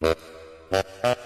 [0.00, 0.14] Ha
[0.70, 1.23] ha ha.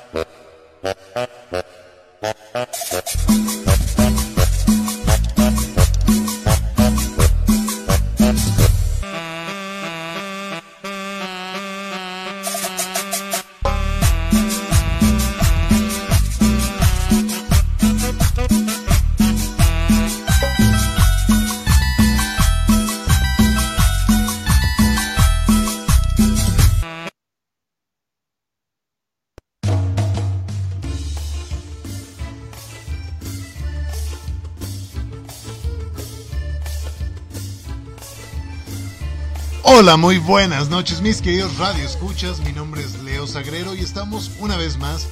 [39.97, 44.59] Muy buenas noches mis queridos Radio Escuchas, mi nombre es Leo Sagrero y estamos una
[44.59, 45.09] vez más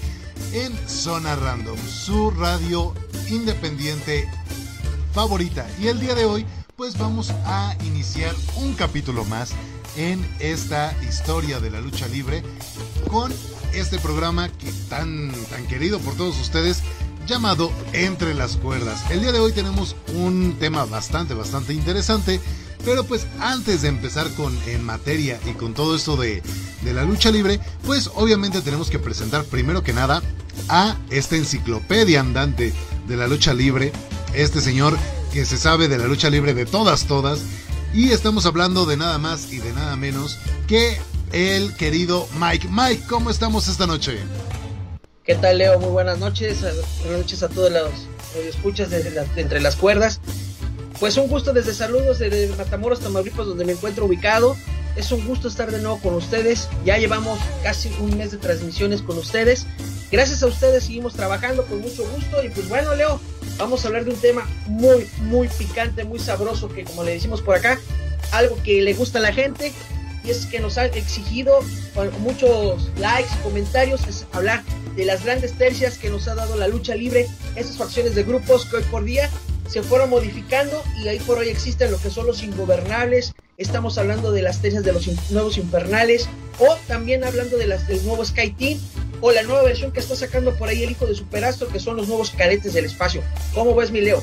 [0.53, 2.93] en Zona Random, su radio
[3.31, 4.29] independiente
[5.15, 5.67] favorita.
[5.81, 6.45] Y el día de hoy
[6.77, 9.53] pues vamos a iniciar un capítulo más
[9.97, 12.43] en esta historia de la lucha libre
[13.09, 13.33] con
[13.73, 16.83] este programa que tan, tan querido por todos ustedes
[17.27, 19.11] llamado Entre las Cuerdas.
[19.11, 22.41] El día de hoy tenemos un tema bastante, bastante interesante
[22.87, 26.41] pero pues antes de empezar con en materia y con todo esto de,
[26.83, 30.23] de la lucha libre, pues obviamente tenemos que presentar primero que nada
[30.69, 32.73] a esta enciclopedia andante
[33.09, 33.93] de la lucha libre,
[34.35, 34.97] este señor
[35.33, 37.41] que se sabe de la lucha libre de todas, todas,
[37.93, 40.97] y estamos hablando de nada más y de nada menos que
[41.33, 42.69] el querido Mike.
[42.71, 44.21] Mike, ¿cómo estamos esta noche?
[45.25, 45.81] ¿Qué tal, Leo?
[45.81, 46.61] Muy buenas noches.
[46.61, 47.91] Buenas noches a todos los
[48.47, 50.21] escuchas desde de entre las cuerdas.
[50.99, 54.57] Pues un gusto desde saludos desde Matamoros, Tamaulipas, donde me encuentro ubicado.
[54.97, 56.71] Es un gusto estar de nuevo con ustedes.
[56.87, 59.67] Ya llevamos casi un mes de transmisiones con ustedes.
[60.11, 62.43] Gracias a ustedes seguimos trabajando con mucho gusto.
[62.43, 63.21] Y pues bueno, Leo,
[63.59, 67.43] vamos a hablar de un tema muy, muy picante, muy sabroso, que como le decimos
[67.43, 67.79] por acá,
[68.33, 69.75] algo que le gusta a la gente.
[70.25, 71.59] Y es que nos ha exigido
[71.95, 74.65] con muchos likes, comentarios, es hablar
[74.97, 78.65] de las grandes tercias que nos ha dado la lucha libre, esas facciones de grupos
[78.65, 79.31] que hoy por día
[79.69, 83.35] se fueron modificando y ahí por hoy existen lo que son los ingobernables.
[83.57, 86.29] Estamos hablando de las tesis de los nuevos infernales
[86.59, 88.79] o también hablando de las del nuevo Sky Team
[89.21, 91.97] o la nueva versión que está sacando por ahí el hijo de Superastro que son
[91.97, 93.23] los nuevos cadetes del espacio.
[93.55, 94.23] ¿Cómo ves mi Leo?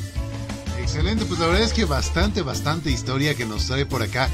[0.80, 4.30] Excelente, pues la verdad es que bastante, bastante historia que nos trae por acá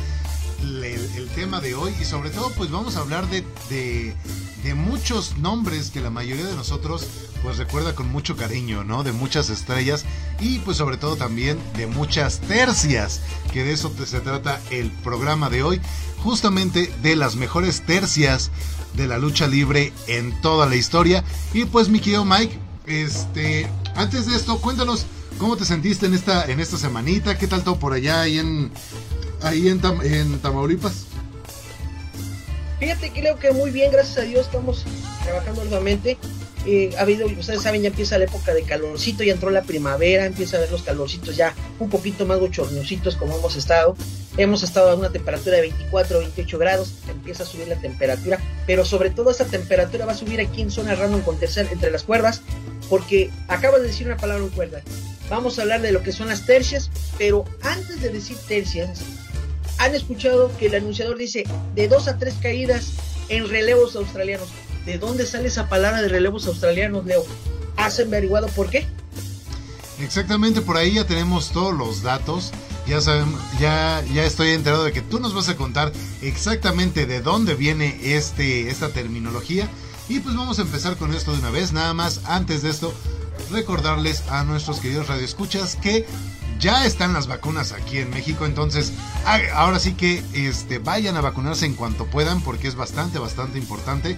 [0.61, 5.89] el, tema de hoy y sobre todo pues vamos a hablar de, de, muchos nombres
[5.89, 7.07] que la mayoría de nosotros
[7.41, 9.03] pues recuerda con mucho cariño, ¿no?
[9.03, 10.05] De muchas estrellas
[10.39, 13.21] y pues sobre todo también de muchas tercias,
[13.53, 15.81] que de eso se trata el programa de hoy,
[16.17, 18.51] justamente de las mejores tercias
[18.95, 21.23] de la lucha libre en toda la historia.
[21.53, 25.05] Y pues mi querido Mike, este, antes de esto, cuéntanos
[25.37, 28.71] cómo te sentiste en esta, en esta semanita, qué tal todo por allá ahí en,
[29.41, 31.05] ahí en, en Tamaulipas.
[32.79, 34.85] Fíjate creo que muy bien, gracias a Dios, estamos
[35.23, 36.17] trabajando nuevamente
[36.65, 40.25] eh, ha habido, ustedes saben, ya empieza la época de calorcito, ya entró la primavera,
[40.25, 43.95] empieza a ver los calorcitos ya un poquito más bochornositos como hemos estado.
[44.37, 48.85] Hemos estado a una temperatura de 24 28 grados, empieza a subir la temperatura, pero
[48.85, 52.03] sobre todo esa temperatura va a subir aquí en zona random con tercer entre las
[52.03, 52.41] cuerdas,
[52.89, 54.81] porque acabo de decir una palabra en cuerda.
[55.29, 59.01] Vamos a hablar de lo que son las tercias, pero antes de decir tercias,
[59.79, 62.91] han escuchado que el anunciador dice de dos a tres caídas
[63.29, 64.49] en relevos australianos.
[64.85, 67.25] ¿De dónde sale esa palabra de relevos australianos, Leo?
[67.77, 68.85] ¿Has averiguado por qué?
[70.01, 72.51] Exactamente, por ahí ya tenemos todos los datos.
[72.87, 77.21] Ya sabemos, ya, ya estoy enterado de que tú nos vas a contar exactamente de
[77.21, 79.69] dónde viene este, esta terminología.
[80.09, 81.71] Y pues vamos a empezar con esto de una vez.
[81.71, 82.93] Nada más, antes de esto,
[83.51, 86.05] recordarles a nuestros queridos radioescuchas que
[86.59, 88.91] ya están las vacunas aquí en México, entonces
[89.53, 94.17] ahora sí que este, vayan a vacunarse en cuanto puedan porque es bastante, bastante importante.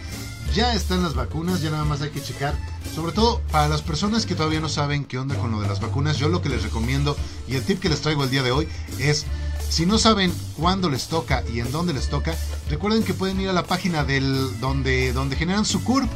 [0.53, 2.53] Ya están las vacunas, ya nada más hay que checar.
[2.93, 5.79] Sobre todo para las personas que todavía no saben qué onda con lo de las
[5.79, 7.15] vacunas, yo lo que les recomiendo
[7.47, 8.67] y el tip que les traigo el día de hoy
[8.99, 9.25] es
[9.69, 12.35] si no saben cuándo les toca y en dónde les toca,
[12.69, 16.09] recuerden que pueden ir a la página del donde, donde generan su CURP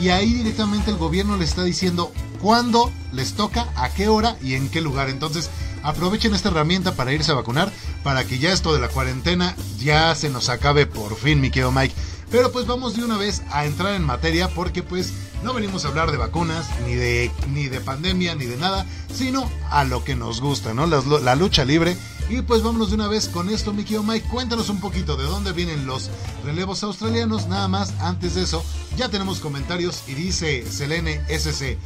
[0.00, 4.54] y ahí directamente el gobierno les está diciendo cuándo les toca, a qué hora y
[4.54, 5.10] en qué lugar.
[5.10, 5.50] Entonces,
[5.82, 7.72] aprovechen esta herramienta para irse a vacunar,
[8.02, 11.72] para que ya esto de la cuarentena ya se nos acabe por fin, mi querido
[11.72, 11.94] Mike.
[12.30, 15.12] Pero pues vamos de una vez a entrar en materia porque pues
[15.42, 19.50] no venimos a hablar de vacunas, ni de, ni de pandemia, ni de nada, sino
[19.70, 20.86] a lo que nos gusta, ¿no?
[20.86, 21.96] La, la lucha libre.
[22.28, 24.28] Y pues vámonos de una vez con esto, mi querido Mike.
[24.28, 26.10] Cuéntanos un poquito de dónde vienen los
[26.44, 27.48] relevos australianos.
[27.48, 28.64] Nada más, antes de eso,
[28.96, 31.76] ya tenemos comentarios y dice Selene SC.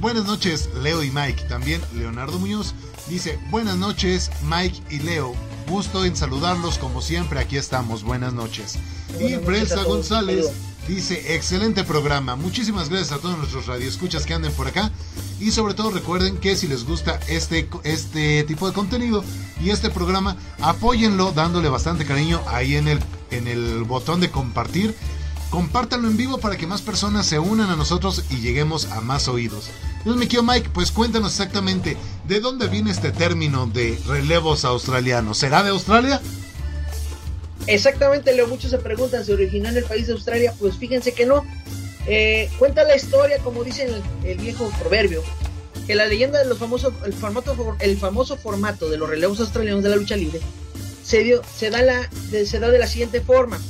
[0.00, 1.44] Buenas noches, Leo y Mike.
[1.44, 2.74] También Leonardo Muñoz
[3.08, 5.34] dice, buenas noches, Mike y Leo.
[5.68, 8.78] Gusto en saludarlos como siempre, aquí estamos, buenas noches.
[9.18, 10.46] y Prensa González
[10.88, 12.36] Dice, excelente programa.
[12.36, 14.92] Muchísimas gracias a todos nuestros radioescuchas que anden por acá.
[15.40, 19.24] Y sobre todo recuerden que si les gusta este, este tipo de contenido
[19.60, 23.00] y este programa, apóyenlo dándole bastante cariño ahí en el,
[23.32, 24.94] en el botón de compartir.
[25.50, 29.28] Compártanlo en vivo para que más personas se unan a nosotros y lleguemos a más
[29.28, 29.70] oídos.
[29.98, 31.96] Entonces, mi querido Mike, pues cuéntanos exactamente
[32.26, 35.38] de dónde viene este término de relevos australianos.
[35.38, 36.20] ¿Será de Australia?
[37.66, 38.46] Exactamente, Leo.
[38.46, 40.54] Muchos se preguntan, ¿se originó en el país de Australia?
[40.58, 41.44] Pues fíjense que no.
[42.06, 43.88] Eh, cuenta la historia, como dice
[44.24, 45.22] el, viejo proverbio,
[45.86, 49.82] que la leyenda de los famosos, el, formato, el famoso formato de los relevos australianos
[49.82, 50.40] de la lucha libre
[51.06, 52.08] se, dio, se, da la,
[52.44, 53.60] se da de la siguiente forma.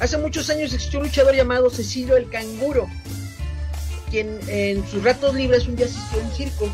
[0.00, 2.88] Hace muchos años existió un luchador llamado Cecilio el Canguro,
[4.10, 6.68] quien en sus ratos libres un día asistió a un circo.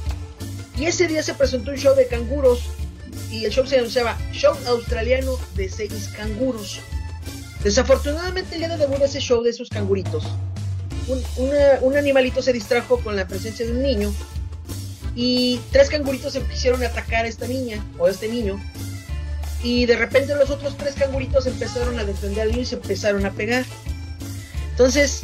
[0.78, 2.60] Y ese día se presentó un show de canguros
[3.30, 6.80] y el show se anunciaba Show Australiano de seis canguros.
[7.62, 10.24] Desafortunadamente el día de debut de ese show de esos canguritos,
[11.36, 14.14] un, animalito se distrajo con la presencia de un niño
[15.14, 18.60] y tres canguritos se quisieron atacar a esta niña o a este niño
[19.62, 23.26] y de repente los otros tres canguritos empezaron a defender al niño y se empezaron
[23.26, 23.64] a pegar.
[24.70, 25.22] Entonces,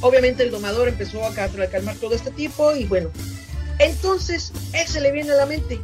[0.00, 3.10] obviamente el domador empezó a calmar todo este tipo y bueno,
[3.78, 5.80] entonces él se le viene a la mente,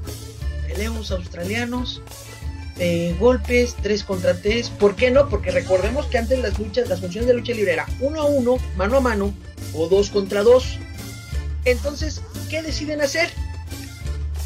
[0.66, 2.02] peleos australianos,
[2.78, 4.70] eh, golpes, 3 contra 3.
[4.70, 5.28] ¿Por qué no?
[5.28, 8.58] Porque recordemos que antes las luchas, las funciones de lucha libre era 1 a 1,
[8.76, 9.34] mano a mano
[9.74, 10.78] o 2 contra 2.
[11.64, 13.30] Entonces, ¿qué deciden hacer?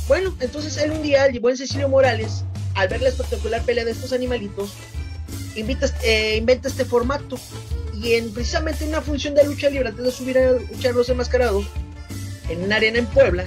[0.09, 2.45] Bueno, entonces él un día, el buen Cecilio Morales,
[2.77, 4.73] al ver la espectacular pelea de estos animalitos,
[5.57, 7.39] invita, eh, inventa este formato.
[7.95, 11.67] Y en precisamente una función de lucha libre, antes de subir a luchar los enmascarados,
[12.51, 13.45] en una arena en Puebla,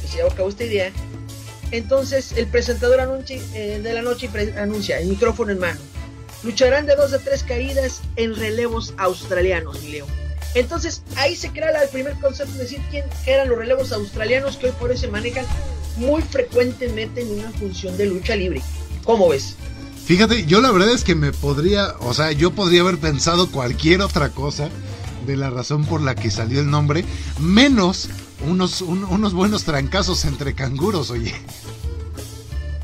[0.00, 0.92] que se llevó a cabo esta idea,
[1.72, 5.80] entonces el presentador anuncia, eh, de la noche anuncia, el micrófono en mano.
[6.44, 10.06] Lucharán de dos a tres caídas en relevos australianos, Leo.
[10.54, 14.66] Entonces ahí se crea el primer concepto de decir quién eran los relevos australianos que
[14.66, 15.44] hoy por hoy se manejan
[15.96, 18.62] muy frecuentemente en una función de lucha libre.
[19.04, 19.56] ¿Cómo ves?
[20.06, 24.02] Fíjate, yo la verdad es que me podría, o sea, yo podría haber pensado cualquier
[24.02, 24.68] otra cosa
[25.26, 27.04] de la razón por la que salió el nombre,
[27.40, 28.10] menos
[28.46, 31.34] unos, unos buenos trancazos entre canguros, oye.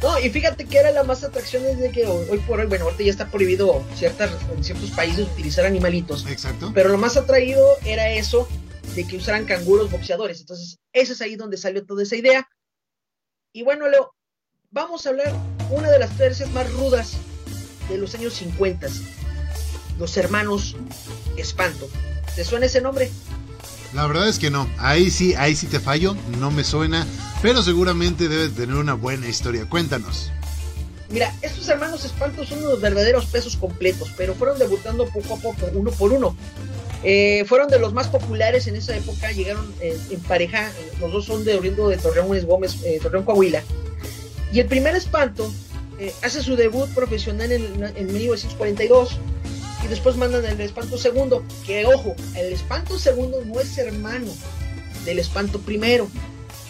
[0.02, 3.02] No, y fíjate que era la más atracción desde que hoy por hoy, bueno, ahorita
[3.02, 6.26] ya está prohibido ciertas, en ciertos países utilizar animalitos.
[6.26, 6.72] Exacto.
[6.74, 8.48] Pero lo más atraído era eso
[8.94, 10.40] de que usaran canguros boxeadores.
[10.40, 12.48] Entonces, eso es ahí donde salió toda esa idea.
[13.52, 14.14] Y bueno, Leo,
[14.70, 15.34] vamos a hablar
[15.70, 17.12] una de las tercias más rudas
[17.88, 18.88] de los años 50.
[19.98, 20.76] Los hermanos
[21.36, 21.90] Espanto.
[22.34, 23.10] ¿Te suena ese nombre?
[23.92, 24.68] La verdad es que no.
[24.78, 26.16] Ahí sí, ahí sí te fallo.
[26.38, 27.06] No me suena.
[27.42, 29.66] Pero seguramente debe tener una buena historia.
[29.68, 30.30] Cuéntanos.
[31.10, 35.66] Mira, estos hermanos espantos son unos verdaderos pesos completos, pero fueron debutando poco a poco,
[35.74, 36.36] uno por uno.
[37.02, 40.70] Eh, fueron de los más populares en esa época, llegaron eh, en pareja,
[41.00, 43.64] los dos son de oriundo de Torreón Gómez, eh, Torreón Coahuila.
[44.52, 45.52] Y el primer espanto
[46.22, 49.18] hace su debut profesional en, en 1942
[49.84, 54.32] y después mandan el espanto segundo, que ojo, el espanto segundo no es hermano
[55.04, 56.08] del espanto primero.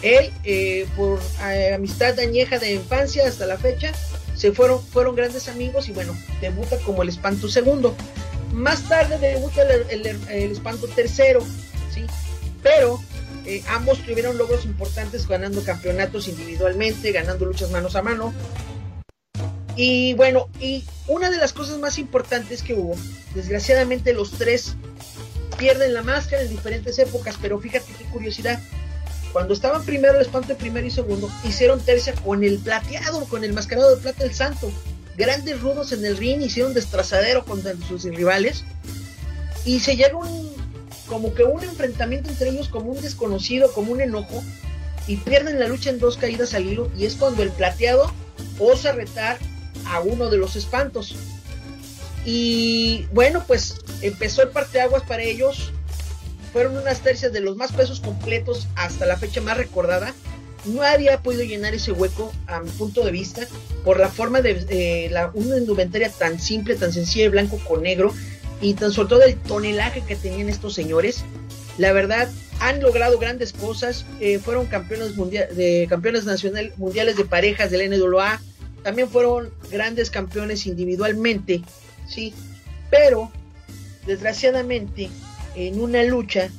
[0.01, 3.91] Él, eh, por eh, amistad añeja de infancia hasta la fecha,
[4.35, 7.95] se fueron, fueron grandes amigos y bueno, debuta como el espanto segundo.
[8.53, 10.05] Más tarde debuta el,
[10.51, 11.41] espanto tercero,
[11.93, 12.05] ¿sí?
[12.63, 12.99] Pero
[13.45, 18.33] eh, ambos tuvieron logros importantes ganando campeonatos individualmente, ganando luchas manos a mano,
[19.83, 22.95] y bueno, y una de las cosas más importantes que hubo,
[23.33, 24.75] desgraciadamente los tres
[25.57, 28.61] pierden la máscara en diferentes épocas, pero fíjate qué curiosidad.
[29.33, 33.43] Cuando estaban primero el espanto de primero y segundo, hicieron tercia con el plateado, con
[33.43, 34.71] el mascarado de plata del santo.
[35.17, 38.63] Grandes rudos en el ring, hicieron destrazadero contra sus rivales.
[39.65, 40.51] Y se llega un,
[41.07, 44.43] como que un enfrentamiento entre ellos, como un desconocido, como un enojo.
[45.07, 46.91] Y pierden la lucha en dos caídas al hilo.
[46.95, 48.13] Y es cuando el plateado
[48.59, 49.39] osa retar
[49.91, 51.15] a uno de los espantos.
[52.25, 55.71] Y bueno, pues empezó el parteaguas para ellos.
[56.53, 60.13] Fueron unas tercias de los más pesos completos hasta la fecha más recordada.
[60.65, 63.47] No había podido llenar ese hueco, a mi punto de vista,
[63.83, 67.81] por la forma de eh, la, una indumentaria tan simple, tan sencilla, de blanco con
[67.81, 68.13] negro,
[68.61, 71.23] y tan sobre todo el tonelaje que tenían estos señores.
[71.79, 72.29] La verdad,
[72.59, 74.05] han logrado grandes cosas.
[74.19, 78.39] Eh, fueron campeones, de, campeones nacional, mundiales de parejas del NWA,
[78.83, 81.61] también fueron grandes campeones individualmente,
[82.07, 82.33] sí,
[82.89, 83.31] pero
[84.05, 85.09] desgraciadamente
[85.55, 86.49] en una lucha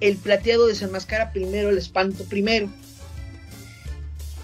[0.00, 2.68] el plateado desenmascara primero el espanto primero.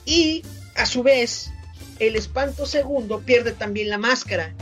[0.05, 0.43] Y
[0.77, 1.51] a su vez
[1.99, 4.55] el espanto segundo pierde también la máscara.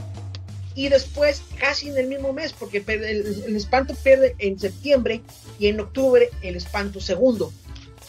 [0.74, 5.20] y después casi en el mismo mes, porque el, espanto pierde en septiembre
[5.58, 7.52] y en octubre el espanto segundo.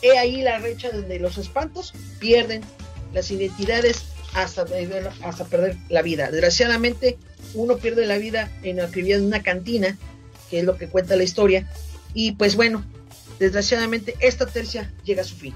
[0.01, 2.62] He ahí la recha donde los espantos pierden
[3.13, 4.65] las identidades hasta,
[5.23, 6.31] hasta perder la vida.
[6.31, 7.17] Desgraciadamente,
[7.53, 9.97] uno pierde la vida en la actividad de una cantina,
[10.49, 11.67] que es lo que cuenta la historia,
[12.13, 12.83] y pues bueno,
[13.39, 15.55] desgraciadamente esta tercia llega a su fin.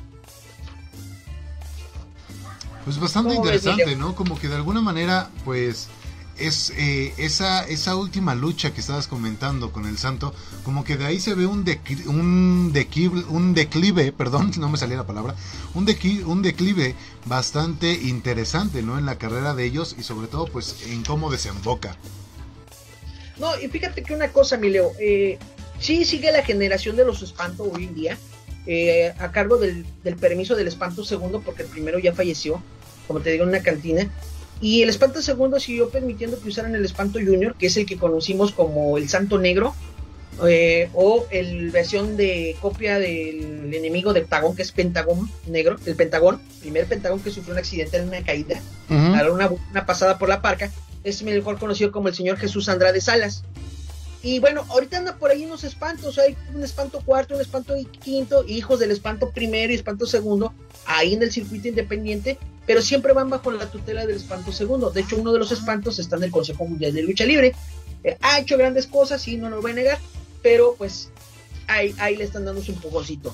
[2.86, 4.16] Pues bastante interesante, ¿no?
[4.16, 5.90] Como que de alguna manera, pues
[6.40, 11.06] es eh, esa, esa última lucha que estabas comentando con el santo, como que de
[11.06, 11.66] ahí se ve un,
[12.08, 15.36] un, declive, un declive, perdón, no me salía la palabra,
[15.74, 18.98] un, declive, un declive bastante interesante, ¿no?
[18.98, 21.98] En la carrera de ellos y sobre todo, pues, en cómo desemboca.
[23.38, 25.38] No, y fíjate que una cosa, mi Leo, eh,
[25.80, 28.18] sí sigue la generación de los espantos hoy en día,
[28.66, 32.62] eh, a cargo del, del permiso del espanto segundo, porque el primero ya falleció,
[33.08, 34.12] como te digo, en una cantina,
[34.62, 37.98] y el espanto segundo siguió permitiendo que usaran el espanto junior, que es el que
[37.98, 39.76] conocimos como el santo negro,
[40.48, 45.96] eh, o el versión de copia del enemigo del Pentagón, que es Pentagón negro, el
[45.96, 50.42] Pentagón, primer Pentagón que sufrió un accidente en una caída, una, una, pasada por la
[50.42, 50.72] parca,
[51.04, 53.44] es mejor conocido como el señor Jesús Andrade Salas.
[54.28, 58.44] Y bueno, ahorita anda por ahí unos espantos, hay un espanto cuarto, un espanto quinto,
[58.46, 60.54] hijos del espanto primero y espanto segundo,
[60.86, 64.90] ahí en el circuito independiente, pero siempre van bajo la tutela del espanto segundo.
[64.90, 67.56] De hecho, uno de los espantos está en el Consejo Mundial de Lucha Libre.
[68.04, 70.00] Eh, ha hecho grandes cosas, sí, no lo voy a negar,
[70.44, 71.10] pero pues
[71.68, 73.34] ahí, ahí le están dando un poconcito.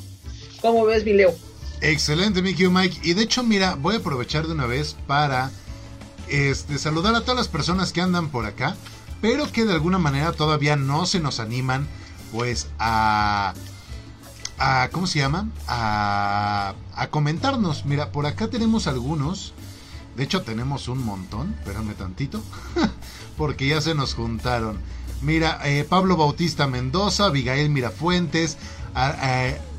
[0.61, 1.33] ¿Cómo ves, Vileo?
[1.81, 2.99] Excelente, Mickey Mike.
[3.01, 5.49] Y de hecho, mira, voy a aprovechar de una vez para
[6.29, 8.77] este, saludar a todas las personas que andan por acá,
[9.23, 11.87] pero que de alguna manera todavía no se nos animan,
[12.33, 13.53] pues, a
[14.59, 15.47] a ¿cómo se llama?
[15.65, 17.85] A, a comentarnos.
[17.85, 19.53] Mira, por acá tenemos algunos.
[20.17, 21.55] De hecho, tenemos un montón.
[21.57, 22.43] Espérame tantito.
[23.37, 24.77] porque ya se nos juntaron.
[25.21, 28.57] Mira, eh, Pablo Bautista Mendoza, Abigail Mirafuentes,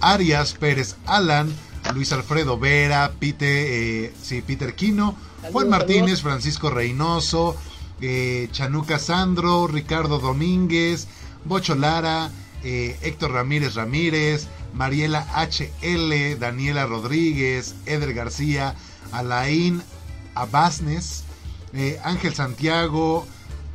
[0.01, 1.55] Arias Pérez Alan,
[1.93, 5.15] Luis Alfredo Vera, Pite, eh, sí, Peter Quino,
[5.53, 7.57] Juan Martínez, Francisco Reynoso,
[8.01, 11.09] eh, Chanuca Sandro, Ricardo Domínguez,
[11.45, 12.31] Bocho Lara,
[12.63, 18.75] Héctor Ramírez Ramírez, Mariela HL, Daniela Rodríguez, Eder García,
[19.13, 19.83] Alain
[20.35, 21.25] Abasnes,
[21.73, 23.27] eh, Ángel Santiago,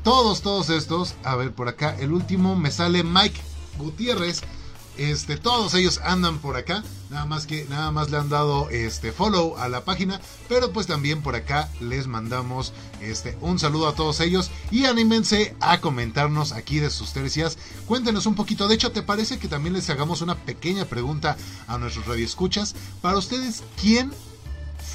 [0.04, 1.16] todos, todos estos.
[1.24, 3.40] A ver, por acá, el último me sale Mike
[3.78, 4.42] Gutiérrez.
[5.00, 9.14] Este, todos ellos andan por acá, nada más que nada más le han dado este
[9.14, 13.96] follow a la página, pero pues también por acá les mandamos este un saludo a
[13.96, 17.58] todos ellos y anímense a comentarnos aquí de sus tercias.
[17.88, 21.38] Cuéntenos un poquito, de hecho, ¿te parece que también les hagamos una pequeña pregunta
[21.68, 22.76] a nuestros radioescuchas?
[23.02, 24.12] Para ustedes, ¿quién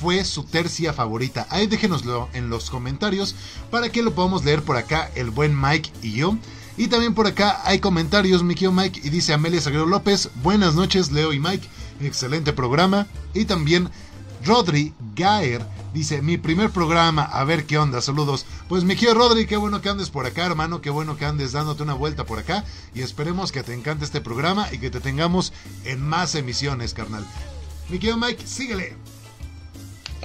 [0.00, 1.46] fue su tercia favorita?
[1.48, 3.34] Ahí déjenoslo en los comentarios
[3.70, 6.36] para que lo podamos leer por acá el buen Mike y yo.
[6.76, 11.12] Y también por acá hay comentarios, mi Mike, y dice Amelia Sagrero López, buenas noches
[11.12, 11.68] Leo y Mike,
[12.00, 13.06] excelente programa.
[13.32, 13.88] Y también
[14.44, 15.64] Rodri Gaer
[15.94, 18.44] dice, mi primer programa, a ver qué onda, saludos.
[18.68, 21.84] Pues mi Rodri, qué bueno que andes por acá, hermano, qué bueno que andes dándote
[21.84, 22.64] una vuelta por acá.
[22.92, 25.52] Y esperemos que te encante este programa y que te tengamos
[25.84, 27.24] en más emisiones, carnal.
[27.88, 28.96] Mi Mike, síguele.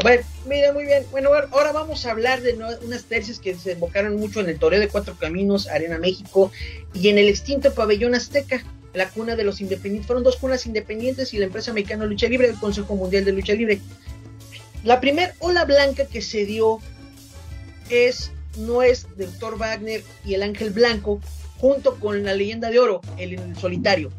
[0.03, 1.05] Ver, mira, muy bien.
[1.11, 4.79] Bueno, ahora vamos a hablar de unas tercias que se invocaron mucho en el Toreo
[4.79, 6.51] de Cuatro Caminos, Arena México,
[6.93, 8.63] y en el extinto Pabellón Azteca,
[8.93, 10.07] la cuna de los independientes.
[10.07, 13.53] Fueron dos cunas independientes y la empresa mexicana lucha libre, el Consejo Mundial de Lucha
[13.53, 13.81] Libre.
[14.85, 16.79] La primer ola blanca que se dio
[17.89, 21.19] es, no es Doctor Wagner y el Ángel Blanco,
[21.57, 24.11] junto con la leyenda de oro, el, solitario.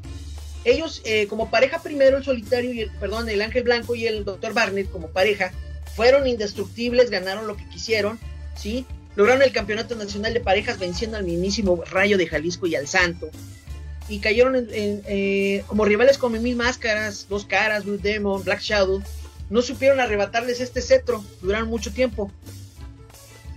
[0.64, 4.26] Ellos, eh, como pareja primero, el solitario y el, perdón, el Ángel Blanco y el
[4.26, 5.52] Doctor Wagner como pareja,
[5.96, 8.18] fueron indestructibles, ganaron lo que quisieron,
[8.56, 8.86] ¿sí?
[9.16, 13.30] Lograron el campeonato nacional de parejas venciendo al mismísimo Rayo de Jalisco y al Santo.
[14.08, 19.02] Y cayeron en, eh, como rivales con Mil Máscaras, Dos Caras, Blue Demon, Black Shadow.
[19.50, 22.30] No supieron arrebatarles este cetro, duraron mucho tiempo.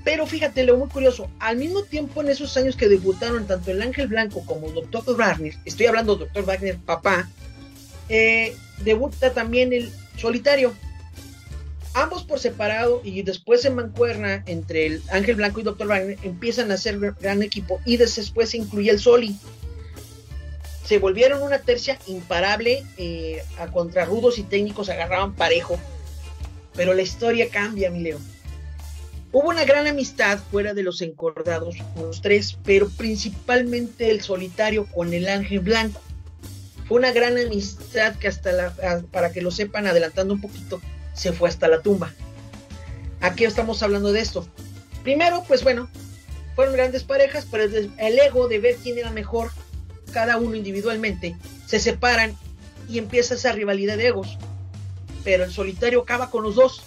[0.03, 3.81] Pero fíjate, lo muy curioso, al mismo tiempo en esos años que debutaron tanto el
[3.81, 5.15] Ángel Blanco como el Dr.
[5.15, 6.45] Wagner, estoy hablando del Dr.
[6.45, 7.29] Wagner papá,
[8.09, 10.73] eh, debuta también el solitario,
[11.93, 16.71] ambos por separado y después se mancuerna entre el Ángel Blanco y Doctor Wagner, empiezan
[16.71, 19.37] a ser gran equipo y después se incluye el Soli.
[20.85, 25.79] Se volvieron una tercia imparable, eh, a contrarrudos y técnicos agarraban parejo,
[26.75, 28.19] pero la historia cambia, mi Leo.
[29.31, 35.13] Hubo una gran amistad fuera de los encordados, los tres, pero principalmente el solitario con
[35.13, 36.01] el Ángel Blanco.
[36.87, 40.81] Fue una gran amistad que hasta la, para que lo sepan, adelantando un poquito,
[41.13, 42.13] se fue hasta la tumba.
[43.21, 44.47] ¿A qué estamos hablando de esto?
[45.03, 45.89] Primero, pues bueno,
[46.55, 49.51] fueron grandes parejas, pero el ego de ver quién era mejor,
[50.11, 52.35] cada uno individualmente, se separan
[52.87, 54.37] y empieza esa rivalidad de egos.
[55.23, 56.83] Pero el solitario acaba con los dos.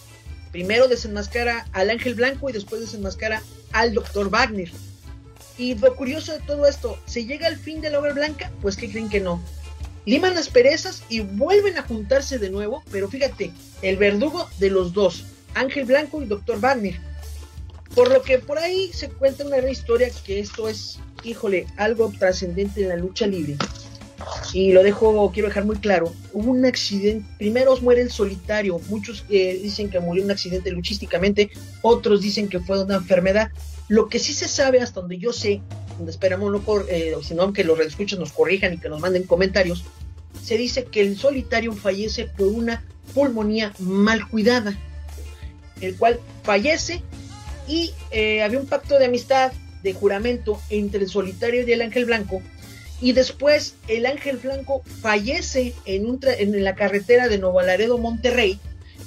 [0.52, 3.42] Primero desenmascara al Ángel Blanco y después desenmascara
[3.72, 4.30] al Dr.
[4.30, 4.70] Wagner.
[5.58, 8.50] Y lo curioso de todo esto, ¿se llega al fin de la obra blanca?
[8.60, 9.42] Pues que creen que no.
[10.06, 13.50] Liman las perezas y vuelven a juntarse de nuevo, pero fíjate,
[13.82, 16.60] el verdugo de los dos, Ángel Blanco y Dr.
[16.60, 16.94] Wagner.
[17.92, 22.82] Por lo que por ahí se cuenta una historia que esto es, híjole, algo trascendente
[22.82, 23.56] en la lucha libre.
[24.52, 26.14] Y lo dejo, quiero dejar muy claro.
[26.32, 31.50] Hubo un accidente, primero muere el solitario, muchos eh, dicen que murió un accidente luchísticamente,
[31.82, 33.50] otros dicen que fue una enfermedad.
[33.88, 35.60] Lo que sí se sabe, hasta donde yo sé,
[35.96, 39.84] donde esperamos no eh, sino que los redescuchos nos corrijan y que nos manden comentarios,
[40.42, 44.76] se dice que el solitario fallece por una pulmonía mal cuidada,
[45.80, 47.02] el cual fallece
[47.68, 49.52] y eh, había un pacto de amistad,
[49.82, 52.42] de juramento entre el solitario y el ángel blanco,
[53.00, 58.58] y después el ángel blanco fallece en, un en la carretera de Nuevo Laredo, Monterrey,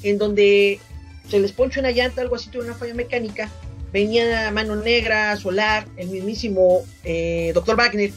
[0.04, 0.80] en donde
[1.28, 3.50] se les ponche una llanta, algo así, tuvo una falla mecánica,
[3.92, 8.12] venía Mano Negra, Solar, el mismísimo eh, Doctor Wagner,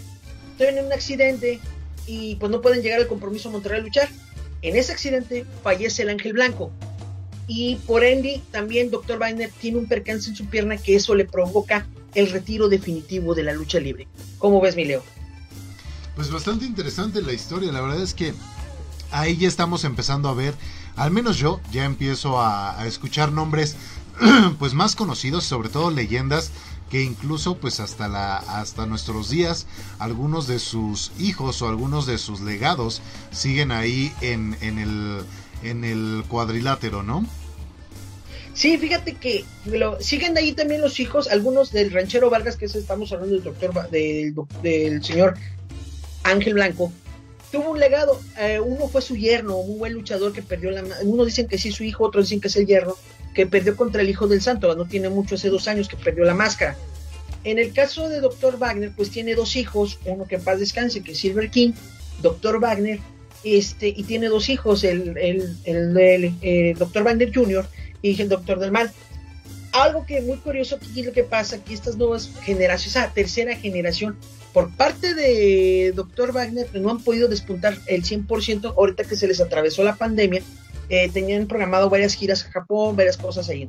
[0.58, 1.60] tienen un accidente
[2.06, 4.08] y pues no pueden llegar al compromiso Monterrey a luchar.
[4.62, 6.70] En ese accidente fallece el Ángel Blanco.
[7.48, 9.18] Y por ende, también Dr.
[9.18, 13.42] Wagner tiene un percance en su pierna que eso le provoca el retiro definitivo de
[13.42, 14.06] la lucha libre.
[14.38, 15.02] ¿Cómo ves, mi Leo?
[16.14, 17.72] Pues bastante interesante la historia.
[17.72, 18.32] La verdad es que
[19.10, 20.54] ahí ya estamos empezando a ver,
[20.94, 23.76] al menos yo ya empiezo a escuchar nombres
[24.58, 26.50] pues más conocidos, sobre todo leyendas
[26.90, 29.66] que incluso pues hasta la hasta nuestros días
[29.98, 33.00] algunos de sus hijos o algunos de sus legados
[33.30, 35.24] siguen ahí en, en el
[35.62, 37.26] en el cuadrilátero, ¿no?
[38.54, 42.74] Sí, fíjate que lo, siguen ahí también los hijos, algunos del ranchero Vargas, que es,
[42.74, 45.38] estamos hablando del doctor del, del señor
[46.24, 46.92] Ángel Blanco,
[47.50, 48.20] tuvo un legado.
[48.38, 50.82] Eh, uno fue su yerno, un buen luchador que perdió la.
[51.02, 52.96] Uno dicen que sí, su hijo, otros dicen que es el yerno,
[53.34, 54.74] que perdió contra el hijo del santo.
[54.74, 56.76] No tiene mucho, hace dos años que perdió la máscara.
[57.44, 58.58] En el caso de Dr.
[58.58, 61.72] Wagner, pues tiene dos hijos, uno que en paz descanse, que es Silver King,
[62.20, 62.60] Dr.
[62.60, 63.00] Wagner,
[63.42, 67.02] este, y tiene dos hijos, el, el, el, eh, Dr.
[67.02, 67.66] Wagner Jr.
[68.00, 68.92] y el Doctor del Mal.
[69.72, 73.56] Algo que muy curioso aquí es lo que pasa, que estas nuevas generaciones, esa tercera
[73.56, 74.16] generación,
[74.52, 76.32] por parte de Dr.
[76.32, 80.42] Wagner, no han podido despuntar el 100% ahorita que se les atravesó la pandemia.
[80.92, 83.66] Eh, tenían programado varias giras a Japón, varias cosas ahí.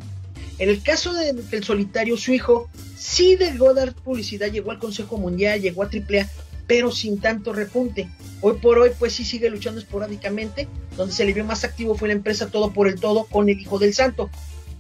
[0.59, 5.61] En el caso del solitario, su hijo sí a dar publicidad, llegó al Consejo Mundial,
[5.61, 6.27] llegó a AAA,
[6.67, 8.09] pero sin tanto repunte.
[8.41, 10.67] Hoy por hoy, pues sí sigue luchando esporádicamente.
[10.97, 13.57] Donde se le vio más activo fue la empresa Todo por el Todo con el
[13.57, 14.29] Hijo del Santo.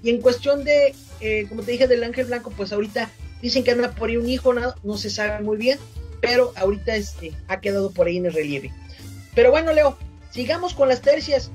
[0.03, 3.09] Y en cuestión de, eh, como te dije, del Ángel Blanco, pues ahorita
[3.41, 5.79] dicen que anda por ahí un hijo, nada, no se sabe muy bien,
[6.19, 8.73] pero ahorita este, ha quedado por ahí en el relieve.
[9.33, 9.97] Pero bueno, Leo,
[10.31, 11.49] sigamos con las tercias.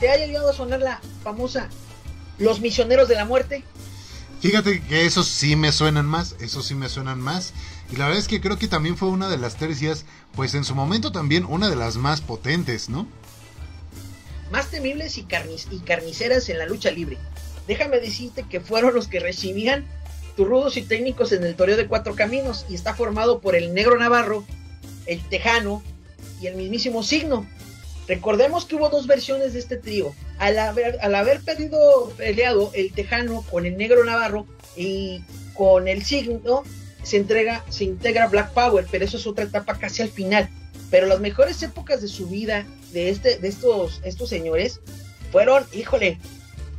[0.00, 1.68] ¿Te haya llegado a sonar la famosa
[2.38, 3.64] Los Misioneros de la Muerte?
[4.40, 7.52] Fíjate que esos sí me suenan más, esos sí me suenan más.
[7.90, 10.04] Y la verdad es que creo que también fue una de las tercias,
[10.36, 13.08] pues en su momento también una de las más potentes, ¿no?
[14.52, 15.26] Más temibles y,
[15.70, 17.18] y carniceras en la lucha libre.
[17.66, 19.86] Déjame decirte que fueron los que recibían
[20.44, 23.98] rudos y técnicos en el toreo de cuatro caminos y está formado por el negro
[23.98, 24.44] navarro,
[25.06, 25.82] el tejano
[26.40, 27.46] y el mismísimo signo.
[28.08, 30.14] Recordemos que hubo dos versiones de este trío.
[30.38, 36.02] Al haber, al haber pedido peleado el Tejano con el Negro Navarro y con el
[36.02, 36.62] Signo,
[37.02, 40.48] se entrega, se integra Black Power, pero eso es otra etapa casi al final.
[40.90, 44.80] Pero las mejores épocas de su vida de este, de estos, estos señores,
[45.30, 46.18] fueron, híjole,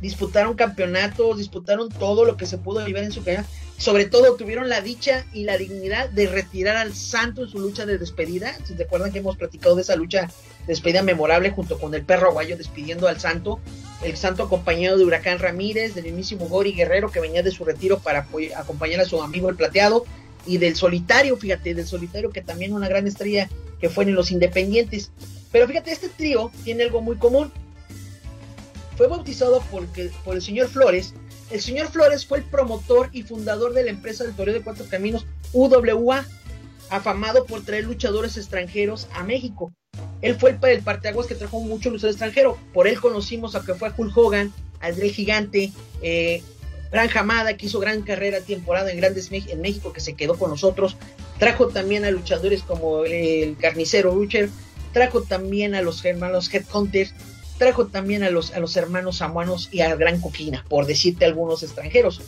[0.00, 3.46] disputaron campeonatos, disputaron todo lo que se pudo vivir en su carrera
[3.80, 7.86] sobre todo tuvieron la dicha y la dignidad de retirar al santo en su lucha
[7.86, 8.54] de despedida.
[8.64, 12.04] Si te acuerdan que hemos platicado de esa lucha de despedida memorable junto con el
[12.04, 13.58] perro aguayo despidiendo al santo,
[14.04, 17.98] el santo acompañado de Huracán Ramírez, del mismísimo Gori Guerrero que venía de su retiro
[18.00, 20.04] para acompañar a su amigo el plateado
[20.44, 23.48] y del solitario, fíjate, del solitario que también una gran estrella
[23.80, 25.10] que fue en los independientes.
[25.52, 27.50] Pero fíjate, este trío tiene algo muy común.
[28.98, 31.14] Fue bautizado por el señor Flores,
[31.50, 34.86] el señor Flores fue el promotor y fundador de la empresa del Toreo de Cuatro
[34.88, 36.24] Caminos, UWA,
[36.90, 39.72] afamado por traer luchadores extranjeros a México.
[40.22, 42.58] Él fue el, el parteaguas que trajo mucho luchador extranjero.
[42.72, 46.42] Por él conocimos a que fue a Hulk Hogan, a Dre Gigante, eh,
[46.92, 50.96] Jamada, que hizo gran carrera temporada en Grandes en México, que se quedó con nosotros.
[51.38, 54.50] Trajo también a luchadores como el, carnicero Rucher.
[54.92, 57.14] Trajo también a los hermanos Headhunters
[57.60, 61.62] trajo también a los, a los hermanos samuanos y a Gran Coquina, por decirte algunos
[61.62, 62.22] extranjeros.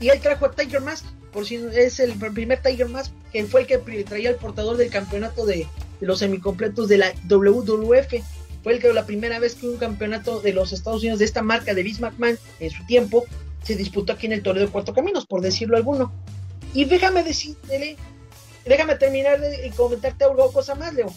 [0.00, 3.62] Y él trajo a Tiger Mask, por si es el primer Tiger Mask que fue
[3.62, 5.68] el que traía el portador del campeonato de,
[6.00, 8.22] los semicompletos de la WWF.
[8.64, 11.42] Fue el que la primera vez que un campeonato de los Estados Unidos de esta
[11.42, 13.24] marca de Vince McMahon en su tiempo
[13.62, 16.12] se disputó aquí en el Toledo de Cuatro Caminos, por decirlo alguno.
[16.72, 17.96] Y déjame decirte,
[18.64, 21.12] déjame terminar de comentarte algo cosa más, Leo.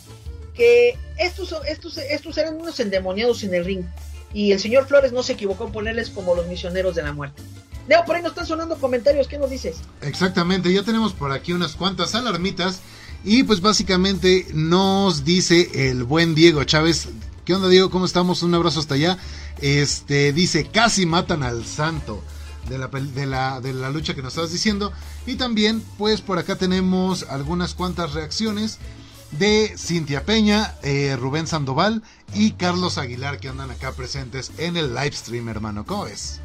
[0.57, 3.85] Que estos, estos, estos eran unos endemoniados en el ring.
[4.33, 7.41] Y el señor Flores no se equivocó en ponerles como los misioneros de la muerte.
[7.87, 9.77] Leo, por ahí nos están sonando comentarios, ¿qué nos dices?
[10.01, 12.81] Exactamente, ya tenemos por aquí unas cuantas alarmitas.
[13.23, 17.07] Y pues básicamente nos dice el buen Diego Chávez.
[17.45, 17.89] ¿Qué onda, Diego?
[17.89, 18.43] ¿Cómo estamos?
[18.43, 19.17] Un abrazo hasta allá.
[19.61, 22.21] Este dice: casi matan al santo
[22.69, 24.91] de la, de la, de la lucha que nos estabas diciendo.
[25.25, 28.77] Y también, pues por acá tenemos algunas cuantas reacciones
[29.31, 34.93] de Cintia Peña, eh, Rubén Sandoval y Carlos Aguilar que andan acá presentes en el
[34.93, 35.85] live stream, hermano.
[35.85, 36.39] ¿Cómo ves?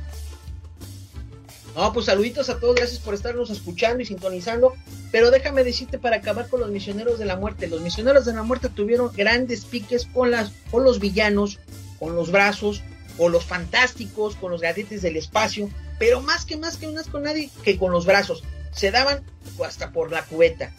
[1.75, 4.75] No, pues saluditos a todos, gracias por estarnos escuchando y sintonizando.
[5.11, 7.67] Pero déjame decirte para acabar con los misioneros de la muerte.
[7.67, 11.59] Los misioneros de la muerte tuvieron grandes piques con, las, con los villanos,
[11.99, 12.83] con los brazos,
[13.17, 17.23] con los fantásticos, con los gadetes del espacio, pero más que más que unas con
[17.23, 18.43] nadie que con los brazos.
[18.73, 19.23] Se daban
[19.65, 20.73] hasta por la cubeta.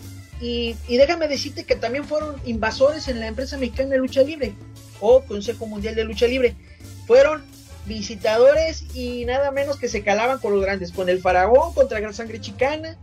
[0.44, 4.54] Y, déjame decirte que también fueron invasores en la empresa mexicana de lucha libre
[5.00, 6.54] o Consejo Mundial de Lucha Libre.
[7.08, 7.46] Fueron
[7.86, 12.14] visitadores y nada menos que se calaban con los grandes, con el Faraón contra Gran
[12.14, 12.98] Sangre Chicana,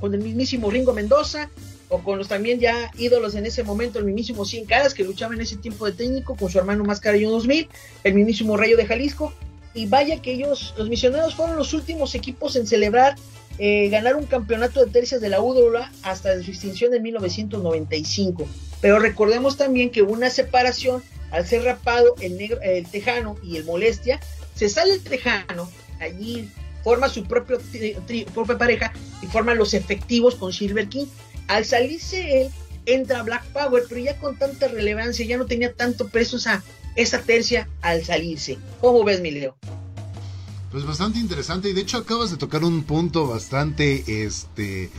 [0.00, 1.50] con el mismísimo Ringo Mendoza,
[1.90, 5.34] o con los también ya ídolos en ese momento, el mismísimo Cien Caras, que luchaba
[5.34, 7.68] en ese tiempo de técnico con su hermano Máscara y 2000,
[8.04, 9.34] el mismísimo Rayo de Jalisco,
[9.74, 13.16] y vaya que ellos, los misioneros, fueron los últimos equipos en celebrar
[13.62, 18.48] eh, ganar un campeonato de tercias de la UWA hasta su extinción en 1995.
[18.80, 23.64] Pero recordemos también que una separación al ser rapado el, negro, el tejano y el
[23.64, 24.18] molestia.
[24.54, 25.70] Se sale el tejano,
[26.00, 26.48] allí
[26.82, 27.60] forma su propio
[28.32, 31.04] propia pareja y forma los efectivos con Silver King.
[31.46, 32.50] Al salirse él,
[32.86, 36.64] entra Black Power, pero ya con tanta relevancia, ya no tenía tanto peso esa,
[36.96, 38.56] esa tercia al salirse.
[38.80, 39.54] ¿Cómo ves, mi Leo?
[40.70, 41.68] Pues bastante interesante.
[41.68, 44.90] Y de hecho acabas de tocar un punto bastante este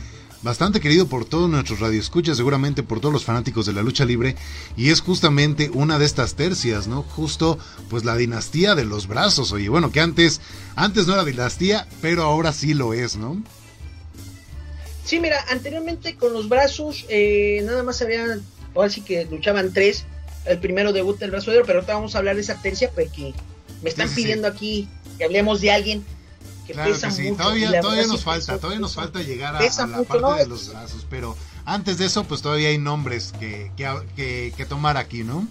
[0.42, 4.34] bastante querido por todos nuestros radioescuchas, seguramente por todos los fanáticos de la lucha libre,
[4.76, 7.02] y es justamente una de estas tercias, ¿no?
[7.02, 7.58] Justo,
[7.88, 10.40] pues la dinastía de los brazos, oye, bueno, que antes,
[10.74, 13.40] antes no era dinastía, pero ahora sí lo es, ¿no?
[15.04, 16.48] Sí, mira, anteriormente con los
[17.08, 18.42] eh, nada más habían,
[18.74, 20.04] ahora sí que luchaban tres,
[20.44, 22.90] el primero debut del brazo de oro, pero ahora vamos a hablar de esa tercia
[22.90, 23.32] porque
[23.82, 24.88] me están pidiendo aquí
[25.22, 26.04] que hablemos de alguien
[26.66, 27.36] que pesa mucho.
[27.36, 31.36] Todavía, todavía nos falta, todavía nos falta llegar a, la parte de los brazos, pero
[31.64, 35.46] antes de eso, pues todavía hay nombres que, que, que, tomar aquí, ¿no?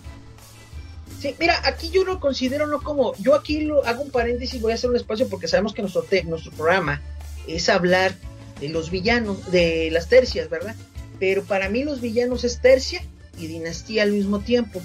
[1.21, 4.73] Sí, mira, aquí yo lo considero no como, yo aquí lo, hago un paréntesis, voy
[4.73, 7.01] a hacer un espacio porque sabemos que nuestro, nuestro programa
[7.47, 8.13] es hablar
[8.59, 10.75] de los villanos, de las tercias, ¿verdad?
[11.17, 13.05] Pero para mí los villanos es tercia
[13.37, 14.81] y dinastía al mismo tiempo.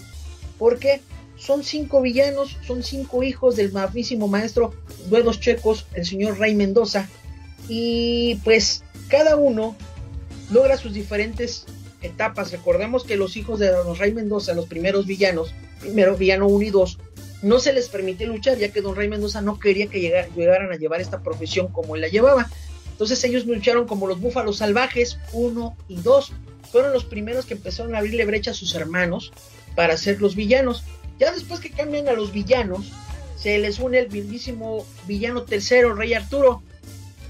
[0.61, 1.01] ¿Por qué?
[1.37, 4.75] Son cinco villanos, son cinco hijos del magnísimo maestro
[5.09, 7.09] Duedos Checos, el señor Rey Mendoza.
[7.68, 9.77] Y pues cada uno
[10.51, 11.66] logra sus diferentes
[12.03, 12.53] etapas.
[12.53, 16.70] Recordemos que los hijos de Don Rey Mendoza, los primeros villanos, primero villano 1 y
[16.70, 16.99] 2,
[17.42, 20.77] no se les permitió luchar ya que Don Rey Mendoza no quería que llegaran a
[20.77, 22.49] llevar esta profesión como él la llevaba.
[22.90, 26.33] Entonces ellos lucharon como los búfalos salvajes 1 y 2.
[26.72, 29.33] Fueron los primeros que empezaron a abrirle brecha a sus hermanos
[29.75, 30.83] para ser los villanos.
[31.18, 32.92] Ya después que cambian a los villanos,
[33.37, 36.62] se les une el mismísimo villano tercero, Rey Arturo.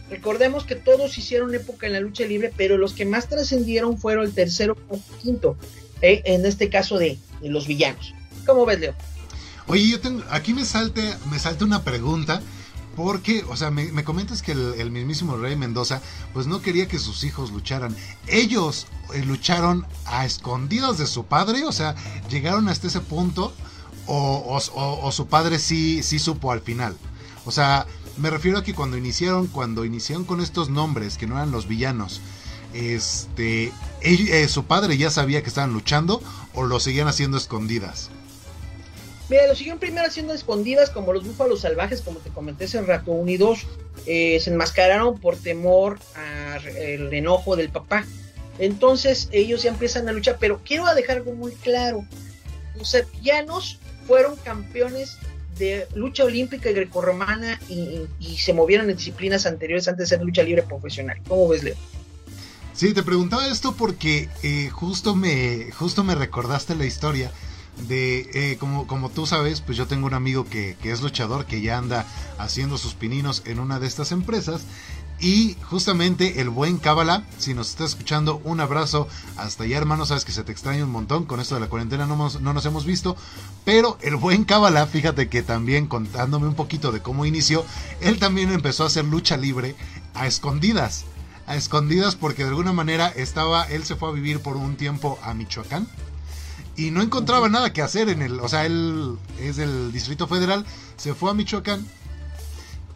[0.09, 4.25] Recordemos que todos hicieron época en la lucha libre, pero los que más trascendieron fueron
[4.25, 5.57] el tercero o quinto,
[6.01, 8.15] eh, en este caso de, los villanos.
[8.45, 8.95] ¿Cómo ves, Leo?
[9.67, 12.41] Oye, yo tengo, aquí me salte, me salta una pregunta.
[12.95, 16.01] Porque, o sea, me, comentas que el, mismísimo Rey Mendoza,
[16.33, 17.95] pues no quería que sus hijos lucharan.
[18.27, 21.95] Ellos eh, lucharon a escondidas de su padre, o sea,
[22.31, 23.53] llegaron hasta ese punto
[24.07, 26.97] o, su padre sí, sí supo al final.
[27.45, 31.37] O sea, me refiero a que cuando iniciaron, cuando iniciaron con estos nombres que no
[31.37, 32.21] eran los villanos,
[32.73, 36.23] este, eh, su padre ya sabía que estaban luchando
[36.55, 38.11] o lo seguían haciendo escondidas.
[39.29, 43.11] Mira, lo siguieron primero haciendo escondidas como los búfalos salvajes, como te comenté hace rato,
[43.11, 43.67] unidos,
[44.07, 48.05] eh, se enmascararon por temor al enojo del papá.
[48.59, 52.05] Entonces ellos ya empiezan a luchar, pero quiero dejar algo muy claro.
[52.77, 55.19] Los villanos fueron campeones
[55.59, 60.25] de lucha olímpica y grecorromana y, y, se movieron en disciplinas anteriores antes de ser
[60.25, 61.19] lucha libre profesional.
[61.27, 61.77] ¿Cómo ves, Leo?
[62.75, 67.33] Sí, te preguntaba esto porque eh, justo, me, justo me recordaste la historia
[67.89, 71.47] de, eh, como, como tú sabes, pues yo tengo un amigo que, que, es luchador,
[71.47, 74.63] que ya anda haciendo sus pininos en una de estas empresas.
[75.19, 80.05] Y justamente el buen Cábala, si nos está escuchando, un abrazo hasta allá, hermano.
[80.05, 81.25] Sabes que se te extraña un montón.
[81.25, 83.17] Con esto de la cuarentena no, no nos hemos visto.
[83.65, 87.65] Pero el buen Cábala, fíjate que también contándome un poquito de cómo inició,
[88.01, 89.75] él también empezó a hacer lucha libre
[90.15, 91.05] a escondidas.
[91.47, 95.19] A escondidas porque de alguna manera estaba, él se fue a vivir por un tiempo
[95.23, 95.89] a Michoacán
[96.77, 100.67] y no encontraba nada que hacer en el, o sea, él es del Distrito Federal,
[100.97, 101.87] se fue a Michoacán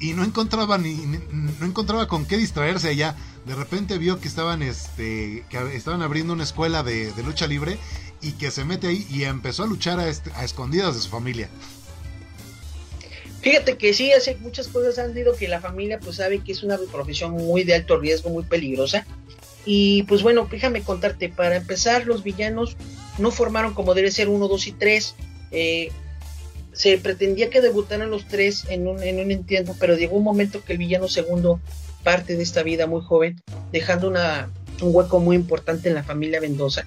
[0.01, 3.15] y no encontraba ni, no encontraba con qué distraerse allá.
[3.45, 7.79] De repente vio que estaban este que estaban abriendo una escuela de, lucha libre
[8.23, 11.49] y que se mete ahí y empezó a luchar a, a escondidas de su familia.
[13.43, 16.63] Fíjate que sí, hace muchas cosas han sido que la familia pues sabe que es
[16.63, 19.07] una profesión muy de alto riesgo, muy peligrosa.
[19.65, 22.77] Y pues bueno, déjame contarte, para empezar, los villanos
[23.19, 25.15] no formaron como debe ser uno, dos y tres.
[25.51, 25.91] Eh,
[26.81, 30.65] se pretendía que debutaran los tres en un, en un entiendo, pero llegó un momento
[30.65, 31.61] que el villano segundo
[32.03, 33.39] parte de esta vida muy joven,
[33.71, 34.49] dejando una,
[34.81, 36.87] un hueco muy importante en la familia Mendoza.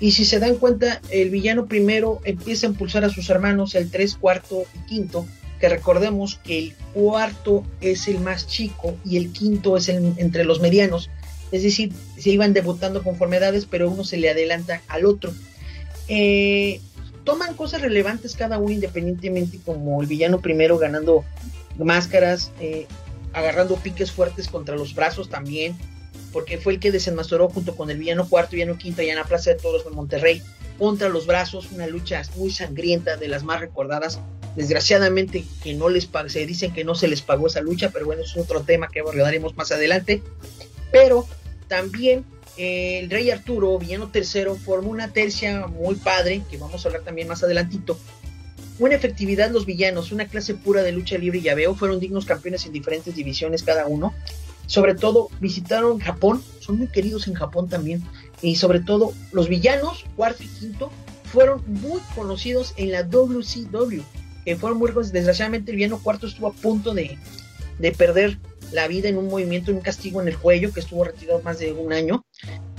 [0.00, 3.92] Y si se dan cuenta, el villano primero empieza a impulsar a sus hermanos, el
[3.92, 5.24] tres, cuarto y quinto,
[5.60, 10.42] que recordemos que el cuarto es el más chico y el quinto es el, entre
[10.42, 11.10] los medianos.
[11.52, 15.32] Es decir, se iban debutando conformidades, pero uno se le adelanta al otro.
[16.08, 16.80] Eh,
[17.28, 21.26] toman cosas relevantes cada uno independientemente, como el villano primero ganando
[21.76, 22.86] máscaras, eh,
[23.34, 25.76] agarrando piques fuertes contra los brazos también,
[26.32, 29.24] porque fue el que desenmascaró junto con el villano cuarto villano quinto allá en la
[29.24, 30.42] Plaza de Toros de Monterrey
[30.78, 34.20] contra los brazos, una lucha muy sangrienta de las más recordadas.
[34.56, 38.22] Desgraciadamente que no les se dicen que no se les pagó esa lucha, pero bueno,
[38.22, 40.22] es otro tema que abordaremos más adelante.
[40.90, 41.26] Pero
[41.68, 42.24] también
[42.58, 47.28] el rey Arturo, villano tercero, formó una tercia muy padre, que vamos a hablar también
[47.28, 47.98] más adelantito.
[48.80, 52.66] Una efectividad los villanos, una clase pura de lucha libre y llaveo, fueron dignos campeones
[52.66, 54.12] en diferentes divisiones cada uno.
[54.66, 58.02] Sobre todo visitaron Japón, son muy queridos en Japón también.
[58.42, 60.90] Y sobre todo los villanos, cuarto y quinto,
[61.32, 64.02] fueron muy conocidos en la WCW,
[64.44, 67.18] que fueron muy Desgraciadamente el villano cuarto estuvo a punto de,
[67.78, 68.38] de perder
[68.72, 71.58] la vida en un movimiento, en un castigo en el cuello, que estuvo retirado más
[71.58, 72.24] de un año.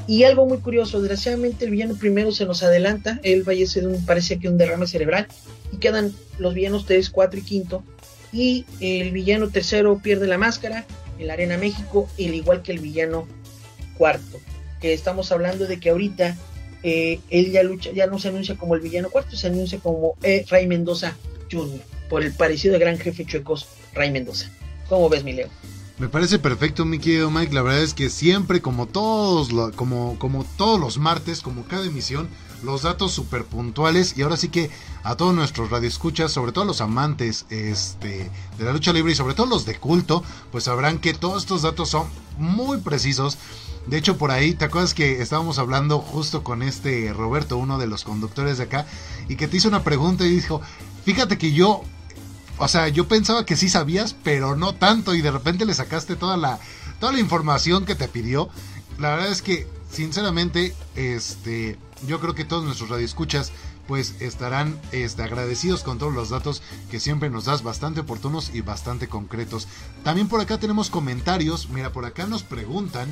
[0.08, 4.06] Y algo muy curioso, desgraciadamente el villano primero se nos adelanta, él fallece de un,
[4.06, 5.28] parece que un derrame cerebral,
[5.71, 7.84] y quedan los villanos 3, 4 y 5,
[8.32, 10.86] y el villano tercero pierde la máscara
[11.19, 13.28] en la Arena México, al igual que el villano
[13.97, 14.39] cuarto.
[14.82, 16.38] Que estamos hablando de que ahorita
[16.84, 20.15] eh, él ya lucha, ya no se anuncia como el villano cuarto, se anuncia como
[20.23, 21.15] eh, Ray Mendoza
[21.52, 24.49] Jr., por el parecido de gran jefe chuecos Ray Mendoza.
[24.88, 25.49] ¿Cómo ves, mi Leo?
[26.00, 27.54] Me parece perfecto, mi querido Mike.
[27.54, 32.30] La verdad es que siempre, como todos, como, como todos los martes, como cada emisión,
[32.64, 34.18] los datos súper puntuales.
[34.18, 34.72] Y ahora sí que
[35.04, 39.16] a todos nuestros radioescuchas, sobre todo a los amantes este, de la lucha libre y
[39.16, 42.08] sobre todo los de culto, pues sabrán que todos estos datos son
[42.38, 43.38] muy precisos.
[43.86, 47.88] De hecho, por ahí, ¿te acuerdas que estábamos hablando justo con este Roberto, uno de
[47.88, 48.88] los conductores de acá,
[49.28, 50.62] y que te hizo una pregunta y dijo,
[51.04, 51.84] fíjate que yo
[52.60, 56.15] o sea, yo pensaba que sí sabías, pero no tanto y de repente le sacaste
[56.15, 56.60] toda la
[57.00, 58.50] toda la información que te pidió.
[58.98, 63.52] La verdad es que sinceramente este yo creo que todos nuestros radioescuchas
[63.88, 68.62] pues estarán este, agradecidos con todos los datos que siempre nos das bastante oportunos y
[68.62, 69.67] bastante concretos.
[70.04, 71.69] También por acá tenemos comentarios.
[71.69, 73.08] Mira, por acá nos preguntan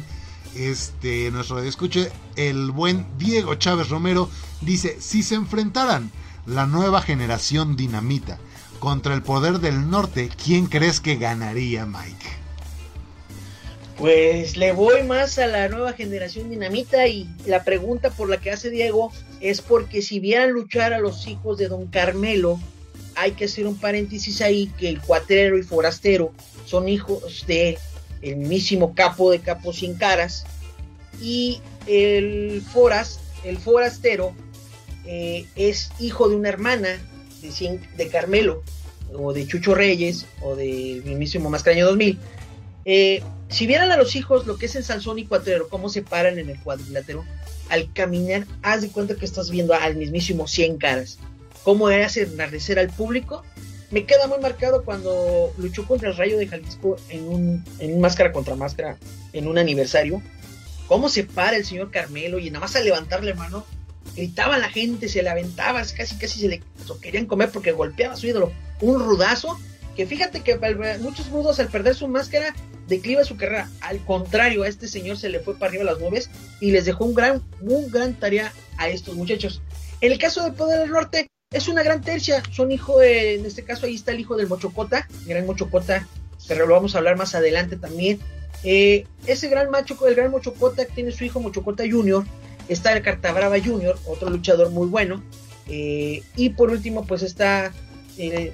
[0.55, 4.29] este nuestro radioescuche el buen Diego Chávez Romero
[4.61, 6.11] dice, si se enfrentaran
[6.45, 8.39] la nueva generación dinamita
[8.79, 12.37] contra el poder del norte, ¿quién crees que ganaría, Mike?
[13.97, 18.51] Pues le voy más a la nueva generación dinamita y la pregunta por la que
[18.51, 19.11] hace Diego
[19.41, 22.59] es porque si vieran luchar a los hijos de don Carmelo,
[23.15, 26.31] hay que hacer un paréntesis ahí que el cuatrero y forastero
[26.65, 27.79] son hijos de
[28.21, 30.45] el mismísimo capo de capos sin caras
[31.19, 34.35] y el foras, el forastero
[35.05, 36.99] eh, es hijo de una hermana
[37.41, 38.63] de, Carmelo,
[39.13, 42.19] o de Chucho Reyes, o de mismísimo Mascareño 2000,
[42.85, 46.01] eh, si vieran a los hijos lo que es el Sansón y Cuatrero, cómo se
[46.01, 47.25] paran en el cuadrilátero,
[47.69, 51.19] al caminar, haz de cuenta que estás viendo al mismísimo Cien Caras.
[51.63, 53.43] Cómo hace enardecer al público.
[53.91, 58.31] Me queda muy marcado cuando luchó contra el Rayo de Jalisco en un, en máscara
[58.31, 58.97] contra máscara,
[59.33, 60.21] en un aniversario.
[60.87, 63.65] Cómo se para el señor Carmelo y nada más al levantarle mano,
[64.17, 66.63] gritaba la gente, se le aventaba, casi casi se le
[67.01, 68.51] querían comer porque golpeaba a su ídolo.
[68.81, 69.57] Un rudazo,
[69.95, 70.57] que fíjate que
[70.99, 72.53] muchos rudos al perder su máscara
[72.87, 73.69] decliva su carrera.
[73.81, 77.05] Al contrario, a este señor se le fue para arriba las nubes y les dejó
[77.05, 79.61] un gran, un gran tarea a estos muchachos.
[80.01, 82.41] En el caso del Poder del Norte, es una gran tercia.
[82.51, 86.07] Son hijo, de, en este caso ahí está el hijo del Mochocota, gran Mochocota,
[86.47, 88.19] pero lo vamos a hablar más adelante también.
[88.63, 92.25] Eh, ese gran macho, el gran Mochocota tiene su hijo Mochocota Junior,
[92.69, 95.21] está el Cartabrava Junior, otro luchador muy bueno,
[95.67, 97.73] eh, y por último pues está
[98.17, 98.53] eh,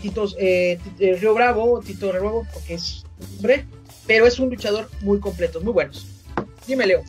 [0.00, 0.26] Tito,
[0.98, 3.04] Río Bravo, Tito Río Bravo, porque es
[3.36, 3.66] hombre,
[4.06, 6.06] pero es un luchador muy completo, muy buenos.
[6.66, 7.02] Dime Leo.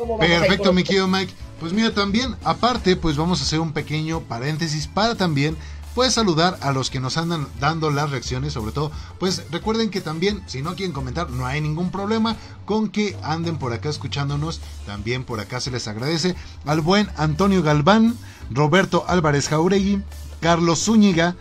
[0.00, 1.32] ¿cómo vamos Perfecto, mi querido Mike.
[1.60, 5.56] Pues mira, también, aparte, pues vamos a hacer un pequeño paréntesis para también
[5.94, 10.00] Puedes saludar a los que nos andan dando las reacciones, sobre todo, pues recuerden que
[10.00, 14.60] también, si no quieren comentar, no hay ningún problema con que anden por acá escuchándonos,
[14.86, 18.16] también por acá se les agradece al buen Antonio Galván,
[18.50, 20.02] Roberto Álvarez Jauregui,
[20.40, 21.34] Carlos Zúñiga,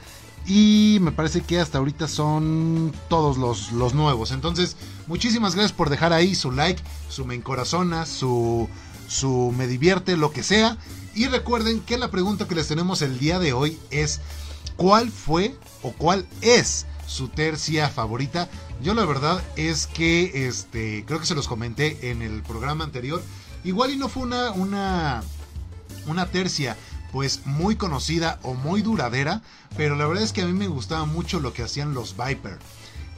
[0.47, 4.31] y me parece que hasta ahorita son todos los, los, nuevos.
[4.31, 8.67] Entonces, muchísimas gracias por dejar ahí su like, su me encorazona, su,
[9.07, 10.77] su me divierte, lo que sea.
[11.13, 14.21] Y recuerden que la pregunta que les tenemos el día de hoy es
[14.79, 18.49] ¿cuál fue o cuál es su tercia favorita?
[18.81, 23.21] Yo la verdad es que este creo que se los comenté en el programa anterior.
[23.65, 25.21] Igual y no fue una una
[26.07, 26.77] una tercia
[27.11, 29.41] pues muy conocida o muy duradera,
[29.75, 32.57] pero la verdad es que a mí me gustaba mucho lo que hacían los Viper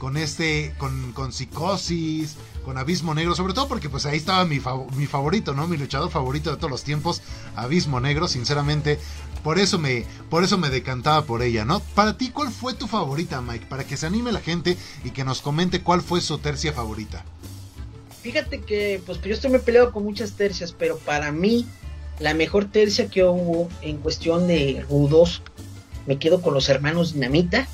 [0.02, 4.60] con este, con, con Psicosis, con Abismo Negro, sobre todo porque pues ahí estaba mi,
[4.96, 5.68] mi favorito, ¿no?
[5.68, 7.22] Mi luchador favorito de todos los tiempos,
[7.54, 8.98] Abismo Negro, sinceramente,
[9.42, 11.80] por eso me, por eso me decantaba por ella, ¿no?
[11.94, 13.66] Para ti, ¿cuál fue tu favorita, Mike?
[13.68, 17.24] Para que se anime la gente y que nos comente cuál fue su tercia favorita.
[18.22, 21.66] Fíjate que, pues yo estoy muy peleado con muchas tercias, pero para mí,
[22.20, 25.42] la mejor tercia que hubo en cuestión de rudos,
[26.06, 27.66] me quedo con los hermanos Dinamita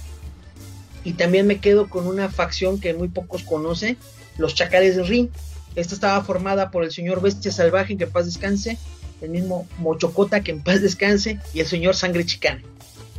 [1.04, 3.98] y también me quedo con una facción que muy pocos conocen,
[4.38, 5.28] los Chacales del Ring.
[5.74, 8.78] Esta estaba formada por el señor Bestia Salvaje, que paz descanse,
[9.20, 12.62] el mismo Mochocota, que en paz descanse, y el señor Sangre Chicana.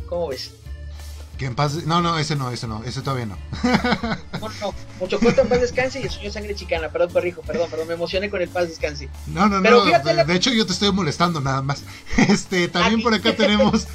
[0.08, 0.52] ¿Cómo ves?
[1.38, 1.86] Que en paz...
[1.86, 3.38] No, no, ese no, ese no, ese todavía no.
[4.40, 6.90] no, no, Mochocota en paz descanse y el señor Sangre Chicana.
[6.90, 9.08] Perdón, corrijo, perdón, perdón, me emocioné con el paz descanse.
[9.26, 11.84] No, no, no, de, hecho yo te estoy molestando nada más.
[12.28, 13.86] Este, también por acá tenemos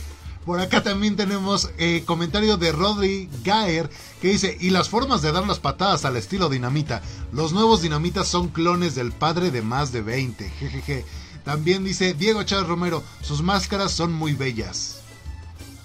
[0.45, 3.89] por acá también tenemos eh, comentario de Rodri Gaer
[4.21, 7.01] que dice, y las formas de dar las patadas al estilo dinamita.
[7.31, 10.47] Los nuevos dinamitas son clones del padre de más de 20.
[10.49, 11.05] Jejeje.
[11.45, 14.99] También dice Diego Chávez Romero, sus máscaras son muy bellas.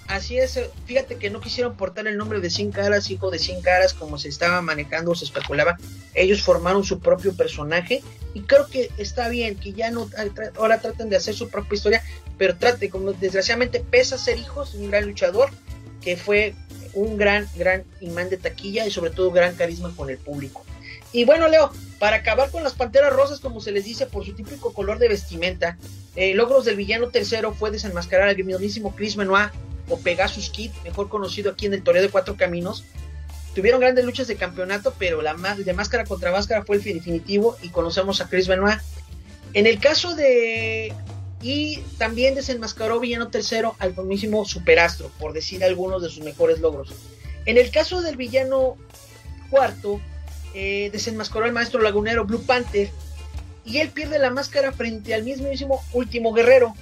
[0.07, 3.39] Así es, eh, fíjate que no quisieron portar el nombre de Sin Caras, hijo de
[3.39, 5.77] Sin Caras, como se estaba manejando o se especulaba.
[6.13, 10.09] Ellos formaron su propio personaje y creo que está bien que ya no
[10.57, 12.03] ahora traten de hacer su propia historia,
[12.37, 15.49] pero trate, como desgraciadamente pesa ser hijos de un gran luchador
[16.01, 16.55] que fue
[16.93, 20.65] un gran, gran imán de taquilla y sobre todo gran carisma con el público.
[21.13, 24.33] Y bueno, Leo, para acabar con las panteras rosas, como se les dice, por su
[24.33, 25.77] típico color de vestimenta,
[26.15, 29.51] eh, logros del villano tercero fue desenmascarar al mismísimo Chris Benoit
[29.89, 32.85] o Pegasus Kid, mejor conocido aquí en el Toreo de Cuatro Caminos.
[33.53, 37.69] Tuvieron grandes luchas de campeonato, pero la de máscara contra máscara fue el definitivo y
[37.69, 38.79] conocemos a Chris Benoit.
[39.53, 40.93] En el caso de...
[41.43, 46.93] Y también desenmascaró Villano Tercero al mismísimo Superastro, por decir algunos de sus mejores logros.
[47.45, 48.77] En el caso del villano
[49.49, 49.99] cuarto,
[50.53, 52.89] eh, desenmascaró al maestro lagunero Blue Panther
[53.63, 56.73] y él pierde la máscara frente al mismísimo Último Guerrero,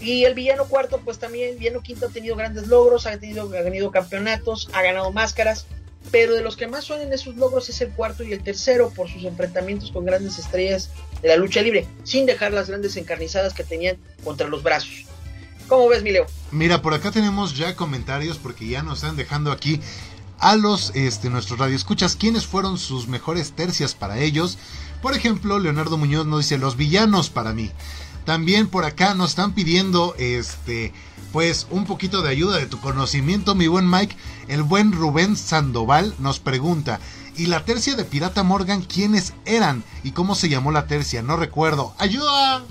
[0.00, 3.62] y el villano cuarto, pues también, villano quinto ha tenido grandes logros, ha tenido, ha
[3.62, 5.66] tenido campeonatos, ha ganado máscaras,
[6.10, 9.10] pero de los que más suenan esos logros es el cuarto y el tercero por
[9.10, 13.62] sus enfrentamientos con grandes estrellas de la lucha libre, sin dejar las grandes encarnizadas que
[13.62, 15.04] tenían contra los brazos.
[15.68, 16.26] ¿Cómo ves, Mileo?
[16.50, 19.80] Mira, por acá tenemos ya comentarios porque ya nos están dejando aquí
[20.40, 24.58] a los este, nuestros radioescuchas quiénes fueron sus mejores tercias para ellos.
[25.02, 27.70] Por ejemplo, Leonardo Muñoz nos dice los villanos para mí.
[28.24, 30.92] También por acá nos están pidiendo este
[31.32, 34.16] pues un poquito de ayuda de tu conocimiento, mi buen Mike.
[34.48, 37.00] El buen Rubén Sandoval nos pregunta,
[37.36, 41.22] ¿y la tercia de Pirata Morgan quiénes eran y cómo se llamó la tercia?
[41.22, 41.94] No recuerdo.
[41.98, 42.64] ¡Ayuda!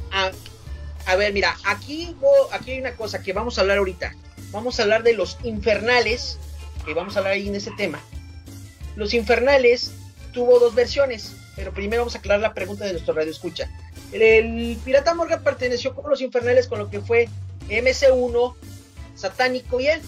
[1.06, 2.16] A, ver, mira, aquí,
[2.52, 4.14] aquí hay una cosa que vamos a hablar ahorita.
[4.52, 6.38] Vamos a hablar de los infernales,
[6.94, 8.00] vamos a hablar ahí en ese tema.
[8.96, 9.92] Los infernales
[10.32, 13.70] tuvo dos versiones, pero primero vamos a aclarar la pregunta de nuestro radio escucha.
[14.12, 17.30] El Pirata Morgan perteneció con los infernales con lo que fue
[17.70, 18.56] MC1,
[19.16, 20.02] Satánico y él.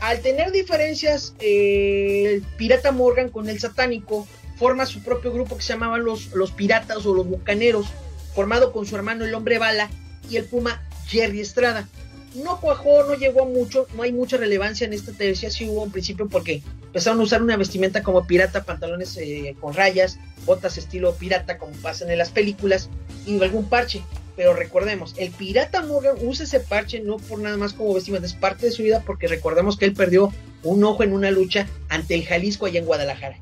[0.00, 4.26] Al tener diferencias, eh, el Pirata Morgan con el Satánico
[4.58, 7.86] forma su propio grupo que se llamaban los, los Piratas o los Bucaneros,
[8.34, 9.90] formado con su hermano el Hombre Bala
[10.28, 11.88] y el Puma Jerry Estrada
[12.34, 15.82] no cuajó, no llegó a mucho, no hay mucha relevancia en esta tercia, sí hubo
[15.82, 20.78] un principio porque empezaron a usar una vestimenta como pirata, pantalones eh, con rayas, botas
[20.78, 22.88] estilo pirata como pasan en las películas
[23.26, 24.02] y algún parche.
[24.34, 28.32] Pero recordemos, el pirata Morgan usa ese parche no por nada más como vestimenta, es
[28.32, 32.14] parte de su vida porque recordemos que él perdió un ojo en una lucha ante
[32.14, 33.38] el Jalisco allá en Guadalajara.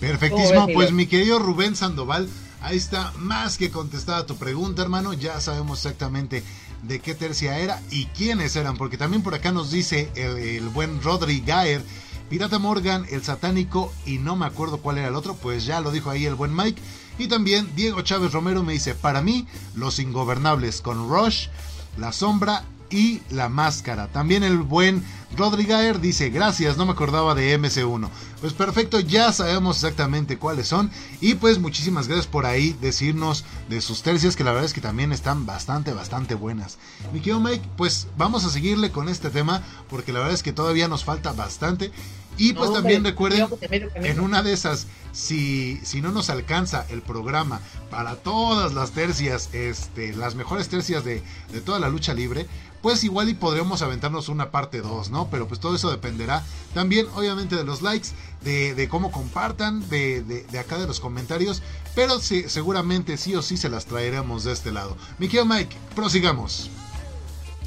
[0.00, 2.26] Perfectísimo, pues mi querido Rubén Sandoval,
[2.62, 5.12] ahí está más que contestada tu pregunta, hermano.
[5.12, 6.42] Ya sabemos exactamente
[6.82, 11.02] de qué tercia era y quiénes eran, porque también por acá nos dice el, buen
[11.02, 11.82] Rodri Gaer,
[12.28, 15.90] Pirata Morgan, el satánico y no me acuerdo cuál era el otro, pues ya lo
[15.90, 16.80] dijo ahí el buen Mike.
[17.18, 21.48] Y también Diego Chávez Romero me dice, para mí, Los Ingobernables con Rush,
[21.98, 24.08] La Sombra y La Máscara.
[24.08, 25.02] También el buen
[25.36, 28.08] Rodrigaer dice, gracias, no me acordaba de MC1.
[28.40, 30.90] Pues perfecto, ya sabemos exactamente cuáles son.
[31.20, 34.80] Y pues muchísimas gracias por ahí decirnos de sus tercias, que la verdad es que
[34.80, 36.78] también están bastante, bastante buenas.
[37.12, 40.52] Mi querido Mike, pues vamos a seguirle con este tema, porque la verdad es que
[40.52, 41.92] todavía nos falta bastante.
[42.36, 43.48] Y pues también recuerden,
[43.96, 47.60] en una de esas, si, si no nos alcanza el programa
[47.90, 51.22] para todas las tercias, este, las mejores tercias de,
[51.52, 52.46] de toda la lucha libre,
[52.82, 55.28] pues igual y podremos aventarnos una parte 2, ¿no?
[55.30, 58.08] Pero pues todo eso dependerá también obviamente de los likes,
[58.42, 61.62] de, cómo compartan, de, acá de los comentarios,
[61.94, 64.96] pero sí, seguramente sí o sí se las traeremos de este lado.
[65.18, 66.70] Mi Mike, prosigamos.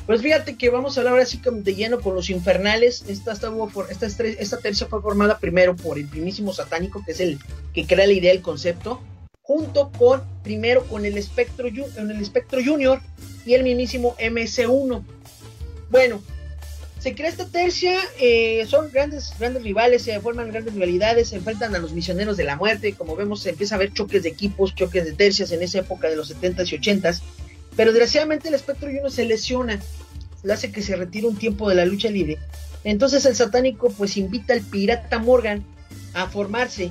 [0.06, 3.06] Pues fíjate que vamos a hablar así de lleno con los infernales.
[3.08, 3.52] Esta, esta,
[3.90, 7.40] esta, esta tercia fue formada primero por el primísimo satánico, que es el
[7.74, 9.02] que crea la idea, el concepto,
[9.44, 13.00] junto con, primero con el espectro, en el espectro junior,
[13.46, 15.04] y el mismísimo MC1.
[15.90, 16.24] Bueno,
[17.00, 21.76] se crea esta tercia, eh, son grandes, grandes rivales, se forman grandes rivalidades, se enfrentan
[21.76, 24.74] a los misioneros de la muerte, como vemos se empieza a ver choques de equipos,
[24.74, 27.22] choques de tercias en esa época de los 70s y 80s,
[27.76, 29.82] pero desgraciadamente el espectro y uno se lesiona,
[30.44, 32.38] le hace que se retire un tiempo de la lucha libre,
[32.86, 35.66] entonces el satánico pues invita al pirata Morgan
[36.14, 36.90] a formarse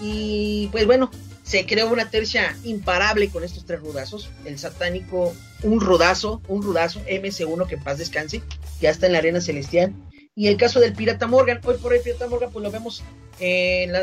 [0.00, 1.10] y pues bueno,
[1.52, 4.30] se creó una tercia imparable con estos tres rudazos.
[4.46, 8.40] El satánico, un rudazo, un rudazo, MC1, que paz descanse,
[8.80, 9.92] ya está en la arena celestial.
[10.34, 13.04] Y el caso del Pirata Morgan, hoy por hoy Pirata Morgan, pues lo vemos
[13.38, 13.94] en,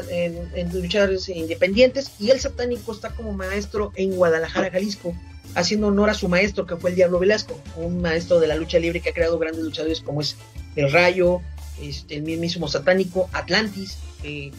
[0.53, 2.11] en, luchadores independientes.
[2.19, 5.15] Y el satánico está como maestro en Guadalajara, Jalisco,
[5.55, 8.77] haciendo honor a su maestro, que fue el Diablo Velasco, un maestro de la lucha
[8.77, 10.35] libre que ha creado grandes luchadores como es
[10.75, 11.41] El Rayo,
[11.81, 13.97] este, el mismísimo satánico, Atlantis,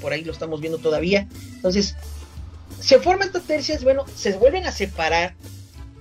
[0.00, 1.28] por ahí lo estamos viendo todavía.
[1.54, 1.94] Entonces,
[2.80, 5.34] se forman estas tercias, bueno, se vuelven a separar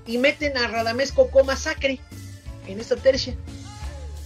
[0.05, 1.99] y meten a Radamés Coco Masacre
[2.67, 3.35] en esta tercia.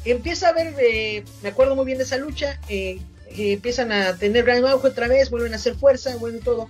[0.05, 2.99] Empieza a ver, eh, me acuerdo muy bien de esa lucha, eh,
[3.29, 6.69] eh, empiezan a tener gran auge otra vez, vuelven a hacer fuerza, vuelven todo.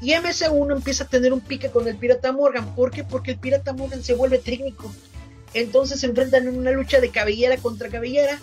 [0.00, 2.74] Y MC1 empieza a tener un pique con el Pirata Morgan.
[2.74, 3.04] ¿Por qué?
[3.04, 4.92] Porque el Pirata Morgan se vuelve técnico.
[5.54, 8.40] Entonces se enfrentan en una lucha de cabellera contra cabellera.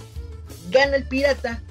[0.70, 1.62] Gana el Pirata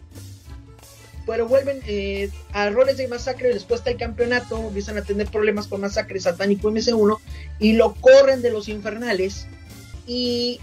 [1.29, 5.67] pero vuelven eh, a roles de masacre, después está el campeonato, empiezan a tener problemas
[5.67, 7.19] con masacre satánico MS1
[7.59, 9.47] y lo corren de los infernales
[10.07, 10.59] y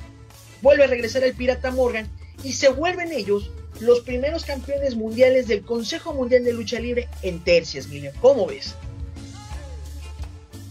[0.64, 2.10] vuelve a regresar el pirata Morgan
[2.44, 7.44] y se vuelven ellos los primeros campeones mundiales del Consejo Mundial de Lucha Libre en
[7.44, 8.14] tercias, Miguel.
[8.20, 8.74] ¿Cómo ves?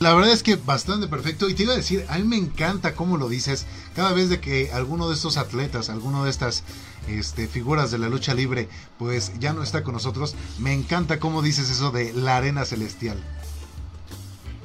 [0.00, 1.48] La verdad es que bastante perfecto.
[1.48, 3.66] Y te iba a decir, a mí me encanta cómo lo dices.
[3.94, 6.64] Cada vez de que alguno de estos atletas, alguno de estas
[7.08, 10.34] este, figuras de la lucha libre, pues ya no está con nosotros.
[10.58, 13.22] Me encanta cómo dices eso de la arena celestial.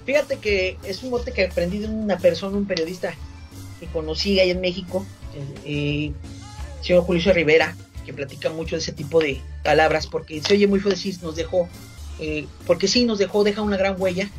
[0.05, 3.13] Fíjate que es un mote que aprendí de una persona, un periodista
[3.79, 5.05] que conocí ahí en México,
[5.65, 6.13] el
[6.81, 7.75] señor Julio Rivera,
[8.05, 11.69] que platica mucho de ese tipo de palabras, porque se oye muy decir, nos dejó,
[12.19, 14.29] eh, porque sí, nos dejó, deja una gran huella,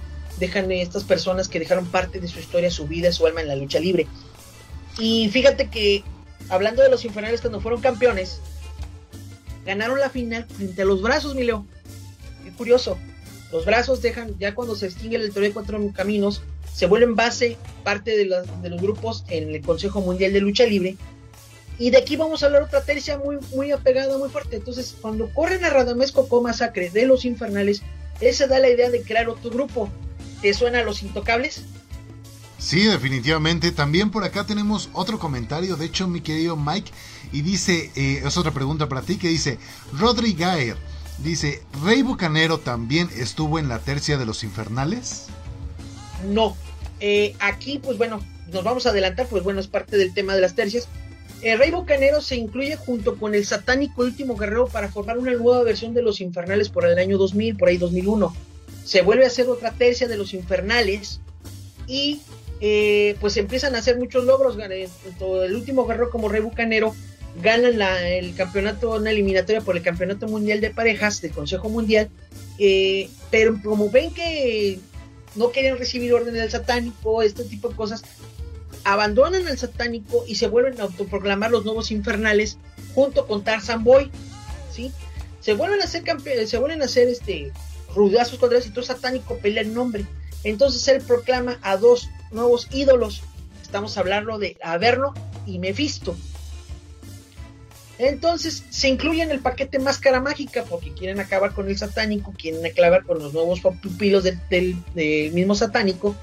[0.40, 3.56] dejan estas personas que dejaron parte de su historia, su vida, su alma en la
[3.56, 4.06] lucha libre.
[4.98, 6.02] Y fíjate que
[6.48, 8.40] hablando de los infernales cuando fueron campeones,
[9.64, 11.66] ganaron la final frente a los brazos, mi Leo.
[12.44, 12.98] Qué curioso.
[13.52, 17.56] Los brazos dejan, ya cuando se extingue el teoría de cuatro caminos, se vuelven base,
[17.82, 20.96] parte de, los grupos en el Consejo Mundial de Lucha Libre.
[21.78, 24.56] Y de aquí vamos a hablar otra tercia muy, muy apegada, muy fuerte.
[24.56, 27.82] Entonces, cuando corren a Radamés Coco Masacre de los Infernales,
[28.20, 29.90] esa da la idea de crear otro grupo.
[30.42, 31.64] ¿Te suena a los intocables?
[32.60, 33.72] Sí, definitivamente.
[33.72, 36.92] También por acá tenemos otro comentario, de hecho, mi querido Mike,
[37.32, 39.58] y dice, eh, es otra pregunta para ti, que dice,
[39.98, 40.76] Rodri Gaer,
[41.18, 45.26] dice, ¿Rey Bucanero también estuvo en la tercia de los infernales?
[46.28, 46.54] No,
[47.00, 48.20] eh, aquí pues bueno,
[48.52, 50.86] nos vamos a adelantar, pues bueno, es parte del tema de las tercias.
[51.40, 55.62] El Rey Bucanero se incluye junto con el satánico último guerrero para formar una nueva
[55.62, 58.36] versión de los infernales por el año 2000, por ahí 2001.
[58.84, 61.20] Se vuelve a hacer otra tercia de los infernales
[61.86, 62.20] y
[62.60, 64.56] eh, pues empiezan a hacer muchos logros.
[64.58, 66.94] el último guerrero como Rey Bucanero
[67.42, 72.10] ganan el campeonato, una eliminatoria por el campeonato mundial de parejas del Consejo Mundial.
[72.58, 74.78] Eh, pero como ven que
[75.36, 78.02] no quieren recibir órdenes del satánico, este tipo de cosas,
[78.84, 82.58] abandonan al satánico y se vuelven a autoproclamar los nuevos infernales
[82.94, 84.10] junto con Tarzan Boy,
[84.72, 84.92] ¿sí?
[85.40, 86.02] Se vuelven a hacer
[86.46, 87.52] se vuelven a hacer este
[87.94, 90.04] rudazos contra el cinturón satánico pelea el nombre.
[90.44, 93.22] Entonces él proclama a dos nuevos ídolos.
[93.62, 95.14] Estamos hablando de Averno
[95.46, 96.16] y Mephisto.
[97.98, 102.64] Entonces se incluye en el paquete Máscara Mágica porque quieren acabar con el satánico, quieren
[102.64, 104.76] acabar con los nuevos pupilos del,
[105.34, 106.16] mismo satánico.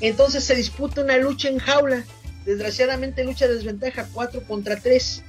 [0.00, 2.04] Entonces se disputa una lucha en jaula.
[2.46, 5.22] Desgraciadamente lucha de desventaja 4 contra 3.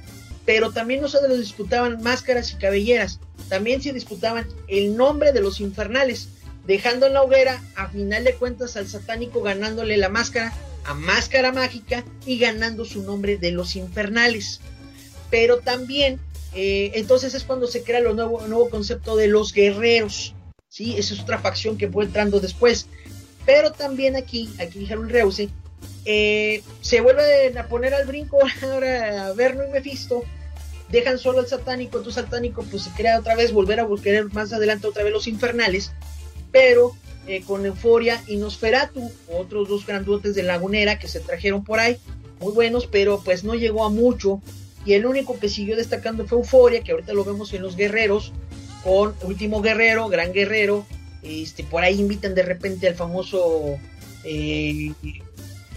[0.46, 3.20] Pero también no solo disputaban máscaras y cabelleras,
[3.50, 6.28] también se disputaban el nombre de los infernales,
[6.66, 10.52] dejando en la hoguera a final de cuentas al satánico ganándole la máscara
[10.84, 14.60] a Máscara Mágica y ganando su nombre de los infernales
[15.30, 16.20] pero también
[16.52, 20.34] eh, entonces es cuando se crea el nuevo, nuevo concepto de los guerreros,
[20.68, 20.96] ¿sí?
[20.96, 22.86] Esa es otra facción que fue entrando después,
[23.46, 25.48] pero también aquí, aquí dijeron Reuse,
[26.04, 30.24] eh, se vuelven a poner al brinco ahora a Verno y Mephisto,
[30.88, 34.52] dejan solo al satánico, entonces satánico pues se crea otra vez, volver a buscar más
[34.52, 35.92] adelante otra vez los infernales,
[36.50, 36.96] pero
[37.26, 41.96] eh, con Euforia y Nosferatu, otros dos grandotes de Lagunera que se trajeron por ahí,
[42.40, 44.40] muy buenos, pero pues no llegó a mucho,
[44.84, 48.32] y el único que siguió destacando fue Euforia, que ahorita lo vemos en los guerreros,
[48.82, 50.86] con Último Guerrero, Gran Guerrero,
[51.22, 53.76] este, por ahí invitan de repente al famoso
[54.24, 54.92] eh,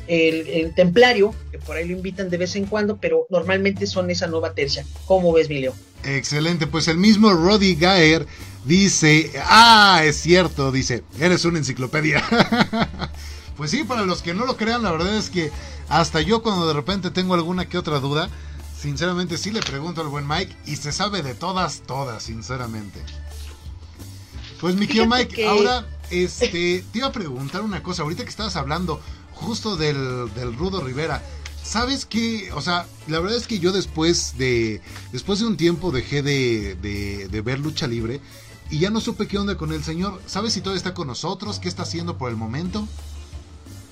[0.08, 4.28] el, Templario, que por ahí lo invitan de vez en cuando, pero normalmente son esa
[4.28, 4.86] nueva tercia.
[5.06, 5.74] ¿Cómo ves, Mileo?
[6.06, 8.26] Excelente, pues el mismo Roddy Gaer
[8.66, 12.24] dice, ah, es cierto, dice, eres una enciclopedia.
[13.57, 15.51] pues sí, para los que no lo crean, la verdad es que
[15.89, 18.30] hasta yo cuando de repente tengo alguna que otra duda,
[18.84, 22.99] Sinceramente sí le pregunto al buen Mike y se sabe de todas, todas, sinceramente.
[24.59, 28.57] Pues mi tío Mike, ahora este, te iba a preguntar una cosa, ahorita que estabas
[28.57, 28.99] hablando
[29.32, 31.24] justo del, Rudo Rivera.
[31.64, 32.51] ¿Sabes qué?
[32.55, 34.82] O sea, la verdad es que yo después de
[35.14, 38.20] después de un tiempo dejé de, de, de ver lucha libre
[38.70, 40.22] y ya no supe qué onda con el señor.
[40.26, 41.59] ¿Sabes si todavía está con nosotros?
[41.59, 42.88] ¿Qué está haciendo por el momento?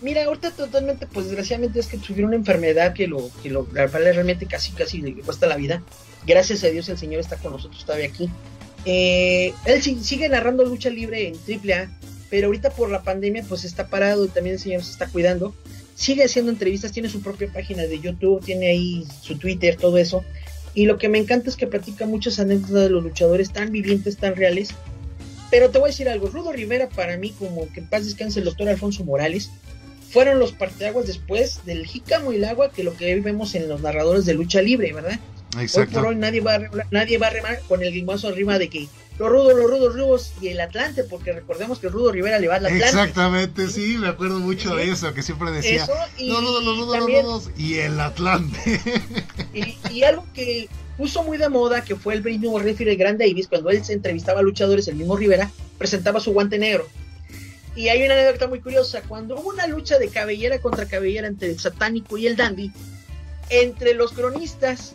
[0.02, 4.48] Mira, ahorita totalmente, pues desgraciadamente es que sufrió una enfermedad que lo, que lo realmente
[4.48, 5.84] casi casi le cuesta la vida.
[6.26, 8.30] Gracias a Dios el Señor está con nosotros todavía aquí.
[8.86, 11.92] Eh, él sigue narrando lucha libre en AAA,
[12.32, 15.54] pero ahorita por la pandemia pues está parado y también el Señor se está cuidando.
[15.94, 20.24] Sigue haciendo entrevistas, tiene su propia página de YouTube, tiene ahí su Twitter, todo eso.
[20.74, 24.18] Y lo que me encanta es que platica muchas anécdotas de los luchadores tan vivientes,
[24.18, 24.70] tan reales.
[25.50, 28.40] Pero te voy a decir algo, Rudo Rivera para mí, como que en paz descanse
[28.40, 29.52] el doctor Alfonso Morales,
[30.10, 33.68] fueron los parteaguas después del jícamo y el agua que lo que hoy vemos en
[33.68, 35.20] los narradores de lucha libre, ¿verdad?
[35.60, 35.98] Exacto.
[35.98, 38.70] Hoy por hoy nadie va a, nadie va a remar con el guimazo arriba de
[38.70, 38.88] que
[39.22, 42.56] los rudos, los rudos, rudos y el Atlante, porque recordemos que Rudo Rivera le va
[42.56, 42.86] al Atlante.
[42.86, 45.86] Exactamente, sí, me acuerdo mucho de eso, que siempre decía
[46.20, 48.82] los rudos, los rudos, los rudos y el Atlante.
[49.92, 53.70] Y, algo que puso muy de moda, que fue el mismo referee Grand Davis, cuando
[53.70, 56.88] él se entrevistaba a luchadores, el mismo Rivera, presentaba su guante negro.
[57.76, 59.02] Y hay una anécdota muy curiosa.
[59.08, 62.72] Cuando hubo una lucha de cabellera contra cabellera entre el satánico y el dandy,
[63.50, 64.94] entre los cronistas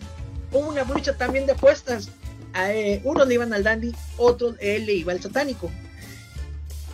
[0.51, 2.09] hubo una lucha también de apuestas.
[2.59, 5.71] Eh, unos le iban al dandy, otros él le iba al satánico.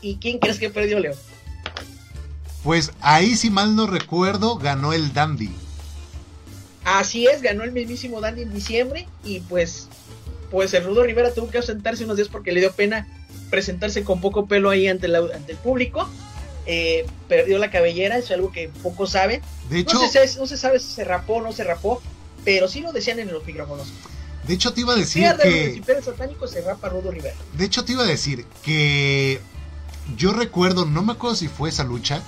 [0.01, 1.15] ¿Y quién crees que perdió, Leo?
[2.65, 5.51] Pues ahí, si mal no recuerdo, ganó el dandy.
[6.85, 9.89] Así es, ganó el mismísimo dandy en diciembre y pues,
[10.51, 13.07] pues el Rudo Rivera tuvo que ausentarse unos días porque le dio pena
[13.51, 16.09] presentarse con poco pelo ahí ante, ante el público.
[16.67, 19.43] Eh, perdió la cabellera, es algo que pocos saben.
[19.69, 22.01] De hecho, no se, no se sabe si se rapó o no se rapó,
[22.45, 23.89] pero sí lo decían en los micrófonos.
[24.47, 25.83] De hecho, te iba a decir que.
[26.03, 27.35] satánico se rapa Rudo Rivera.
[27.57, 29.41] De hecho, te iba a decir que.
[30.17, 32.23] Yo recuerdo, no me acuerdo si fue esa lucha,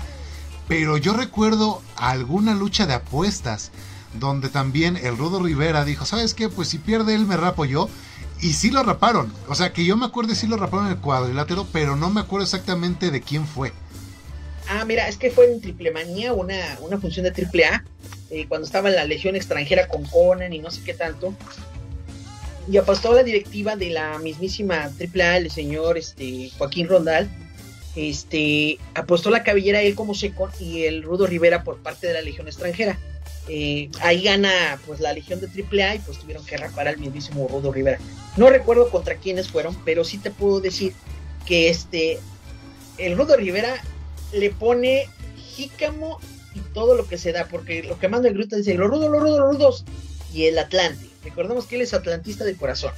[0.68, 3.72] pero yo recuerdo alguna lucha de apuestas
[4.14, 6.48] donde también el Rudo Rivera dijo: ¿Sabes qué?
[6.48, 7.88] Pues si pierde él, me rapo yo.
[8.40, 9.32] Y sí lo raparon.
[9.48, 12.20] O sea, que yo me acuerdo sí lo raparon en el cuadrilátero, pero no me
[12.20, 13.72] acuerdo exactamente de quién fue.
[14.68, 17.84] Ah, mira, es que fue en Triple Manía, una, una función de Triple A,
[18.30, 21.34] eh, cuando estaba en la Legión extranjera con Conan y no sé qué tanto.
[22.70, 27.28] Y apostó la directiva de la mismísima Triple A, el señor este, Joaquín Rondal.
[27.96, 32.22] Este, apostó la cabellera él como seco y el Rudo Rivera por parte de la
[32.22, 32.98] Legión extranjera.
[33.46, 37.46] Eh, ahí gana pues la Legión de AAA y pues tuvieron que rapar al mismísimo
[37.46, 37.98] Rudo Rivera.
[38.36, 40.94] No recuerdo contra quiénes fueron, pero sí te puedo decir
[41.46, 42.18] que este
[42.96, 43.82] el Rudo Rivera
[44.32, 46.18] le pone jícamo
[46.54, 49.10] y todo lo que se da, porque lo que manda el grito dice los rudos,
[49.10, 49.84] los rudos, los rudos
[50.32, 51.06] y el Atlante.
[51.24, 52.92] Recordemos que él es atlantista de corazón.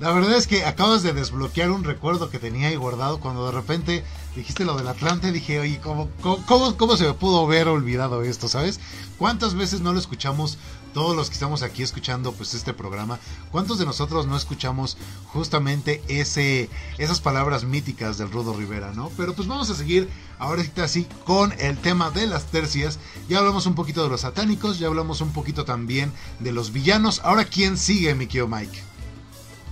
[0.00, 3.52] La verdad es que acabas de desbloquear un recuerdo que tenía ahí guardado cuando de
[3.52, 4.02] repente
[4.34, 5.30] dijiste lo del Atlante.
[5.30, 8.80] Dije, oye, ¿cómo, cómo, cómo se me pudo haber olvidado esto, sabes?
[9.18, 10.56] ¿Cuántas veces no lo escuchamos
[10.92, 13.18] todos los que estamos aquí escuchando pues este programa,
[13.50, 16.68] ¿cuántos de nosotros no escuchamos justamente ese
[16.98, 19.10] esas palabras míticas del Rudo Rivera, ¿no?
[19.16, 22.98] Pero pues vamos a seguir ahora así con el tema de las tercias.
[23.28, 27.20] Ya hablamos un poquito de los satánicos, ya hablamos un poquito también de los villanos.
[27.24, 28.90] Ahora quién sigue, mi querido Mike?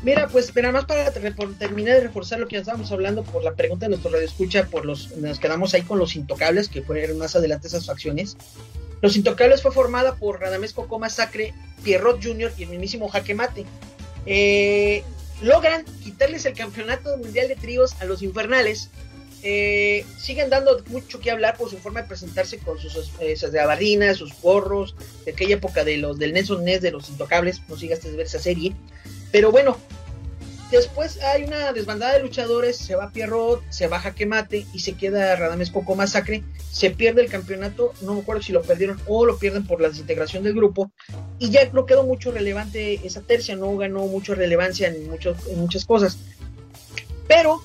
[0.02, 3.54] Mira, pues, pero más para terminar de reforzar lo que ya estábamos hablando por la
[3.54, 7.18] pregunta de nuestro radio escucha, por los, nos quedamos ahí con los intocables, que fueron
[7.18, 8.36] más adelante esas facciones.
[9.00, 12.52] Los Intocables fue formada por Radamés Coco Masacre, Pierrot Jr.
[12.56, 13.64] y el mismísimo Jaque Mate.
[14.26, 15.02] Eh,
[15.42, 18.90] logran quitarles el campeonato mundial de tríos a los Infernales.
[19.44, 24.14] Eh, siguen dando mucho que hablar por su forma de presentarse con sus esas de
[24.16, 27.62] sus porros, de aquella época de los del Nelson Ness de los Intocables.
[27.68, 28.74] No sigas de ver esa serie.
[29.30, 29.78] Pero bueno,
[30.70, 34.94] Después hay una desbandada de luchadores, se va Pierrot, se va Jaque Mate y se
[34.94, 36.44] queda Radames Coco Masacre.
[36.70, 39.88] Se pierde el campeonato, no me acuerdo si lo perdieron o lo pierden por la
[39.88, 40.90] desintegración del grupo.
[41.38, 45.86] Y ya no quedó mucho relevante esa tercia, no ganó mucha relevancia en, en muchas
[45.86, 46.18] cosas.
[47.26, 47.62] Pero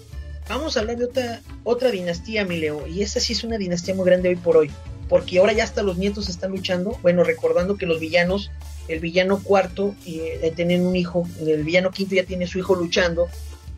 [0.47, 2.87] vamos a hablar de otra, otra dinastía, mi Leo.
[2.87, 4.71] Y esta sí es una dinastía muy grande hoy por hoy.
[5.09, 6.97] Porque ahora ya hasta los nietos están luchando.
[7.01, 8.49] Bueno, recordando que los villanos
[8.87, 12.75] el villano cuarto y eh, tienen un hijo, el villano quinto ya tiene su hijo
[12.75, 13.27] luchando,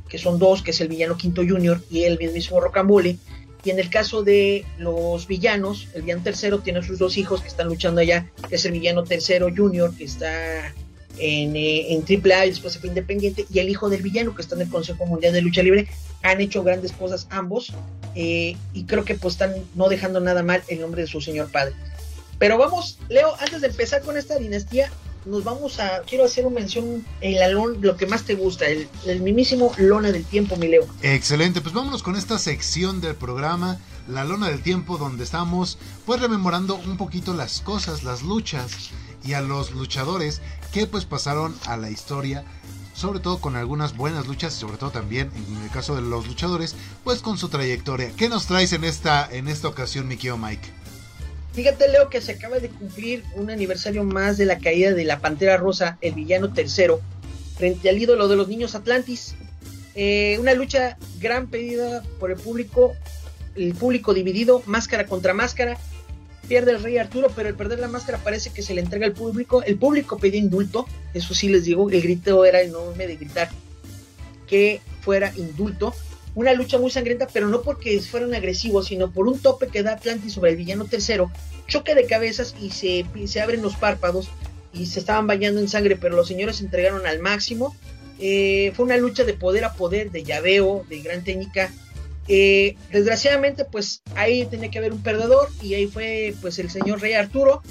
[0.10, 3.18] que son dos, que es el villano quinto junior y el mismo Rocambole.
[3.64, 7.48] Y en el caso de los villanos, el villano tercero tiene sus dos hijos que
[7.48, 10.72] están luchando allá, que es el villano tercero junior, que está
[11.18, 14.44] en, eh, en AAA y después se fue independiente, y el hijo del villano que
[14.44, 15.88] está en el Consejo Mundial de Lucha Libre.
[16.22, 17.74] Han hecho grandes cosas ambos
[18.16, 21.52] eh, y creo que pues están no dejando nada mal el nombre de su señor
[21.52, 21.74] padre.
[22.40, 24.92] Pero vamos, Leo, antes de empezar con esta dinastía,
[25.26, 26.02] nos vamos a.
[26.02, 30.12] Quiero hacer una mención, el alón, lo que más te gusta, el, el mismísimo Lona
[30.12, 30.88] del Tiempo, mi Leo.
[31.02, 36.22] Excelente, pues vámonos con esta sección del programa, la Lona del Tiempo, donde estamos pues
[36.22, 38.92] rememorando un poquito las cosas, las luchas
[39.24, 42.46] y a los luchadores que pues pasaron a la historia
[42.96, 46.28] sobre todo con algunas buenas luchas y sobre todo también en el caso de los
[46.28, 48.12] luchadores, pues con su trayectoria.
[48.16, 50.85] ¿Qué nos traes en esta en esta ocasión, mi Mike?
[51.56, 55.20] Fíjate, Leo, que se acaba de cumplir un aniversario más de la caída de la
[55.20, 57.00] Pantera Rosa, el villano tercero,
[57.58, 59.36] frente al ídolo de los niños Atlantis.
[59.96, 62.94] Eh, una lucha gran pedida por el público,
[63.56, 65.78] el público dividido, máscara contra máscara.
[66.50, 69.14] Pierde el rey Arturo, pero al perder la máscara parece que se le entrega al
[69.14, 69.64] público.
[69.64, 73.50] El público pidió indulto, eso sí les digo, el grito era enorme de gritar
[74.46, 75.96] que fuera indulto
[76.36, 79.94] una lucha muy sangrienta, pero no porque fueran agresivos, sino por un tope que da
[79.94, 81.32] Atlantis sobre el villano tercero,
[81.68, 84.30] choque de cabezas y se, se abren los párpados
[84.74, 87.76] y se estaban bañando en sangre, pero los señores se entregaron al máximo.
[88.20, 91.72] Eh, fue una lucha de poder a poder, de llaveo, de gran técnica.
[92.28, 97.00] Eh, desgraciadamente, pues ahí tenía que haber un perdedor y ahí fue pues el señor
[97.00, 97.62] Rey Arturo.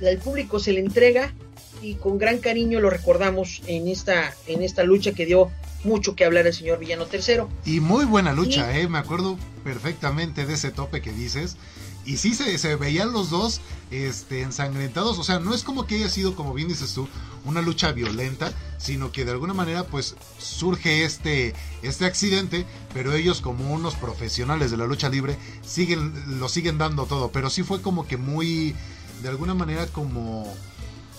[0.00, 1.34] El público se le entrega
[1.82, 5.50] y con gran cariño lo recordamos en esta, en esta lucha que dio
[5.84, 7.44] mucho que hablar el señor Villano III.
[7.64, 8.88] Y muy buena lucha, ¿eh?
[8.88, 11.56] Me acuerdo perfectamente de ese tope que dices.
[12.04, 13.60] Y sí se, se, veían los dos
[13.90, 15.18] este, ensangrentados.
[15.18, 17.08] O sea, no es como que haya sido, como bien dices tú,
[17.44, 23.40] una lucha violenta, sino que de alguna manera pues surge este, este accidente, pero ellos
[23.40, 27.30] como unos profesionales de la lucha libre siguen, lo siguen dando todo.
[27.32, 28.74] Pero sí fue como que muy,
[29.22, 30.52] de alguna manera como...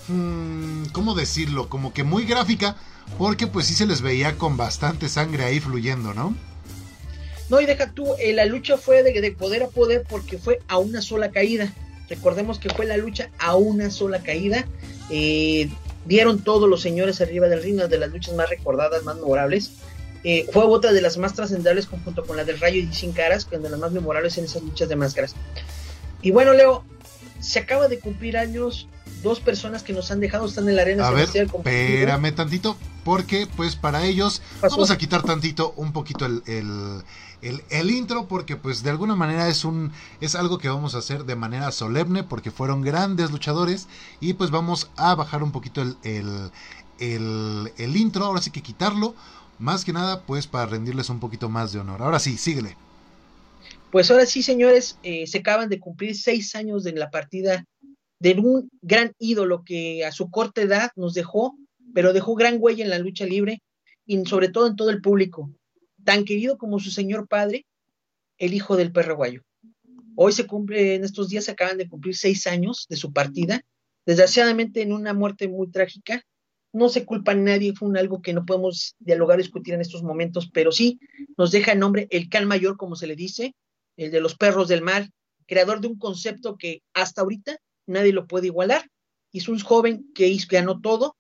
[0.08, 1.70] Hmm, ¿Cómo decirlo?
[1.70, 2.76] Como que muy gráfica,
[3.18, 6.36] porque pues sí se les veía con bastante sangre ahí fluyendo, ¿no?
[7.50, 10.78] No, y deja tú, eh, la lucha fue de, poder a poder porque fue a
[10.78, 11.74] una sola caída.
[12.10, 14.66] Recordemos que fue la lucha a una sola caída.
[15.10, 15.70] Eh,
[16.06, 19.72] dieron todos los señores arriba del ring, una de las luchas más recordadas, más memorables.
[20.24, 23.46] Eh, fue otra de las más trascendentales junto con la del Rayo y Sin Caras,
[23.46, 25.36] que de las más memorables en esas luchas de máscaras.
[26.22, 26.86] Y bueno, Leo,
[27.42, 28.88] se acaba de cumplir años
[29.24, 31.08] dos personas que nos han dejado están en la arena.
[31.08, 36.44] A ver, espérame tantito, porque pues para ellos vamos a quitar tantito un poquito el,
[36.46, 41.00] el, el, intro, porque pues de alguna manera es un es algo que vamos a
[41.00, 43.88] hacer de manera solemne, porque fueron grandes luchadores
[44.20, 45.98] y pues vamos a bajar un poquito el,
[47.00, 49.16] el, el intro, ahora sí que quitarlo,
[49.60, 52.02] más que nada pues para rendirles un poquito más de honor.
[52.02, 52.78] Ahora sí, síguele.
[53.92, 57.66] Pues ahora sí, señores, eh, se acaban de cumplir seis años de la partida
[58.20, 61.58] de un gran ídolo que a su corta edad nos dejó,
[61.94, 63.62] pero dejó gran huella en la lucha libre
[64.06, 65.52] y sobre todo en todo el público,
[66.06, 67.66] tan querido como su señor padre,
[68.38, 69.42] el hijo del perro guayo.
[70.16, 73.62] Hoy se cumple, en estos días se acaban de cumplir seis años de su partida,
[74.06, 76.24] desgraciadamente en una muerte muy trágica,
[76.72, 79.82] no se culpa a nadie, fue un algo que no podemos dialogar o discutir en
[79.82, 80.98] estos momentos, pero sí
[81.38, 83.54] nos deja el nombre el Can Mayor, como se le dice,
[83.98, 85.10] el de los perros del mar,
[85.48, 88.90] creador de un concepto que hasta ahorita nadie lo puede igualar.
[89.32, 91.16] Y es un joven que ganó todo,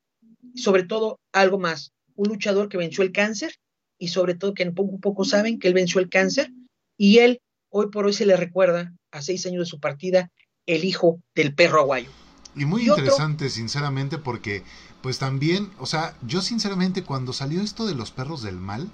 [0.56, 3.56] sobre todo algo más, un luchador que venció el cáncer
[3.98, 6.52] y sobre todo que poco a poco saben que él venció el cáncer
[6.98, 10.30] y él hoy por hoy se le recuerda a seis años de su partida
[10.66, 12.10] el hijo del perro aguayo.
[12.56, 14.64] Y muy interesante, sinceramente, porque
[15.02, 18.90] pues también, o sea, yo sinceramente cuando salió esto de los perros del mal,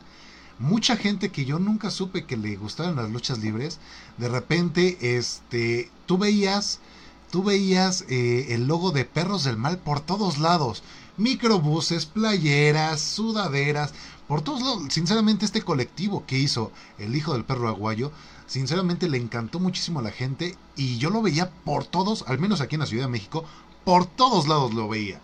[0.59, 3.79] mucha gente que yo nunca supe que le gustaban las luchas libres,
[4.17, 6.79] de repente, este, tú veías,
[7.31, 10.83] tú veías eh, el logo de perros del mal por todos lados,
[11.17, 13.93] microbuses, playeras, sudaderas,
[14.27, 14.83] por todos lados.
[14.89, 18.11] Sinceramente, este colectivo que hizo el hijo del perro aguayo,
[18.45, 22.61] sinceramente le encantó muchísimo a la gente y yo lo veía por todos, al menos
[22.61, 23.45] aquí en la Ciudad de México,
[23.83, 25.21] por todos lados lo veía.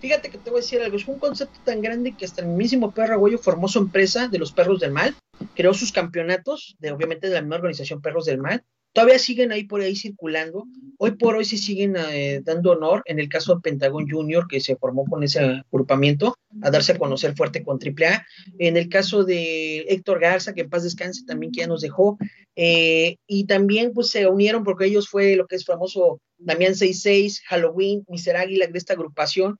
[0.00, 2.48] Fíjate que te voy a decir algo, es un concepto tan grande que hasta el
[2.48, 5.14] mismísimo perro aguayo formó su empresa de los perros del mal,
[5.54, 9.64] creó sus campeonatos, de obviamente de la misma organización Perros del Mal, todavía siguen ahí
[9.64, 10.64] por ahí circulando.
[10.98, 14.60] Hoy por hoy se siguen eh, dando honor, en el caso de Pentagon Junior, que
[14.60, 18.26] se formó con ese agrupamiento, a darse a conocer fuerte con AAA.
[18.58, 22.18] En el caso de Héctor Garza, que en paz descanse también, que ya nos dejó.
[22.56, 27.42] Eh, y también pues se unieron porque ellos fue lo que es famoso Damián 66,
[27.46, 29.58] Halloween, Miser Águila, de esta agrupación,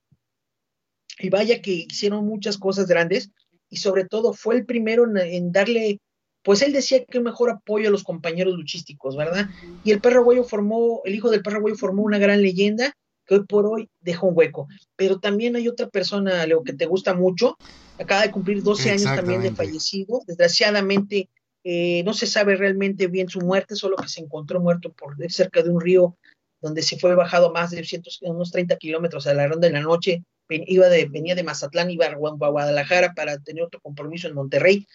[1.18, 3.30] y vaya que hicieron muchas cosas grandes
[3.68, 6.00] y sobre todo fue el primero en, darle,
[6.42, 9.48] pues él decía que mejor apoyo a los compañeros luchísticos, ¿verdad?
[9.84, 12.92] Y el perro güeyo formó, el hijo del perro güeyo formó una gran leyenda
[13.26, 14.66] que hoy por hoy deja un hueco.
[14.96, 17.56] Pero también hay otra persona, Leo, que te gusta mucho,
[17.98, 21.28] acaba de cumplir 12 años también de fallecido, desgraciadamente
[21.62, 25.62] eh, no se sabe realmente bien su muerte, solo que se encontró muerto por cerca
[25.62, 26.16] de un río
[26.61, 27.84] donde se fue bajado más de
[28.22, 32.07] unos 30 kilómetros a la ronda de la noche iba de, venía de Mazatlán, iba
[32.07, 34.86] a Guadalajara para tener otro compromiso en Monterrey.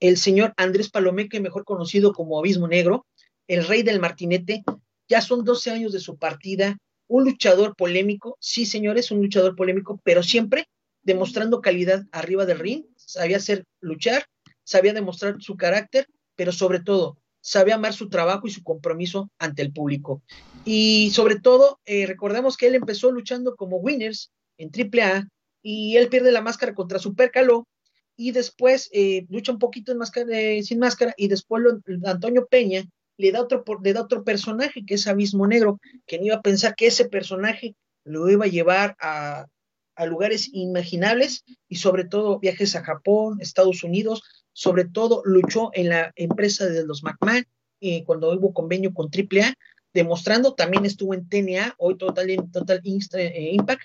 [0.00, 3.06] El señor Andrés Palomeque, mejor conocido como Abismo Negro,
[3.46, 4.64] el rey del martinete,
[5.08, 6.78] ya son 12 años de su partida,
[7.08, 10.68] un luchador polémico, sí señores, un luchador polémico, pero siempre
[11.02, 14.24] demostrando calidad arriba del ring, sabía hacer luchar,
[14.64, 19.60] sabía demostrar su carácter, pero sobre todo sabía amar su trabajo y su compromiso ante
[19.60, 20.22] el público.
[20.64, 25.28] Y sobre todo, eh, recordemos que él empezó luchando como winners en AAA
[25.62, 27.66] y él pierde la máscara contra Super Caló
[28.16, 31.62] y después eh, lucha un poquito en máscara, eh, sin máscara y después
[32.04, 32.84] Antonio Peña
[33.16, 36.74] le da, otro, le da otro personaje que es Abismo Negro, que iba a pensar
[36.74, 39.46] que ese personaje lo iba a llevar a,
[39.96, 45.88] a lugares inimaginables y sobre todo viajes a Japón, Estados Unidos, sobre todo luchó en
[45.90, 47.44] la empresa de los McMahon
[47.80, 49.54] eh, cuando hubo convenio con AAA,
[49.92, 53.82] demostrando, también estuvo en TNA, hoy Total, Total Impact,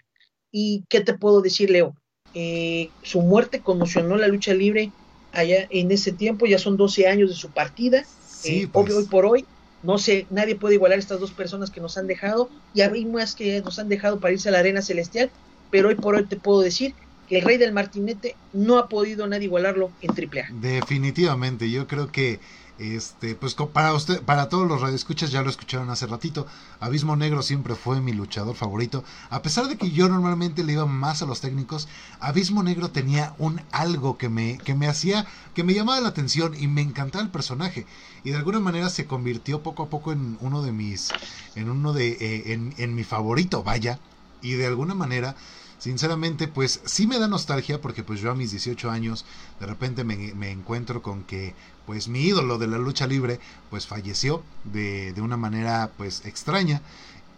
[0.51, 1.95] y qué te puedo decir, Leo,
[2.33, 4.91] eh, su muerte conmocionó la lucha libre
[5.31, 8.93] allá en ese tiempo, ya son 12 años de su partida, sí, eh, pues.
[8.93, 9.45] hoy por hoy,
[9.83, 13.05] no sé, nadie puede igualar a estas dos personas que nos han dejado, y hay
[13.05, 15.29] más que nos han dejado para irse a la arena celestial,
[15.71, 16.93] pero hoy por hoy te puedo decir
[17.27, 20.47] que el rey del martinete no ha podido nadie igualarlo en AAA.
[20.59, 22.39] Definitivamente, yo creo que
[22.79, 26.47] este, pues para usted, para todos los radioescuchas ya lo escucharon hace ratito.
[26.79, 29.03] Abismo Negro siempre fue mi luchador favorito.
[29.29, 33.35] A pesar de que yo normalmente le iba más a los técnicos, Abismo Negro tenía
[33.37, 37.23] un algo que me, que me hacía, que me llamaba la atención y me encantaba
[37.23, 37.85] el personaje.
[38.23, 41.09] Y de alguna manera se convirtió poco a poco en uno de mis,
[41.55, 43.99] en uno de, eh, en, en mi favorito, vaya.
[44.41, 45.35] Y de alguna manera
[45.79, 49.25] sinceramente pues sí me da nostalgia porque pues yo a mis 18 años
[49.59, 51.55] de repente me, encuentro con que
[51.89, 53.39] pues mi ídolo de la lucha libre
[53.71, 56.83] pues falleció de, de una manera pues extraña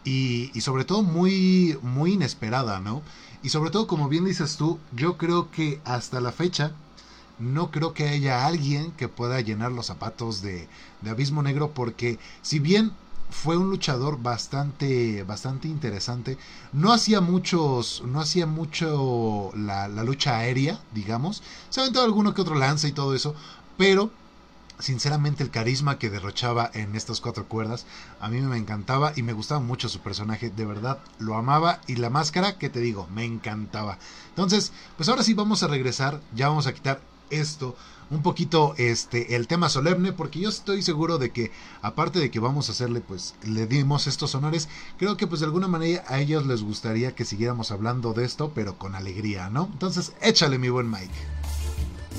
[0.03, 3.01] y, y, sobre todo muy muy inesperada no
[3.43, 6.73] y sobre todo como bien dices tú yo creo que hasta la fecha
[7.39, 10.67] no creo que haya alguien que pueda llenar los zapatos de,
[10.99, 12.91] de Abismo Negro porque si bien
[13.29, 16.37] fue un luchador bastante bastante interesante
[16.73, 21.41] no hacía muchos no hacía mucho la, lucha aérea digamos.
[21.69, 23.33] Se aventaba alguno que otro lance y todo eso
[23.77, 24.11] pero
[24.81, 27.85] sinceramente el carisma que derrochaba en estas cuatro cuerdas
[28.19, 30.49] a mí me encantaba y me gustaba mucho su personaje.
[30.49, 33.97] De verdad lo amaba y la máscara que te digo me encantaba.
[34.29, 37.75] Entonces pues ahora sí vamos a regresar ya vamos a quitar esto
[38.09, 41.51] un poquito este el tema solemne porque yo estoy seguro de que
[41.81, 44.67] aparte de que vamos a hacerle pues le dimos estos honores
[44.97, 48.51] creo que pues de alguna manera a ellos les gustaría que siguiéramos hablando de esto
[48.53, 51.40] pero con alegría no entonces échale mi buen Mike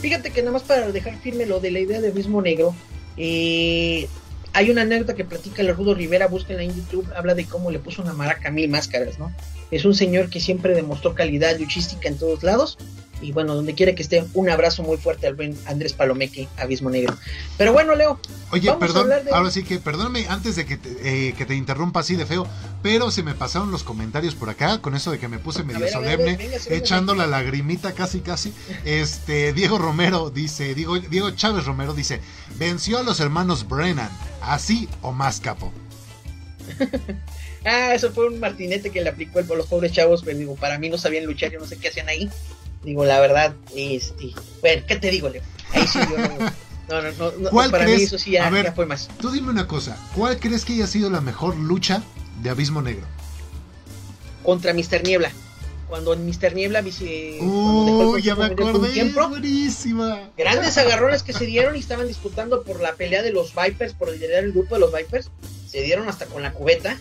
[0.01, 2.75] fíjate que nada más para dejar firme lo de la idea del mismo negro
[3.17, 4.09] eh,
[4.53, 7.79] hay una anécdota que platica el Rudo Rivera, búsquenla en YouTube, habla de cómo le
[7.79, 9.33] puso una maraca a mil máscaras, ¿no?
[9.71, 12.77] Es un señor que siempre demostró calidad luchística en todos lados
[13.23, 16.91] y bueno, donde quiera que esté, un abrazo muy fuerte al buen Andrés Palomeque, Abismo
[16.91, 17.17] Negro.
[17.57, 18.21] Pero bueno, Leo.
[18.51, 22.17] Oye, perdón, ahora sí que perdóname antes de que te, eh, que te interrumpa así
[22.17, 22.47] de feo,
[22.83, 25.89] pero se me pasaron los comentarios por acá con eso de que me puse medio
[25.91, 28.53] solemne, echando la lagrimita casi casi.
[28.85, 32.21] Este, Diego Romero dice, Diego, Diego Chávez Romero dice,
[32.59, 34.11] venció a los hermanos Brennan,
[34.43, 35.73] así o más capo.
[37.65, 40.79] ah, eso fue un martinete que le aplicó el, los pobres chavos, pero digo, para
[40.79, 42.31] mí no sabían luchar, yo no sé qué hacían ahí.
[42.85, 45.43] Digo, la verdad, este, bueno, ¿qué te digo, Leo?
[45.73, 47.99] Ahí sí yo no, no, no, no ¿Cuál para crees?
[47.99, 49.09] mí eso sí ya, fue más.
[49.21, 52.03] Tú dime una cosa, ¿cuál crees que haya sido la mejor lucha
[52.43, 53.07] de Abismo Negro?
[54.43, 55.31] Contra Mister Niebla.
[55.89, 60.31] Cuando en Mister Niebla eh, Uy, ya me acordé, tiempo, buenísima.
[60.39, 64.11] Grandes agarrones que se dieron y estaban disputando por la pelea de los Vipers, por
[64.11, 65.31] liderar el grupo de los Vipers.
[65.69, 66.99] Se dieron hasta con la cubeta.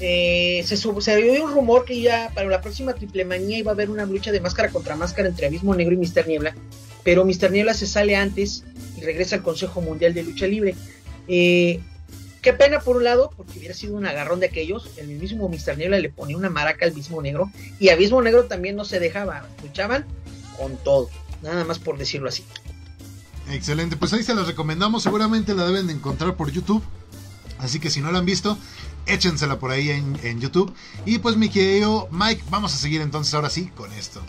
[0.00, 3.74] Eh, se, se dio un rumor que ya para la próxima triple manía iba a
[3.74, 6.54] haber una lucha de máscara contra máscara entre Abismo Negro y Mister Niebla,
[7.02, 8.62] pero Mister Niebla se sale antes
[8.96, 10.76] y regresa al Consejo Mundial de Lucha Libre.
[11.26, 11.80] Eh,
[12.42, 15.76] qué pena por un lado, porque hubiera sido un agarrón de aquellos, el mismo Mister
[15.76, 19.48] Niebla le ponía una maraca al Abismo Negro y Abismo Negro también no se dejaba,
[19.64, 20.06] luchaban
[20.56, 21.10] con todo,
[21.42, 22.44] nada más por decirlo así.
[23.50, 26.84] Excelente, pues ahí se las recomendamos, seguramente la deben de encontrar por YouTube.
[27.58, 28.56] Así que si no la han visto,
[29.08, 30.72] échensela por ahí en, YouTube.
[31.04, 34.22] Y pues mi querido Mike, vamos a seguir entonces ahora sí con esto.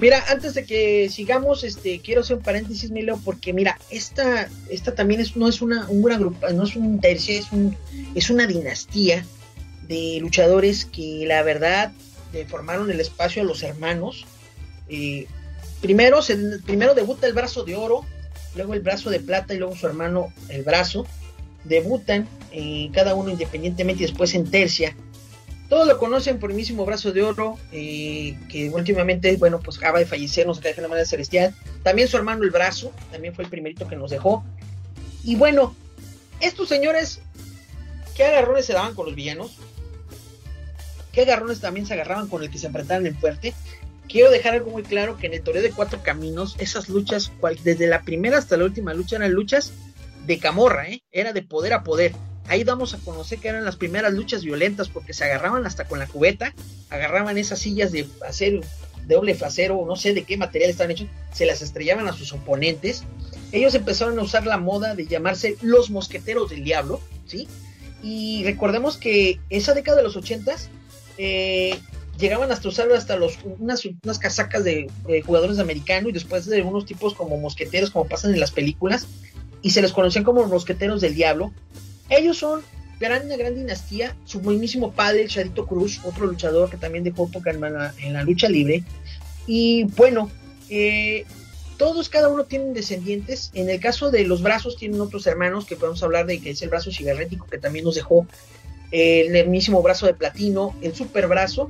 [0.00, 4.94] Mira, antes de que sigamos, este, quiero hacer un paréntesis, Milo, porque mira, esta, esta
[4.94, 7.74] también es, no es una, un grupo, no es un tercio, es un,
[8.14, 9.24] es una dinastía
[9.88, 11.92] de luchadores que la verdad
[12.44, 14.26] formaron el espacio a los hermanos.
[14.88, 15.26] Eh,
[15.80, 18.04] primero, se, primero debuta el brazo de oro,
[18.54, 21.06] luego el brazo de plata y luego su hermano el brazo
[21.68, 24.96] debutan eh, cada uno independientemente y después en tercia.
[25.68, 29.98] Todos lo conocen por el mismo brazo de oro, eh, que últimamente, bueno, pues acaba
[29.98, 31.54] de fallecer, nos cae de la manera celestial.
[31.82, 34.44] También su hermano el brazo, también fue el primerito que nos dejó.
[35.24, 35.74] Y bueno,
[36.40, 37.20] estos señores,
[38.14, 39.58] ¿qué agarrones se daban con los villanos?
[41.10, 43.52] ¿Qué agarrones también se agarraban con el que se enfrentaban en fuerte?
[44.08, 47.32] Quiero dejar algo muy claro que en el Toreo de Cuatro Caminos, esas luchas,
[47.64, 49.72] desde la primera hasta la última lucha, eran luchas
[50.26, 51.02] de camorra, ¿eh?
[51.12, 52.12] era de poder a poder.
[52.48, 55.98] Ahí damos a conocer que eran las primeras luchas violentas porque se agarraban hasta con
[55.98, 56.54] la cubeta,
[56.90, 58.60] agarraban esas sillas de acero,
[59.06, 62.32] de doble acero, no sé de qué material están hechos, se las estrellaban a sus
[62.32, 63.04] oponentes.
[63.52, 67.48] Ellos empezaron a usar la moda de llamarse los mosqueteros del diablo, ¿sí?
[68.02, 70.70] Y recordemos que esa década de los ochentas
[71.18, 71.78] eh,
[72.18, 76.62] llegaban hasta usar hasta los, unas, unas casacas de, de jugadores americanos y después de
[76.62, 79.06] unos tipos como mosqueteros como pasan en las películas
[79.66, 81.52] y se les conocían como los mosqueteros del diablo.
[82.08, 82.62] Ellos son
[83.00, 84.14] gran, una gran dinastía.
[84.24, 88.12] Su buenísimo padre, el Chadito Cruz, otro luchador que también dejó poca en la, en
[88.12, 88.84] la lucha libre.
[89.44, 90.30] Y bueno,
[90.70, 91.24] eh,
[91.78, 93.50] todos, cada uno tienen descendientes.
[93.54, 96.62] En el caso de los brazos, tienen otros hermanos que podemos hablar de que es
[96.62, 98.24] el brazo cibernético que también nos dejó
[98.92, 101.68] el mismísimo brazo de platino, el super brazo,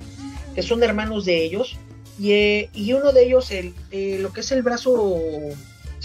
[0.54, 1.78] que son hermanos de ellos.
[2.18, 5.18] Y, eh, y uno de ellos, el, eh, lo que es el brazo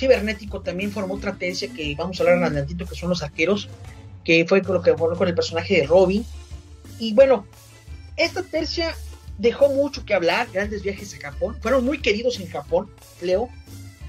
[0.02, 3.70] cibernético también formó otra tercia que vamos a hablar en adelantito, que son los arqueros,
[4.26, 6.26] que fue con lo que formó con el personaje de Robin.
[7.00, 7.46] Y bueno,
[8.18, 8.96] esta tercia
[9.38, 12.90] dejó mucho que hablar, grandes viajes a Japón, fueron muy queridos en Japón,
[13.22, 13.50] Leo.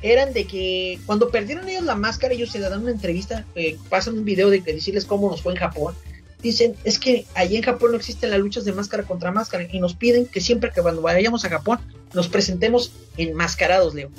[0.01, 3.77] Eran de que cuando perdieron ellos la máscara, ellos se le dan una entrevista, eh,
[3.89, 5.95] pasan un video de que decirles cómo nos fue en Japón.
[6.41, 9.79] Dicen, es que allí en Japón no existen las luchas de máscara contra máscara y
[9.79, 11.79] nos piden que siempre que vayamos a Japón
[12.15, 14.11] nos presentemos enmascarados, Leo.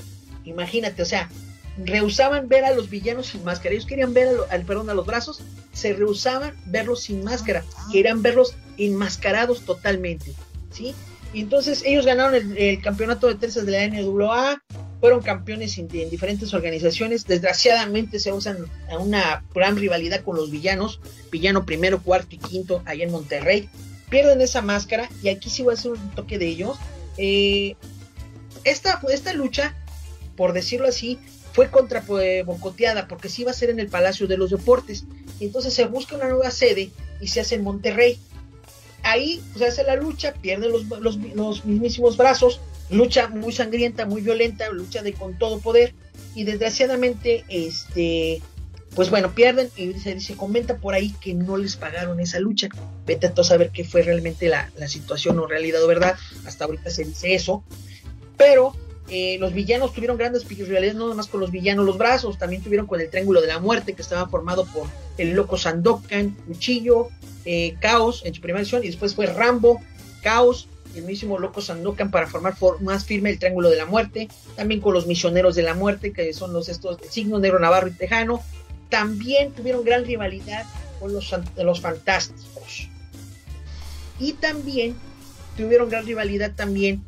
[0.45, 1.29] Imagínate, o sea,
[1.77, 3.73] rehusaban ver a los villanos sin máscara.
[3.73, 5.41] Ellos querían ver a, perdón, a los brazos,
[5.73, 10.33] se rehusaban verlos sin máscara, querían verlos enmascarados totalmente,
[10.71, 10.93] ¿sí?
[11.33, 14.61] Y entonces ellos ganaron el, campeonato de tercias de la NWA,
[14.99, 17.25] fueron campeones en, diferentes organizaciones.
[17.25, 18.57] Desgraciadamente se usan
[18.89, 21.01] a una gran rivalidad con los villanos,
[21.31, 23.67] villano primero, cuarto y quinto allá en Monterrey.
[24.09, 26.77] Pierden esa máscara y aquí sí voy a hacer un toque de ellos.
[27.17, 27.75] Eh,
[28.63, 29.75] esta, esta lucha,
[30.37, 31.17] por decirlo así,
[31.53, 32.03] fue contra
[32.45, 35.05] bocoteada porque sí iba a ser en el Palacio de los Deportes.
[35.39, 36.89] entonces se busca una nueva sede
[37.21, 38.19] y se hace en Monterrey.
[39.03, 44.69] Ahí se hace la lucha, pierden los, los, mismísimos brazos, lucha muy sangrienta, muy violenta,
[44.69, 45.93] lucha de con todo poder.
[46.35, 48.41] Y desgraciadamente, este,
[48.95, 52.69] pues bueno, pierden y se, se comenta por ahí que no les pagaron esa lucha.
[53.05, 56.15] Vete a saber qué fue realmente la, la situación o realidad o verdad.
[56.45, 57.63] Hasta ahorita se dice eso.
[58.37, 58.73] Pero
[59.09, 62.87] Eh, los villanos tuvieron grandes rivalidades, no más con los villanos, los brazos, también tuvieron
[62.87, 64.87] con el Triángulo de la Muerte, que estaba formado por
[65.17, 67.09] el Loco Sandokan, Cuchillo,
[67.45, 69.81] eh, Caos en su primera edición, y después fue Rambo,
[70.21, 74.79] Caos, el mismo Loco Sandokan para formar más firme el Triángulo de la Muerte, también
[74.79, 78.41] con los Misioneros de la Muerte, que son los estos signos negro, navarro y tejano,
[78.89, 80.65] también tuvieron gran rivalidad
[80.99, 82.89] con los, los Fantásticos.
[84.19, 84.95] Y también
[85.57, 87.03] tuvieron gran rivalidad también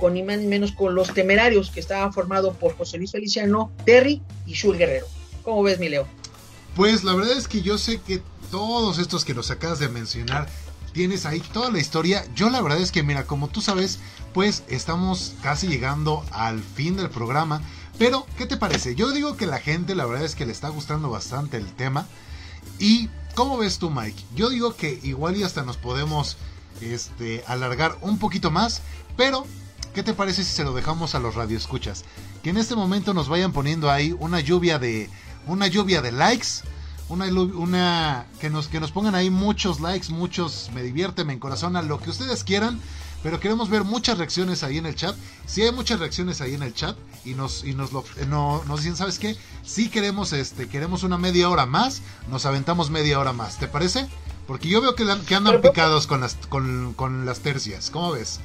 [0.00, 3.70] con ni más ni menos con los temerarios que estaban formados por José Luis Feliciano,
[3.84, 5.06] Terry y Shul Guerrero.
[5.44, 6.08] ¿Cómo ves, mi Leo?
[6.74, 10.48] Pues la verdad es que yo sé que todos estos que nos acabas de mencionar,
[10.92, 12.24] tienes ahí toda la historia.
[12.34, 13.98] Yo la verdad es que, mira, como tú sabes,
[14.32, 17.62] pues estamos casi llegando al fin del programa.
[17.98, 18.94] Pero, ¿qué te parece?
[18.94, 22.06] Yo digo que la gente, la verdad es que le está gustando bastante el tema.
[22.78, 24.22] Y, ¿cómo ves tú, Mike?
[24.34, 26.36] Yo digo que igual y hasta nos podemos
[26.80, 28.82] este, alargar un poquito más.
[29.16, 29.46] Pero
[29.94, 32.04] ¿Qué te parece si se lo dejamos a los radioescuchas?
[32.42, 35.10] Que en este momento nos vayan poniendo ahí una lluvia de
[35.46, 36.46] una lluvia de likes,
[37.08, 41.82] una, una que nos que nos pongan ahí muchos likes, muchos me divierte, me a
[41.82, 42.80] lo que ustedes quieran,
[43.24, 45.16] pero queremos ver muchas reacciones ahí en el chat.
[45.44, 48.80] Si hay muchas reacciones ahí en el chat y nos y nos lo no, nos
[48.80, 49.36] dicen, ¿sabes qué?
[49.64, 54.08] Si queremos este queremos una media hora más, nos aventamos media hora más, ¿te parece?
[54.46, 57.90] Porque yo veo que, que andan picados con las con, con las tercias.
[57.90, 58.38] ¿Cómo ves?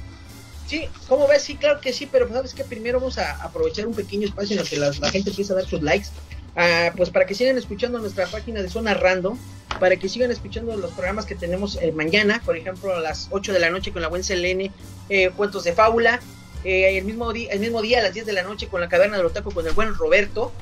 [0.66, 1.42] Sí, ¿cómo ves?
[1.42, 4.62] Sí, claro que sí, pero sabes que primero vamos a aprovechar un pequeño espacio en
[4.62, 6.08] el que la, gente empieza a dar sus likes,
[6.56, 9.38] ah, pues para que sigan escuchando nuestra página de Zona Random,
[9.78, 13.52] para que sigan escuchando los programas que tenemos eh, mañana, por ejemplo a las 8
[13.52, 14.72] de la noche con la buen Selene,
[15.08, 16.20] eh, cuentos de fábula,
[16.64, 18.88] eh, el, mismo día, el mismo día a las 10 de la noche con la
[18.88, 20.52] caverna del otaku con el buen Roberto,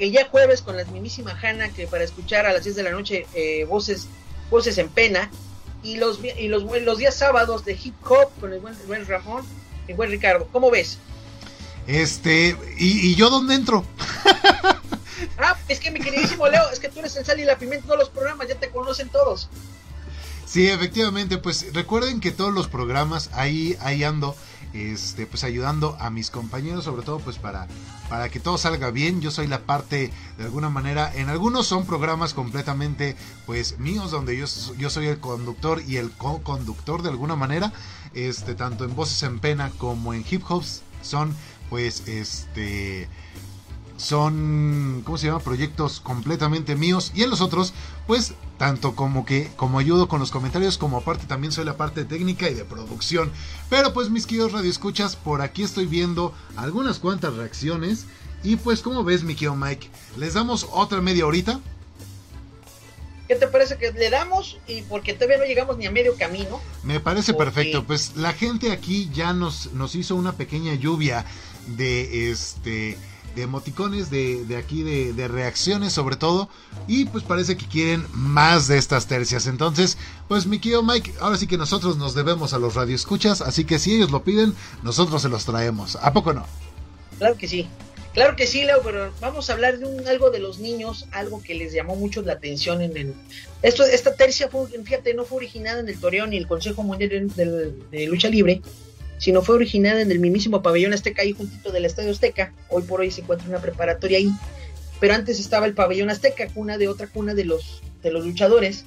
[0.00, 2.90] el día jueves con la mismísima Hanna, que para escuchar a las 10 de la
[2.90, 3.26] noche
[3.68, 4.08] voces,
[4.50, 5.30] voces en pena,
[5.82, 9.44] y los, y los, los días sábados de hip hop con el buen, Ramón,
[9.88, 10.48] el buen Ricardo.
[10.52, 10.98] ¿Cómo ves?
[11.86, 13.84] Este, ¿y, yo dónde entro?
[15.38, 17.82] ah, es que mi queridísimo Leo, es que tú eres el sal y la pimienta
[17.82, 19.48] de todos los programas, ya te conocen todos.
[20.46, 24.36] Sí, efectivamente, pues recuerden que todos los programas ahí, ahí ando
[24.72, 27.66] este, pues ayudando a mis compañeros, sobre todo pues para,
[28.08, 29.20] para que todo salga bien.
[29.20, 33.16] Yo soy la parte, de alguna manera, en algunos son programas completamente
[33.46, 34.46] pues míos, donde yo,
[34.78, 37.72] yo soy el conductor y el co-conductor de alguna manera,
[38.14, 41.34] este, tanto en Voces en Pena como en Hip Hops, son
[41.68, 43.08] pues este
[44.02, 45.38] son, ¿cómo se llama?
[45.38, 47.12] Proyectos completamente míos.
[47.14, 47.72] Y en los otros,
[48.06, 52.04] pues, tanto como que, como ayudo con los comentarios, como aparte también soy la parte
[52.04, 53.32] técnica y de producción.
[53.68, 58.06] Pero pues, mis queridos radioescuchas, por aquí estoy viendo algunas cuantas reacciones.
[58.44, 59.88] Y pues, como ves, mi querido Mike?
[60.16, 61.60] ¿Les damos otra media horita?
[63.28, 64.58] ¿Qué te parece que le damos?
[64.66, 66.60] Y porque todavía no llegamos ni a medio camino.
[66.82, 67.84] Me parece perfecto.
[67.84, 71.24] Pues la gente aquí ya nos, nos hizo una pequeña lluvia
[71.66, 72.98] de este
[73.34, 76.48] de emoticones, de, de aquí, de, de, reacciones sobre todo.
[76.86, 79.46] Y pues parece que quieren más de estas tercias.
[79.46, 83.40] Entonces, pues mi querido Mike, ahora sí que nosotros nos debemos a los radioescuchas.
[83.40, 85.96] Así que si ellos lo piden, nosotros se los traemos.
[85.96, 86.46] ¿A poco no?
[87.18, 87.68] Claro que sí.
[88.12, 91.42] Claro que sí, Leo, pero vamos a hablar de un, algo de los niños, algo
[91.42, 93.14] que les llamó mucho la atención en el...
[93.62, 97.30] Esto, esta tercia, fue, fíjate, no fue originada en el Torreón ni el Consejo Mundial
[97.34, 98.60] de Lucha Libre,
[99.22, 102.52] sino fue originada en el mismísimo pabellón Azteca, ahí juntito del Estadio Azteca.
[102.68, 104.32] Hoy por hoy se encuentra una preparatoria ahí.
[104.98, 108.84] Pero antes estaba el pabellón Azteca, cuna de otra cuna de los, de los luchadores.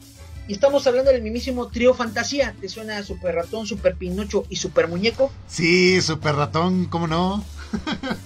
[0.50, 2.54] Y estamos hablando del mismísimo trío Fantasía.
[2.60, 5.32] ¿Te suena Super Ratón, Super Pinocho y Super Muñeco?
[5.48, 7.46] Sí, Super Ratón, ¿cómo no?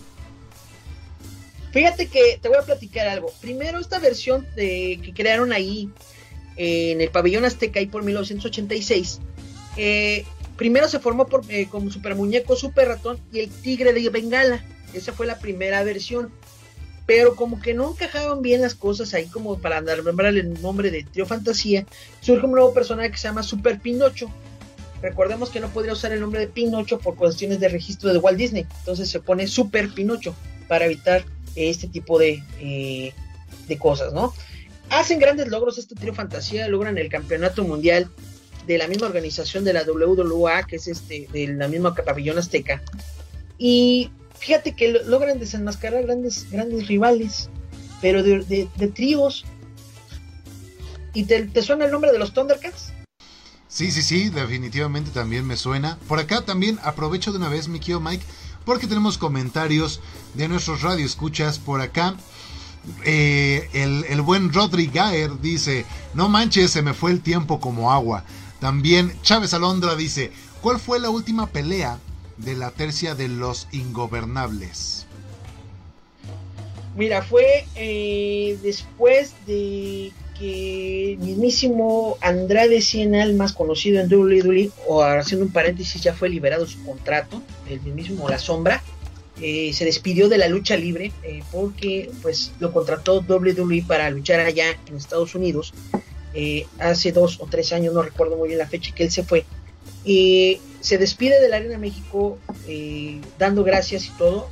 [1.72, 3.32] Fíjate que te voy a platicar algo.
[3.40, 5.92] Primero, esta versión de, que crearon ahí
[6.56, 9.20] en el pabellón Azteca, ahí por 1986,
[9.78, 10.26] eh,
[10.60, 14.62] Primero se formó por, eh, como Super Muñeco, Super Ratón y el Tigre de Bengala.
[14.94, 16.34] Esa fue la primera versión.
[17.06, 21.04] Pero como que no encajaban bien las cosas ahí como para nombrar el nombre de
[21.06, 21.86] Trio Fantasía,
[22.20, 24.30] surge un nuevo personaje que se llama Super Pinocho.
[25.02, 28.38] Recordemos que no podría usar el nombre de Pinocho por cuestiones de registro de Walt
[28.38, 28.68] Disney.
[28.80, 30.36] Entonces se pone Super Pinocho
[30.68, 31.24] para evitar
[31.56, 33.14] este tipo de, eh,
[33.70, 34.34] de cosas, ¿no?
[34.90, 38.12] Hacen grandes logros este trío fantasía, logran el campeonato mundial
[38.68, 42.82] de la misma organización de la WWA, que es este, de la misma pabellón azteca.
[43.58, 47.50] Y fíjate que logran desenmascarar grandes, grandes rivales,
[48.02, 49.46] pero de, tríos.
[51.14, 52.94] ¿Y te, suena el nombre de los Thundercats?
[53.68, 55.98] Sí, sí, sí, definitivamente también me suena.
[56.08, 58.24] Por acá también aprovecho de una vez, mi querido Mike,
[58.66, 60.00] porque tenemos comentarios
[60.34, 62.16] de nuestros radioescuchas por acá.
[63.06, 67.92] Eh, el, el, buen Rodri Gaer dice, no manches, se me fue el tiempo como
[67.92, 68.24] agua.
[68.60, 70.32] También Chávez Alondra dice,
[70.62, 72.00] ¿cuál fue la última pelea
[72.38, 75.06] de la tercia de los ingobernables?
[76.96, 85.04] Mira, fue eh, después de que el mismísimo Andrade Cien más conocido en WWE, o
[85.04, 88.82] haciendo un paréntesis, ya fue liberado su contrato, el mismísimo La Sombra,
[89.42, 94.42] eh, se despidió de la lucha libre eh, porque pues lo contrató WWE para luchar
[94.42, 95.74] allá en Estados Unidos
[96.34, 99.24] eh, hace dos o tres años, no recuerdo muy bien la fecha que él se
[99.24, 99.46] fue.
[100.06, 102.38] Y se despide de la Arena México
[103.38, 104.50] dando gracias y todo.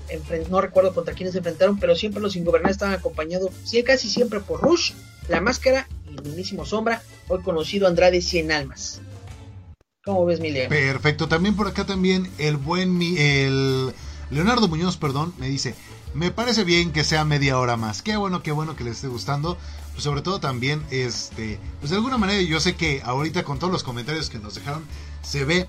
[0.49, 3.51] no recuerdo contra quiénes se enfrentaron, pero siempre los ingobernables estaban acompañados
[3.85, 4.91] casi siempre por Rush,
[5.29, 9.01] La Máscara y el mismísimo Sombra, hoy conocido Andrade Cien Almas.
[10.03, 10.69] ¿Cómo ves, Milea?
[10.69, 11.27] Perfecto.
[11.27, 13.93] También por acá también el buen el
[14.29, 15.75] Leonardo Muñoz, perdón, me dice,
[16.13, 18.01] me parece bien que sea media hora más.
[18.01, 19.57] Qué bueno, qué bueno que les esté gustando.
[19.97, 23.73] Pues sobre todo también, este, pues de alguna manera yo sé que ahorita con todos
[23.73, 24.85] los comentarios que nos dejaron,
[25.23, 25.65] se ve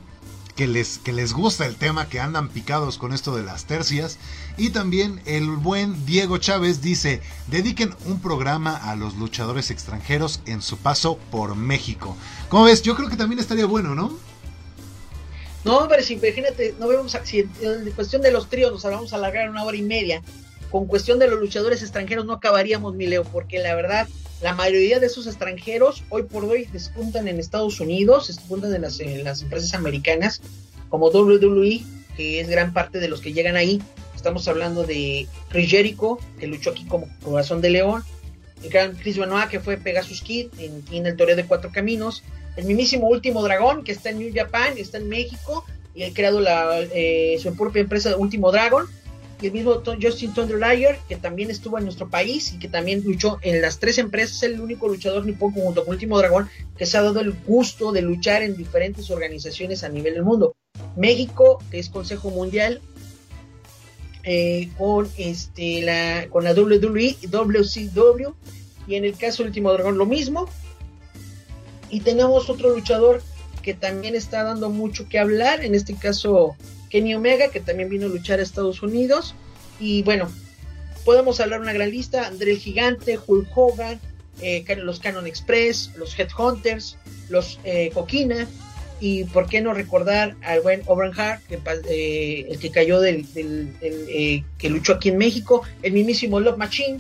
[0.55, 4.19] que les, que les gusta el tema, que andan picados con esto de las tercias.
[4.59, 10.61] Y también el buen Diego Chávez dice, dediquen un programa a los luchadores extranjeros en
[10.61, 12.15] su paso por México.
[12.51, 12.83] ¿Cómo ves?
[12.83, 14.15] Yo creo que también estaría bueno, ¿no?
[15.65, 19.17] No, pero si imagínate, no vemos si en cuestión de los tríos nos vamos a
[19.17, 20.23] alargar una hora y media.
[20.71, 24.07] Con cuestión de los luchadores extranjeros no acabaríamos, mi Leo, porque la verdad,
[24.43, 28.99] la mayoría de esos extranjeros hoy por hoy despuntan en Estados Unidos, despuntan en las,
[28.99, 30.43] las empresas americanas,
[30.89, 31.83] como WWE,
[32.17, 33.81] que es gran parte de los que llegan ahí.
[34.15, 38.03] Estamos hablando de Chris Jericho, que luchó aquí como Corazón de León,
[38.63, 42.25] el gran Chris Benoit, que fue Pegasus Kid en, en el Toreo de Cuatro Caminos,
[42.57, 45.65] el mismísimo Último Dragón, que está en New Japan, está en México,
[45.95, 48.87] y ha creado eh, su propia empresa Último Dragon.
[49.41, 53.05] Y el mismo Justin Thunder Liar, que también estuvo en nuestro país y que también
[53.05, 56.87] luchó en las tres empresas, es el único luchador nipón junto con Último Dragón que
[56.87, 60.57] se ha dado el gusto de luchar en diferentes organizaciones a nivel del mundo.
[60.97, 62.81] México, que es Consejo Mundial,
[64.25, 68.35] eh, con, este, la, con la WWE, WCW,
[68.89, 70.49] y en el caso Último Dragón lo mismo,
[71.91, 73.23] y tenemos otro luchador
[73.63, 76.57] que también está dando mucho que hablar, en este caso
[76.89, 79.35] Kenny Omega, que también vino a luchar a Estados Unidos.
[79.81, 80.31] Y bueno,
[81.05, 84.01] podemos hablar una gran lista, André el Gigante, Hulk Hogan,
[84.41, 86.97] eh, los Canon Express, los Headhunters,
[87.29, 88.47] los eh, Coquina,
[89.01, 93.27] y por qué no recordar al buen Owen Hart, que, eh, el que cayó del,
[94.59, 96.99] que luchó aquí en México, el mismísimo Love Machine,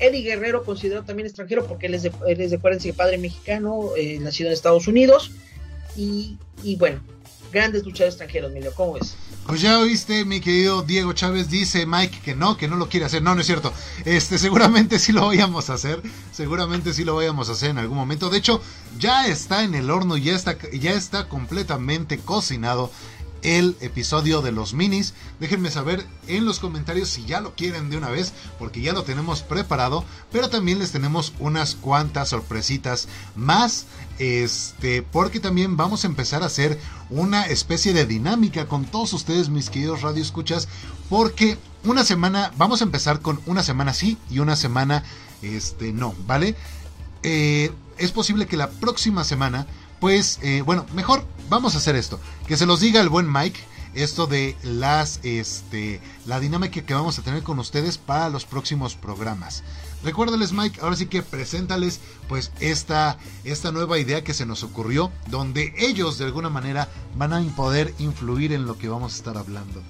[0.00, 4.18] Eddie Guerrero, considerado también extranjero porque él es de, él es de padre mexicano, eh,
[4.20, 5.32] nacido en Estados Unidos.
[5.96, 6.38] Y,
[6.78, 7.00] bueno,
[7.52, 9.16] grandes luchadores extranjeros, Emilio, ¿cómo ves?
[9.48, 13.06] Pues ya oíste, mi querido Diego Chávez, dice Mike que no, que no lo quiere
[13.06, 13.22] hacer.
[13.22, 13.72] No, no es cierto.
[14.04, 16.02] Este, seguramente sí lo vayamos a hacer.
[16.32, 18.28] Seguramente sí lo vayamos a hacer en algún momento.
[18.28, 18.60] De hecho,
[18.98, 22.90] ya está en el horno, ya está, ya está completamente cocinado
[23.42, 25.14] el episodio de los minis.
[25.40, 29.04] Déjenme saber en los comentarios si ya lo quieren de una vez, porque ya lo
[29.04, 30.04] tenemos preparado.
[30.32, 33.86] Pero también les tenemos unas cuantas sorpresitas más.
[34.18, 36.78] Este, porque también vamos a empezar a hacer
[37.10, 40.68] una especie de dinámica con todos ustedes, mis queridos radio escuchas.
[41.08, 45.04] Porque una semana, vamos a empezar con una semana sí y una semana
[45.42, 46.56] este, no, ¿vale?
[47.22, 49.66] Eh, es posible que la próxima semana
[50.00, 52.20] pues eh, bueno, mejor vamos a hacer esto.
[52.46, 53.60] Que se los diga el buen Mike
[53.94, 58.94] esto de las este la dinámica que vamos a tener con ustedes para los próximos
[58.94, 59.62] programas.
[60.04, 65.10] Recuérdales Mike, ahora sí que preséntales pues esta esta nueva idea que se nos ocurrió
[65.26, 69.36] donde ellos de alguna manera van a poder influir en lo que vamos a estar
[69.36, 69.82] hablando.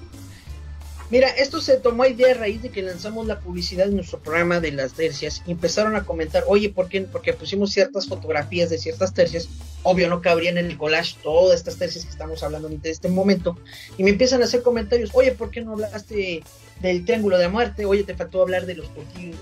[1.10, 4.60] Mira, esto se tomó idea a raíz de que lanzamos la publicidad en nuestro programa
[4.60, 7.00] de las tercias y empezaron a comentar, oye, ¿por qué?
[7.00, 9.48] Porque pusimos ciertas fotografías de ciertas tercias,
[9.84, 13.56] obvio no cabrían en el collage todas estas tercias que estamos hablando en este momento,
[13.96, 16.42] y me empiezan a hacer comentarios, oye, ¿por qué no hablaste
[16.82, 17.86] del Triángulo de Muerte?
[17.86, 18.90] Oye, te faltó hablar de los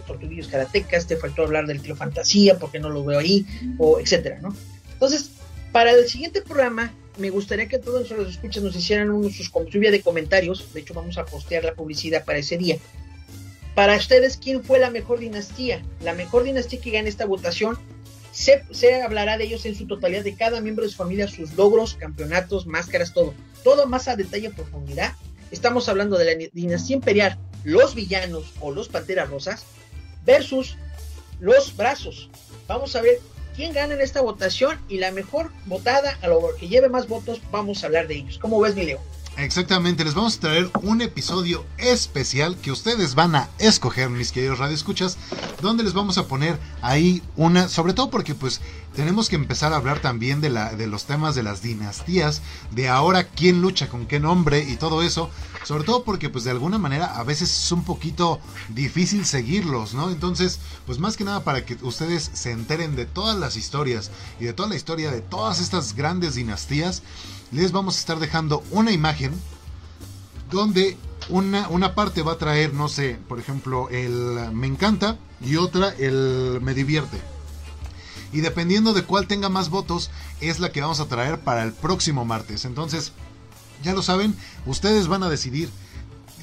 [0.07, 3.45] tortuguillos karatecas, te faltó hablar del Trio Fantasía, ¿por qué no lo veo ahí?
[3.79, 4.55] O etcétera, ¿no?
[4.93, 5.31] Entonces,
[5.73, 9.91] para el siguiente programa me gustaría que todos los escuchas nos hicieran unos sus lluvia
[9.91, 10.73] de comentarios.
[10.73, 12.79] De hecho, vamos a postear la publicidad para ese día.
[13.75, 15.83] Para ustedes, ¿quién fue la mejor dinastía?
[16.03, 17.79] La mejor dinastía que gane esta votación.
[18.33, 21.55] Se, se, hablará de ellos en su totalidad, de cada miembro de su familia, sus
[21.55, 23.35] logros, campeonatos, máscaras, todo.
[23.65, 25.13] Todo más a detalle y profundidad.
[25.51, 29.65] Estamos hablando de la dinastía imperial, los villanos o los panteras rosas,
[30.25, 30.77] versus
[31.41, 32.31] los brazos.
[32.67, 33.21] Vamos a ver
[33.57, 37.41] quién gana en esta votación y la mejor votada, a lo que lleve más votos,
[37.51, 38.39] vamos a hablar de ellos.
[38.39, 39.01] ¿Cómo ves, mi Leo?
[39.39, 44.59] Exactamente, les vamos a traer un episodio especial que ustedes van a escoger, mis queridos
[44.59, 45.19] radioescuchas,
[45.61, 48.63] donde les vamos a poner ahí una, sobre todo porque pues
[48.95, 52.89] tenemos que empezar a hablar también de, la, de los temas de las dinastías, de
[52.89, 55.31] ahora quién lucha con qué nombre y todo eso,
[55.67, 58.39] sobre todo porque pues de alguna manera a veces es un poquito
[58.69, 60.11] difícil seguirlos, ¿no?
[60.11, 64.45] Entonces, pues más que nada para que ustedes se enteren de todas las historias y
[64.45, 67.03] de toda la historia de todas estas grandes dinastías,
[67.51, 69.33] les vamos a estar dejando una imagen
[70.53, 70.97] donde
[71.31, 75.89] una, una parte va a traer, no sé, por ejemplo, el me encanta y otra
[75.99, 77.21] el me divierte.
[78.33, 81.73] Y dependiendo de cuál tenga más votos, es la que vamos a traer para el
[81.73, 82.65] próximo martes.
[82.65, 83.13] Entonces,
[83.83, 84.35] ya lo saben,
[84.67, 85.71] ustedes van a decidir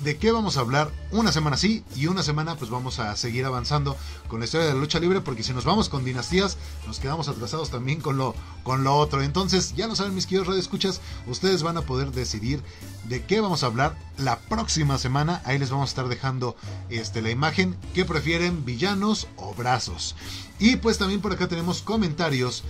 [0.04, 3.46] de qué vamos a hablar una semana sí y una semana pues vamos a seguir
[3.46, 3.96] avanzando
[4.28, 6.58] con la historia de la lucha libre porque si nos vamos con dinastías
[6.88, 9.22] nos quedamos atrasados también con lo, con lo otro.
[9.22, 12.62] Entonces ya lo saben mis queridos escuchas ustedes van a poder decidir
[13.08, 15.42] de qué vamos a hablar la próxima semana.
[15.46, 16.56] Ahí les vamos a estar dejando
[16.90, 20.16] este, la imagen que prefieren villanos o brazos.
[20.60, 22.64] Y pues también por acá tenemos comentarios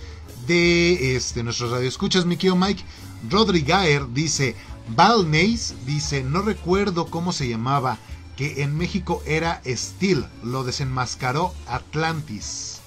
[0.46, 2.84] de este, nuestros radioescuchas, mi querido Mike.
[3.30, 4.54] Rodri Gaer dice,
[4.88, 7.98] Val dice, no recuerdo cómo se llamaba,
[8.36, 12.80] que en México era Steel, lo desenmascaró Atlantis.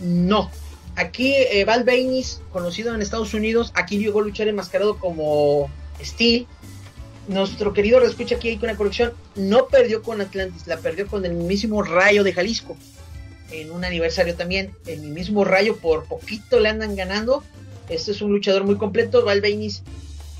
[0.00, 0.50] No,
[0.96, 1.84] aquí eh, Val
[2.50, 5.70] conocido en Estados Unidos, aquí llegó a luchar enmascarado como
[6.02, 6.46] Steel.
[7.28, 11.34] Nuestro querido reescucha aquí hay una corrección, no perdió con Atlantis, la perdió con el
[11.34, 12.76] mismísimo Rayo de Jalisco.
[13.52, 17.44] En un aniversario también, el mismo Rayo por poquito le andan ganando.
[17.92, 19.24] Este es un luchador muy completo.
[19.24, 19.42] Val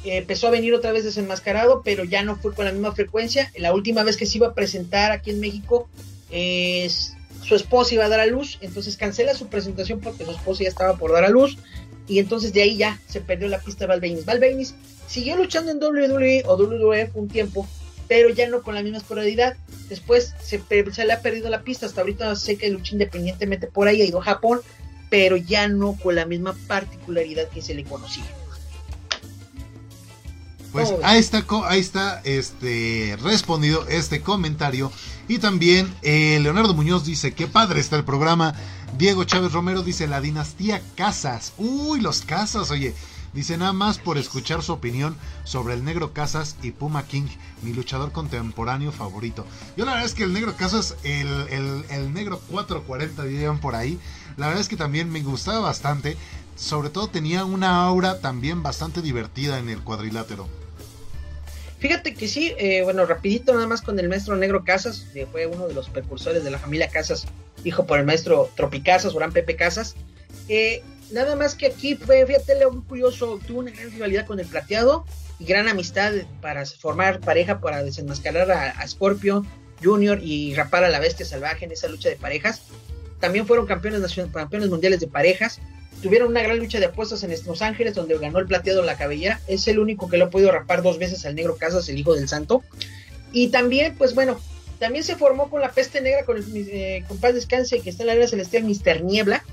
[0.04, 3.52] empezó a venir otra vez desenmascarado, pero ya no fue con la misma frecuencia.
[3.56, 5.88] La última vez que se iba a presentar aquí en México,
[6.30, 7.14] es,
[7.44, 10.68] su esposa iba a dar a luz, entonces cancela su presentación porque su esposa ya
[10.68, 11.58] estaba por dar a luz.
[12.08, 14.22] Y entonces de ahí ya se perdió la pista de.
[14.24, 14.74] Valveinis
[15.06, 17.68] siguió luchando en WWE o WWF un tiempo,
[18.08, 19.56] pero ya no con la misma escolaridad.
[19.88, 20.60] Después se,
[20.92, 21.86] se, le ha perdido la pista.
[21.86, 24.60] Hasta ahorita sé que lucha independientemente por ahí, ha ido a Japón,
[25.12, 28.24] pero ya no con la misma particularidad que se le conocía.
[30.72, 34.90] Pues ahí está, ahí está este, respondido este comentario.
[35.28, 38.54] Y también eh, Leonardo Muñoz dice, qué padre está el programa.
[38.96, 41.52] Diego Chávez Romero dice, la dinastía Casas.
[41.58, 42.94] Uy, los Casas, oye.
[43.32, 47.28] Dice nada más por escuchar su opinión sobre el negro Casas y Puma King,
[47.62, 49.46] mi luchador contemporáneo favorito.
[49.76, 53.98] Yo la verdad es que el negro Casas, el, negro 440 dirían por ahí,
[54.36, 56.16] la verdad es que también me gustaba bastante.
[56.56, 60.46] Sobre todo tenía una aura también bastante divertida en el cuadrilátero.
[61.78, 65.46] Fíjate que sí, eh, bueno, rapidito nada más con el maestro Negro Casas, que fue
[65.46, 67.26] uno de los precursores de la familia Casas,
[67.64, 69.96] hijo por el maestro Tropicasas, Orán Pepe Casas.
[70.48, 70.82] Eh,
[71.12, 75.04] nada más que aquí fíjate, Leo, muy curioso, tuvo una gran rivalidad con el plateado
[75.38, 79.44] y gran amistad para formar pareja, para desenmascarar a, Scorpio
[79.82, 82.62] Junior y rapar a la bestia salvaje en esa lucha de parejas.
[83.20, 85.60] También fueron campeones, nacionales, campeones mundiales de parejas
[86.02, 89.40] tuvieron una gran lucha de apuestas en Los Ángeles, donde ganó el plateado la cabellera.
[89.46, 92.14] Es el único que lo ha podido rapar dos veces al negro Casas, el hijo
[92.14, 92.62] del santo.
[93.32, 94.38] Y también, pues bueno,
[94.78, 98.08] también se formó con la peste negra, con el eh, paz descanse, que está en
[98.08, 99.44] la era celestial, Mister Niebla,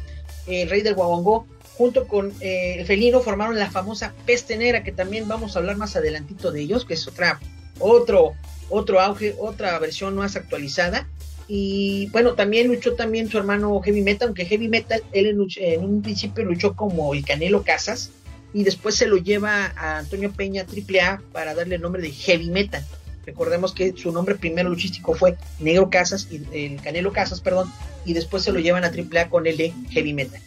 [0.48, 1.46] el rey del Guaguangó,
[1.80, 5.78] junto con eh, el felino formaron la famosa peste negra, que también vamos a hablar
[5.78, 7.40] más adelantito de ellos, que es otra,
[7.80, 8.34] otro,
[8.70, 11.08] otro auge, otra versión más actualizada.
[11.48, 16.02] Y bueno, también luchó también su hermano Heavy Metal, aunque Heavy Metal, él en, un
[16.02, 18.12] principio luchó como el Canelo Casas
[18.54, 22.50] y después se lo lleva a Antonio Peña AAA para darle el nombre de Heavy
[22.50, 22.86] Metal.
[23.30, 27.72] Recordemos que su nombre primero luchístico fue Negro Casas, y, el Canelo Casas, perdón,
[28.04, 30.42] y después se lo llevan a AAA con el de Heavy Metal.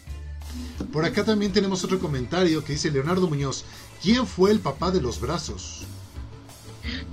[0.91, 3.63] Por acá también tenemos otro comentario que dice Leonardo Muñoz,
[4.01, 5.85] ¿quién fue el papá de los brazos?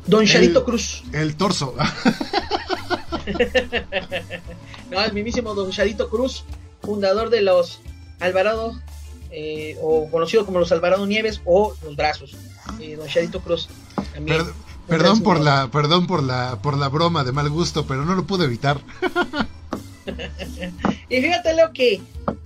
[0.08, 1.04] Don Charito Cruz.
[1.12, 1.76] El torso.
[4.90, 6.42] no, el mismísimo Don Charito Cruz,
[6.82, 7.78] fundador de los
[8.18, 8.76] Alvarado,
[9.30, 12.36] eh, o conocido como los Alvarado Nieves o los Brazos.
[12.80, 13.68] Eh, don Charito Cruz.
[14.86, 18.24] Perdón por la, perdón por la, por la broma de mal gusto, pero no lo
[18.26, 18.80] pude evitar.
[21.08, 22.00] y fíjate lo que,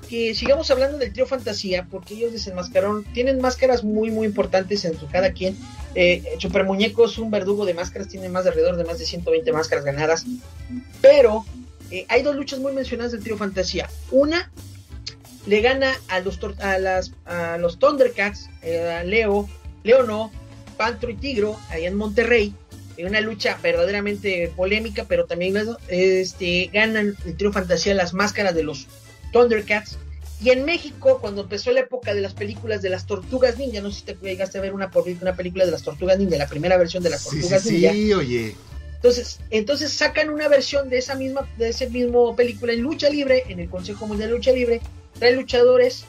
[0.09, 4.99] que sigamos hablando del trío fantasía, porque ellos desenmascararon, tienen máscaras muy muy importantes en
[4.99, 5.57] su cada quien.
[5.95, 9.07] Eh, Super Muñeco es un verdugo de máscaras, tiene más de alrededor de más de
[9.07, 10.27] 120 máscaras ganadas.
[11.01, 11.45] Pero
[11.91, 13.89] eh, hay dos luchas muy mencionadas del trío fantasía.
[14.11, 14.51] Una
[15.47, 19.49] le gana a los, a las, a los Thundercats, eh, a Leo,
[19.83, 20.33] Leo no,
[20.75, 22.55] Pantro y Tigro, ahí en Monterrey
[22.97, 25.57] en una lucha verdaderamente polémica, pero también
[25.89, 28.87] este, ganan el trío fantasía las máscaras de los
[29.33, 29.99] Thundercats.
[30.41, 33.91] Y en México, cuando empezó la época de las películas de las tortugas ninja, no
[33.91, 34.91] sé si te llegaste a ver una,
[35.21, 37.93] una película de las tortugas ninja, la primera versión de las tortugas sí, ninja.
[37.93, 38.57] Sí, oye.
[38.97, 43.45] Entonces, entonces sacan una versión de esa misma, de ese mismo película en lucha libre,
[43.49, 44.81] en el Consejo Mundial de Lucha Libre,
[45.19, 46.05] trae luchadores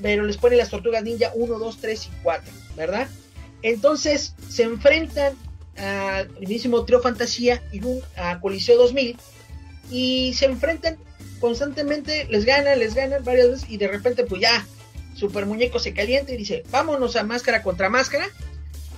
[0.00, 3.08] pero les pone las tortugas ninja 1, 2, 3 y 4, ¿verdad?
[3.62, 5.34] Entonces se enfrentan
[5.76, 9.16] al mismísimo Trio Fantasía y un, a Coliseo 2000
[9.90, 10.96] y se enfrentan
[11.40, 14.66] constantemente, les ganan, les ganan varias veces y de repente pues ya
[15.14, 18.26] Super Muñeco se calienta y dice, vámonos a máscara contra máscara.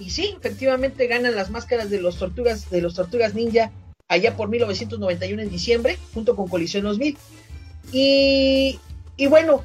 [0.01, 3.70] Y sí, efectivamente ganan las máscaras de los tortugas, de los tortugas ninja
[4.09, 7.16] allá por 1991 en diciembre, junto con Colisión 2000.
[7.93, 8.81] Y,
[9.16, 9.65] y bueno,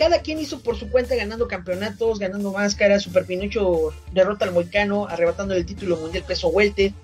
[0.00, 3.02] cada quien hizo por su cuenta ganando campeonatos, ganando máscaras.
[3.02, 6.94] Super Pinocho derrota al Moicano, arrebatando el título mundial peso welter.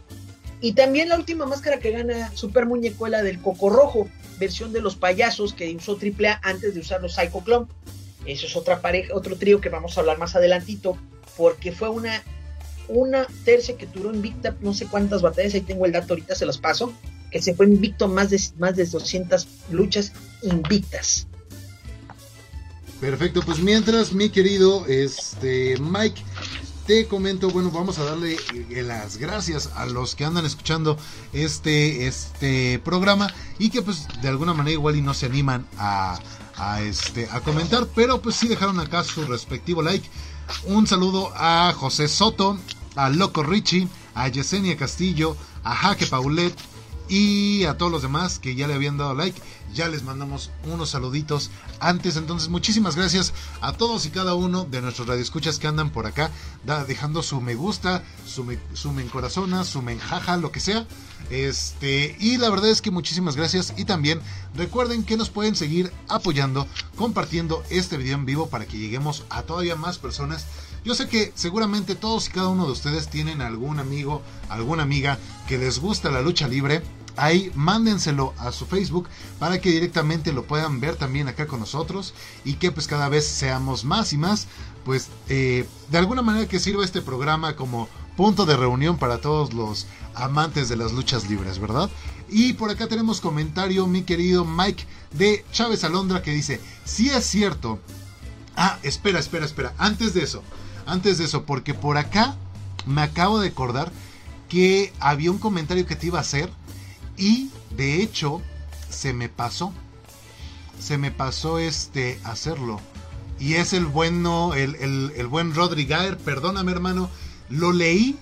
[0.63, 4.09] Y también la última máscara que gana Super Muñecuela del Coco Rojo,
[4.39, 7.67] versión de los payasos que usó AAA antes de usar los Psycho Clone.
[8.25, 10.97] Eso es otra pareja, otro trío que vamos a hablar más adelantito,
[11.37, 12.23] porque fue una,
[12.89, 16.47] una tercia que duró invicta no sé cuántas batallas, ahí tengo el dato, ahorita se
[16.47, 16.95] los paso,
[17.31, 21.27] que se fue invicto más de, más de 200 luchas invictas.
[23.01, 26.23] Perfecto, pues mientras mi querido este Mike
[26.87, 30.97] te comento, bueno, vamos a darle eh, las gracias a los que andan escuchando
[31.33, 36.19] este este programa y que pues de alguna manera igual y no se animan a,
[36.57, 40.09] a este a comentar, pero pues sí dejaron acá su respectivo like.
[40.65, 42.57] Un saludo a José Soto,
[42.95, 46.55] a Loco Richie, a Yesenia Castillo, a Jaque Paulet,
[47.09, 49.41] y a todos los demás que ya le habían dado like,
[49.73, 51.51] ya les mandamos unos saluditos
[51.81, 52.17] antes.
[52.17, 56.31] Entonces, muchísimas gracias a todos y cada uno de nuestros radioescuchas que andan por acá,
[56.87, 59.07] dejando su me gusta, su me, su me
[59.65, 59.99] su me
[60.41, 60.87] lo que sea.
[61.31, 63.75] Este, y la verdad es que muchísimas gracias.
[63.77, 64.21] Y también
[64.55, 66.67] recuerden que nos pueden seguir apoyando,
[66.97, 70.47] compartiendo este video en vivo para que lleguemos a todavía más personas.
[70.87, 75.19] Yo sé que seguramente todos y cada uno de ustedes tienen algún amigo, alguna amiga
[75.49, 76.81] que les gusta la lucha libre
[77.17, 79.09] ahí mándenselo a su Facebook
[79.41, 82.15] para que directamente lo puedan ver también acá con nosotros
[82.45, 84.47] y que pues cada vez seamos más y más
[84.85, 89.55] pues eh, de alguna manera que sirva este programa como punto de reunión para todos
[89.55, 91.91] los amantes de las luchas libres, ¿verdad?
[92.29, 97.27] Y por acá tenemos comentario, mi querido Mike de Chávez Alondra, que dice, si es
[97.27, 97.81] cierto.
[98.55, 99.75] Ah, espera, espera, espera.
[99.77, 100.43] Antes de eso,
[100.87, 102.37] antes de eso, porque por acá
[102.87, 103.93] me acabo de acordar
[104.49, 106.51] que había un comentario que te iba a hacer
[107.17, 108.41] y de hecho,
[108.89, 109.73] se me pasó.
[110.81, 112.81] Se me pasó este hacerlo.
[113.39, 115.87] Y es el bueno, el, el, buen Rodri
[116.25, 117.11] perdóname hermano,
[117.51, 118.19] lo leí,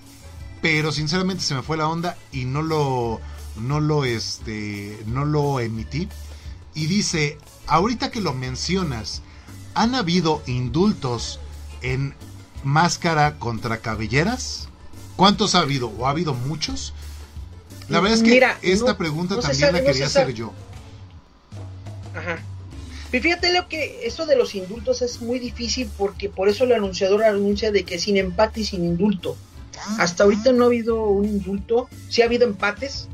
[0.61, 3.21] pero sinceramente se me fue la onda y no lo,
[3.55, 6.09] no lo, este, no lo emití.
[6.73, 7.37] Y dice,
[7.67, 9.21] ahorita que lo mencionas,
[9.73, 11.39] ¿han habido indultos
[11.81, 12.13] en
[12.65, 14.67] máscara contra cabelleras?
[15.15, 15.87] ¿Cuántos ha habido?
[15.97, 16.93] ¿O ha habido muchos?
[17.87, 20.51] La verdad es que esta pregunta también la quería hacer yo.
[22.13, 22.39] Ajá.
[23.13, 26.73] Y fíjate lo que eso de los indultos es muy difícil porque por eso el
[26.73, 29.37] anunciador anuncia de que sin empate y sin indulto.
[29.99, 31.87] Hasta ahorita no ha habido un indulto.
[32.09, 33.07] Sí ha habido empates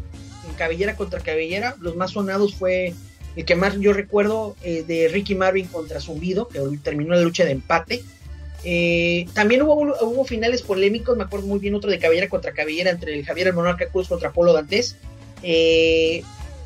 [0.47, 1.75] en cabellera contra cabellera.
[1.79, 2.95] Los más sonados fue
[3.35, 7.45] el que más yo recuerdo eh, de Ricky Marvin contra Zumbido, que terminó la lucha
[7.45, 8.03] de empate.
[8.63, 12.91] Eh, también hubo, hubo finales polémicos, me acuerdo muy bien otro de cabellera contra cabellera
[12.91, 14.97] entre el Javier el Monarca Cruz contra Polo Dantes.
[15.43, 16.23] Eh,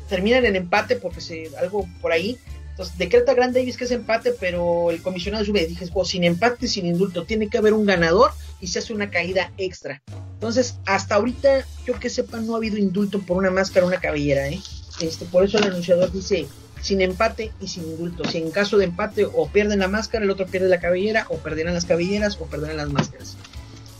[0.08, 2.38] terminan en empate porque se, algo por ahí.
[2.70, 6.84] Entonces decreta Grand Davis que es empate, pero el comisionado sube, dije, sin empate, sin
[6.84, 10.02] indulto, tiene que haber un ganador y se hace una caída extra.
[10.34, 14.48] Entonces, hasta ahorita, yo que sepa, no ha habido indulto por una máscara, una cabellera,
[14.48, 14.60] ¿eh?
[15.00, 16.46] Este, por eso el anunciador dice,
[16.80, 18.24] sin empate y sin indulto.
[18.28, 21.38] Si en caso de empate o pierden la máscara, el otro pierde la cabellera, o
[21.38, 23.36] perderán las cabelleras, o perderán las máscaras.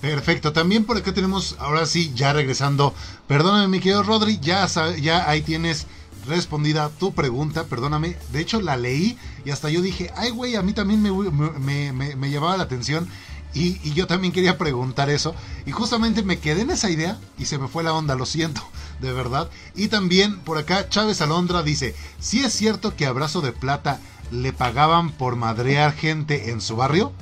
[0.01, 2.95] Perfecto, también por acá tenemos, ahora sí, ya regresando,
[3.27, 4.67] perdóname mi querido Rodri, ya,
[5.01, 5.87] ya ahí tienes
[6.29, 10.63] respondida tu pregunta, perdóname, de hecho la leí y hasta yo dije, ay güey, a
[10.63, 13.09] mí también me, me, me, me llevaba la atención
[13.55, 15.35] y, y, yo también quería preguntar eso.
[15.65, 18.63] Y justamente me quedé en esa idea y se me fue la onda, lo siento
[19.01, 19.49] de verdad.
[19.75, 24.01] Y también por acá Chávez Alondra dice, si es cierto que Abrazo de Plata
[24.31, 27.13] le pagaban por madrear gente en su barrio.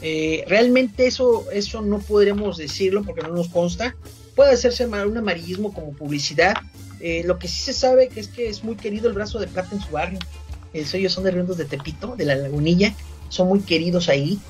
[0.00, 3.94] Eh, realmente eso, eso no podremos decirlo porque no nos consta.
[4.34, 6.54] Puede hacerse un amarillismo como publicidad.
[7.00, 9.46] Eh, lo que sí se sabe que es que es muy querido el brazo de
[9.46, 10.18] plata en su barrio.
[10.72, 12.94] Eh, ellos son de Riendos de Tepito, de la Lagunilla.
[13.28, 14.40] Son muy queridos ahí.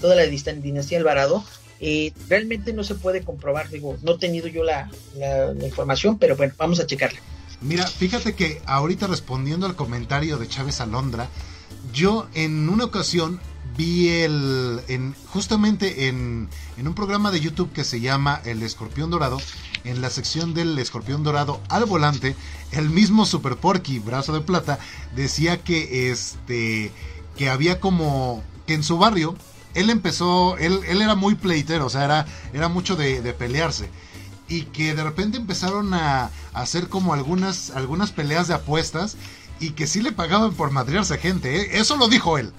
[0.00, 1.44] toda la dinastía Alvarado.
[1.80, 4.90] Eh, realmente no se puede comprobar, digo, no he tenido yo la,
[5.62, 7.20] información, pero bueno, vamos a checarla.
[7.60, 11.28] Mira, fíjate que ahorita respondiendo al comentario de Chávez Alondra,
[11.92, 13.40] yo en una ocasión
[13.76, 19.10] vi el, en, justamente en, en un programa de YouTube que se llama El Escorpión
[19.10, 19.38] Dorado,
[19.84, 22.34] en la sección del Escorpión Dorado al volante,
[22.72, 24.78] el mismo Super Porky, brazo de plata,
[25.14, 26.92] decía que este
[27.36, 29.36] que había como que en su barrio
[29.74, 33.88] él empezó, él, él era muy pleitero, o sea, era, era mucho de, pelearse.
[34.48, 39.16] Y que de repente empezaron a, hacer como algunas, algunas peleas de apuestas
[39.60, 41.60] y que sí le pagaban por madrearse gente.
[41.60, 41.68] ¿eh?
[41.72, 42.52] Eso lo dijo él.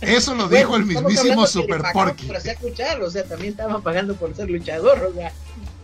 [0.00, 2.26] Eso lo dijo el mismísimo Super Porky.
[2.26, 5.32] Por hacer luchar, o sea, también estaban pagando por ser luchador, o sea.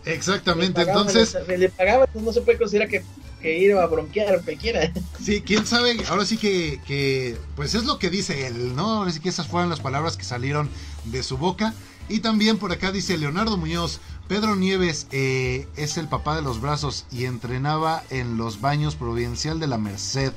[0.05, 1.37] Exactamente, entonces.
[1.47, 3.03] Le, pagaban, no se puede considerar que,
[3.41, 4.91] que ir a bronquear lo que quiera.
[5.23, 8.99] Sí, quién sabe, ahora sí que, que, pues es lo que dice él, ¿no?
[8.99, 10.69] Ahora sí que esas fueron las palabras que salieron
[11.05, 11.73] de su boca.
[12.07, 13.99] Y también por acá dice Leonardo Muñoz,
[14.29, 19.59] Pedro Nieves eh, es el papá de los brazos y entrenaba en los baños provincial
[19.59, 20.31] de la Merced.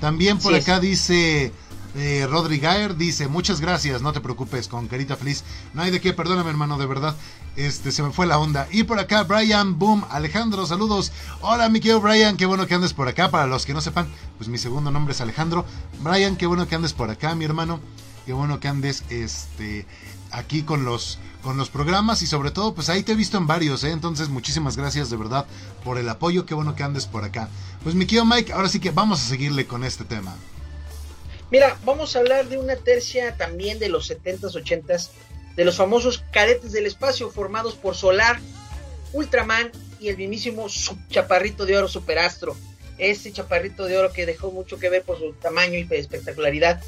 [0.00, 1.52] También por acá dice
[1.96, 5.44] eh, Rodri Gaer dice, muchas gracias, no te preocupes, con carita feliz.
[5.74, 7.16] No hay de qué, perdóname hermano, de verdad.
[7.66, 8.66] Este, se me fue la onda.
[8.70, 11.12] Y por acá, Brian Boom, Alejandro, saludos.
[11.42, 13.30] Hola, mi querido Brian, qué bueno que andes por acá.
[13.30, 14.08] Para los que no sepan,
[14.38, 15.66] pues mi segundo nombre es Alejandro.
[16.00, 17.78] Brian, qué bueno que andes por acá, mi hermano.
[18.24, 19.84] Qué bueno que andes este,
[20.30, 23.46] aquí con los, con los programas y sobre todo, pues ahí te he visto en
[23.46, 23.90] varios, ¿eh?
[23.90, 25.44] Entonces, muchísimas gracias de verdad
[25.84, 26.46] por el apoyo.
[26.46, 27.50] Qué bueno que andes por acá.
[27.82, 30.34] Pues mi querido Mike, ahora sí que vamos a seguirle con este tema.
[31.50, 35.10] Mira, vamos a hablar de una tercia también de los 70s, 80s,
[35.60, 38.40] de los famosos cadetes del espacio formados por Solar,
[39.12, 39.70] Ultraman
[40.00, 40.66] y el mismísimo
[41.10, 42.56] chaparrito de oro Superastro.
[42.96, 46.80] Ese chaparrito de oro que dejó mucho que ver por su tamaño y espectacularidad.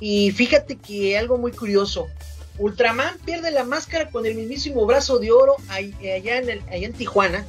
[0.00, 2.08] Y fíjate que algo muy curioso,
[2.58, 7.46] Ultraman pierde la máscara con el mismísimo brazo de oro allá en, allá en Tijuana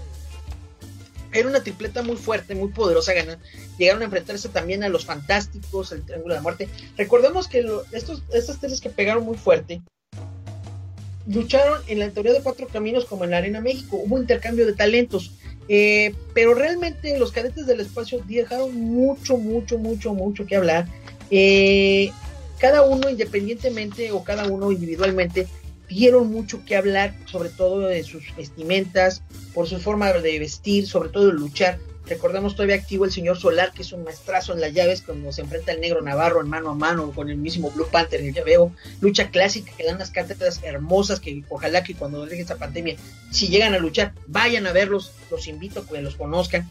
[1.34, 3.40] era una tripleta muy fuerte, muy poderosa gana.
[3.80, 6.70] Llegaron a enfrentarse también a los Fantásticos, el Triángulo de la Muerte.
[6.96, 9.82] Recordemos que estos, estas tres que pegaron muy fuerte
[11.28, 13.98] lucharon en la teoría de cuatro caminos como en la Arena México.
[13.98, 15.32] Hubo intercambio de talentos.
[15.70, 20.88] Eh, pero realmente los cadetes del espacio dejaron mucho, mucho, mucho, mucho que hablar.
[21.30, 22.12] Eh,
[22.58, 25.48] cada uno independientemente o cada uno individualmente
[25.90, 29.22] dieron mucho que hablar, sobre todo de sus vestimentas,
[29.54, 31.80] por su forma de vestir, sobre todo de luchar.
[32.10, 35.42] Recordemos todavía activo el señor Solar, que es un maestrazo en las llaves, cuando se
[35.42, 38.34] enfrenta al negro Navarro en mano a mano con el mismo Blue Panther en el
[38.34, 38.72] llaveo.
[39.02, 42.96] Lucha clásica que dan unas cátedras hermosas que ojalá que cuando deje esta pandemia,
[43.32, 46.70] si llegan a luchar, vayan a verlos, los invito a que los conozcan.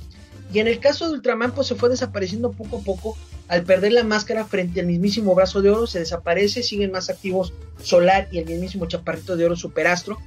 [0.52, 3.18] Y en el caso de Ultraman, pues se fue desapareciendo poco a poco.
[3.48, 7.52] Al perder la máscara frente al mismísimo brazo de oro, se desaparece, siguen más activos
[7.82, 10.18] Solar y el mismísimo chaparrito de oro Superastro.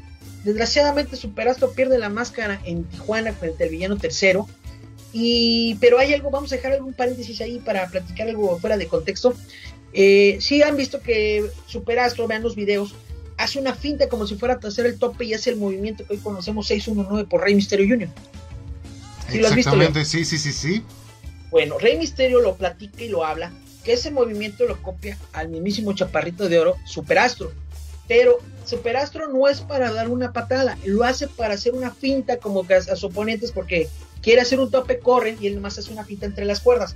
[0.43, 4.47] Desgraciadamente Superastro pierde la máscara en Tijuana frente al villano tercero.
[5.11, 8.87] Y, pero hay algo, vamos a dejar algún paréntesis ahí para platicar algo fuera de
[8.87, 9.33] contexto.
[9.93, 12.93] Eh, si han visto que Superastro, vean los videos,
[13.37, 16.13] hace una finta como si fuera a hacer el tope y hace el movimiento que
[16.13, 18.09] hoy conocemos 619 por Rey Misterio Jr.
[19.31, 20.83] Exactamente, sí, sí, sí, sí.
[21.49, 23.51] Bueno, Rey Misterio lo platica y lo habla,
[23.83, 27.51] que ese movimiento lo copia al mismísimo Chaparrito de Oro, Superastro.
[28.07, 32.65] Pero Superastro no es para dar una patada, lo hace para hacer una finta como
[32.67, 33.87] que a, sus oponentes porque
[34.21, 36.95] quiere hacer un tope, corre y él nomás hace una finta entre las cuerdas.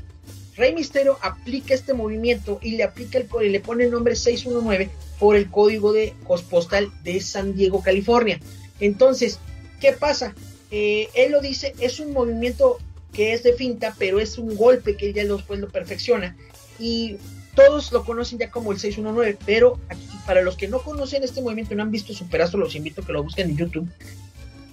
[0.56, 4.90] Rey Misterio aplica este movimiento y le aplica el y le pone el nombre 619
[5.20, 6.14] por el código de
[6.50, 8.40] postal de San Diego, California.
[8.80, 9.40] Entonces,
[9.80, 10.36] ¿qué pasa?
[10.70, 12.78] Eh, él lo dice, es un movimiento
[13.14, 16.36] que es de finta, pero es un golpe que ya después lo perfecciona.
[16.80, 17.18] Y
[17.56, 21.42] todos lo conocen ya como el 619, pero aquí, para los que no conocen este
[21.42, 23.88] movimiento y no han visto su pedazo, los invito a que lo busquen en YouTube.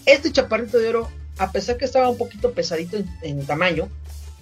[0.07, 3.89] Este chaparrito de oro, a pesar que estaba un poquito pesadito en, tamaño,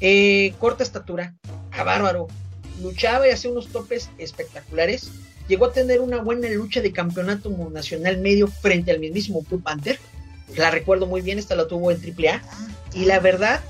[0.01, 1.35] eh, corta estatura,
[1.71, 2.29] a bárbaro,
[2.83, 5.11] luchaba y hacía unos topes espectaculares.
[5.49, 9.99] Llegó a tener una buena lucha de campeonato nacional medio frente al mismísimo Blue Panther
[10.57, 12.43] la recuerdo muy bien, esta la tuvo en AAA.
[12.95, 13.61] Y la verdad,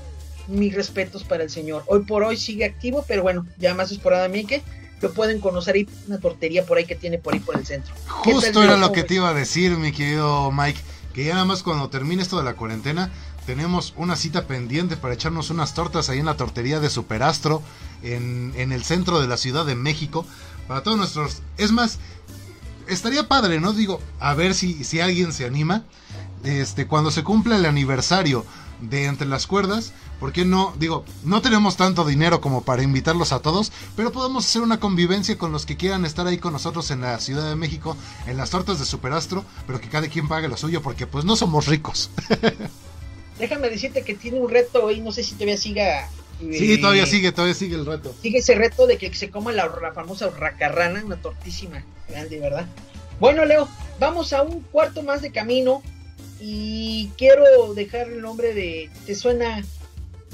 [0.47, 1.83] mis respetos para el señor.
[1.87, 4.63] Hoy por hoy sigue activo, pero bueno, ya más esporadamente
[5.01, 7.93] lo pueden conocer ahí, una tortería por ahí que tiene por ahí por el centro.
[8.07, 10.79] Justo era lo que te iba a decir, mi querido Mike,
[11.19, 13.11] que ya nada más cuando termine esto de la cuarentena,
[13.45, 17.61] tenemos una cita pendiente para echarnos unas tortas ahí en la tortería de Superastro,
[18.01, 20.25] en, en el centro de la Ciudad de México,
[20.65, 21.41] para todos nuestros...
[21.57, 21.99] Es más,
[22.87, 23.73] estaría padre, ¿no?
[23.73, 25.83] Digo, a ver si, si alguien se anima
[26.45, 28.45] este, cuando se cumple el aniversario
[28.79, 30.73] de Entre las Cuerdas, ¿por qué no?
[30.77, 35.37] Digo, no tenemos tanto dinero como para invitarlos a todos, pero podemos hacer una convivencia
[35.37, 37.95] con los que quieran estar ahí con nosotros en la Ciudad de México,
[38.27, 41.35] en las tortas de Superastro, pero que cada quien pague lo suyo, porque pues no
[41.35, 42.11] somos ricos.
[43.39, 46.09] Déjame decirte que tiene un reto y no sé si todavía siga.
[46.39, 48.13] sí, todavía sigue, todavía sigue el reto.
[48.21, 52.67] Sigue ese reto de que se coma la, la famosa racarrana, una tortísima grande, ¿verdad?
[53.19, 53.69] Bueno, Leo,
[53.99, 55.81] vamos a un cuarto más de camino
[56.39, 58.89] y quiero dejar el nombre de.
[59.05, 59.63] ¿Te suena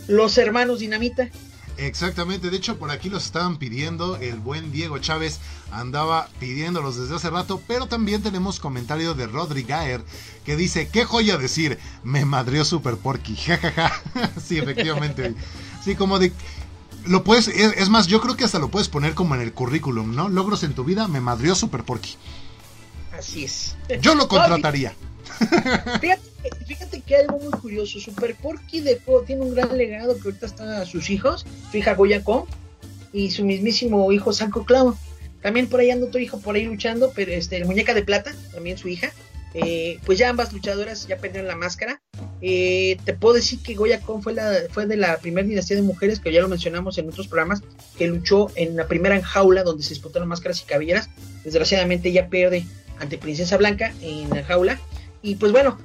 [0.07, 1.29] Los Hermanos Dinamita?
[1.77, 5.39] Exactamente, de hecho por aquí los estaban pidiendo, el buen Diego Chávez
[5.71, 10.01] andaba pidiéndolos desde hace rato, pero también tenemos comentario de Rodri Gaer
[10.45, 14.01] que dice, qué joya decir, me madrió Super Porky, jajaja,
[14.41, 15.35] sí, efectivamente,
[15.83, 16.31] sí, como de...
[17.05, 20.15] Lo puedes, es más, yo creo que hasta lo puedes poner como en el currículum,
[20.15, 20.27] ¿no?
[20.27, 22.15] Logros en tu vida, me madrió Super Porky.
[23.15, 23.75] Así es.
[24.01, 24.95] Yo lo contrataría.
[26.65, 27.99] Fíjate, que algo muy curioso.
[27.99, 31.93] Super Porky de tiene un gran legado que ahorita están a sus hijos, su hija
[31.93, 32.45] Goya Kong
[33.13, 34.95] y su mismísimo hijo Sanko Clown.
[35.41, 38.33] También por ahí anda otro hijo por ahí luchando, pero este, el muñeca de plata,
[38.51, 39.11] también su hija.
[39.57, 42.01] Eh, pues ya ambas luchadoras ya perdieron la máscara.
[42.41, 45.81] Eh, te puedo decir que Goya Kong fue, la, fue de la primera dinastía de
[45.81, 47.61] mujeres, que ya lo mencionamos en otros programas,
[47.97, 51.09] que luchó en la primera enjaula donde se disputaron máscaras y cabelleras.
[51.45, 52.65] Desgraciadamente ella pierde
[52.99, 54.79] ante Princesa Blanca en la jaula.
[55.25, 55.79] Y pues bueno,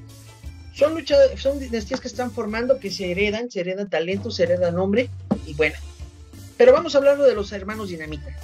[0.75, 1.03] son
[1.39, 5.09] son dinastías que están formando, que se heredan, se heredan talentos, se heredan nombre,
[5.47, 5.77] y bueno.
[6.59, 8.37] Pero vamos a hablar de los hermanos Dinamita.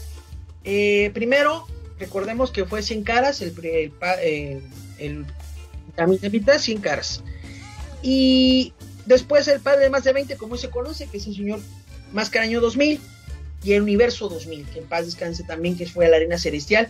[0.65, 1.67] Eh, primero,
[1.99, 3.53] recordemos que fue Sin Caras, el,
[4.23, 4.63] el,
[4.97, 5.27] el,
[6.09, 7.23] Dinamita Sin Caras.
[8.03, 8.73] Y
[9.05, 11.61] después el padre de más de 20, como se conoce, que es el señor
[12.15, 12.99] Mascaraño 2000,
[13.65, 16.89] y el Universo 2000, que en paz descanse también, que fue a la Arena Celestial.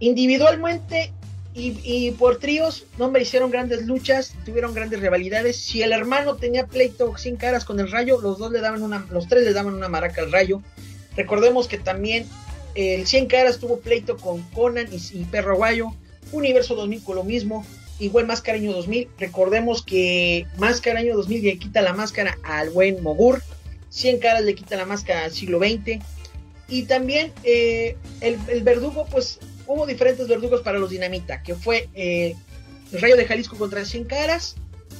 [0.00, 1.12] Individualmente
[1.54, 5.56] y, por tríos, no me hicieron grandes luchas, tuvieron grandes rivalidades.
[5.58, 9.06] Si el hermano tenía pleito sin caras con el rayo, los dos le daban una,
[9.10, 10.62] los tres le daban una maraca al rayo.
[11.14, 12.26] Recordemos que también
[12.74, 15.94] el 100 caras tuvo pleito con Conan y, Perro Aguayo.
[16.32, 17.66] Universo 2000 con lo mismo.
[17.98, 19.08] Igual Máscara Año 2000.
[19.18, 23.42] Recordemos que Máscara Año 2000 le quita la máscara al buen Mogur.
[23.90, 26.02] 100 caras le quita la máscara al siglo XX.
[26.68, 31.88] Y también eh, el, el verdugo, pues hubo diferentes verdugos para los Dinamita, que fue
[31.94, 32.34] eh,
[32.92, 34.56] el Rayo de Jalisco contra 100 Caras,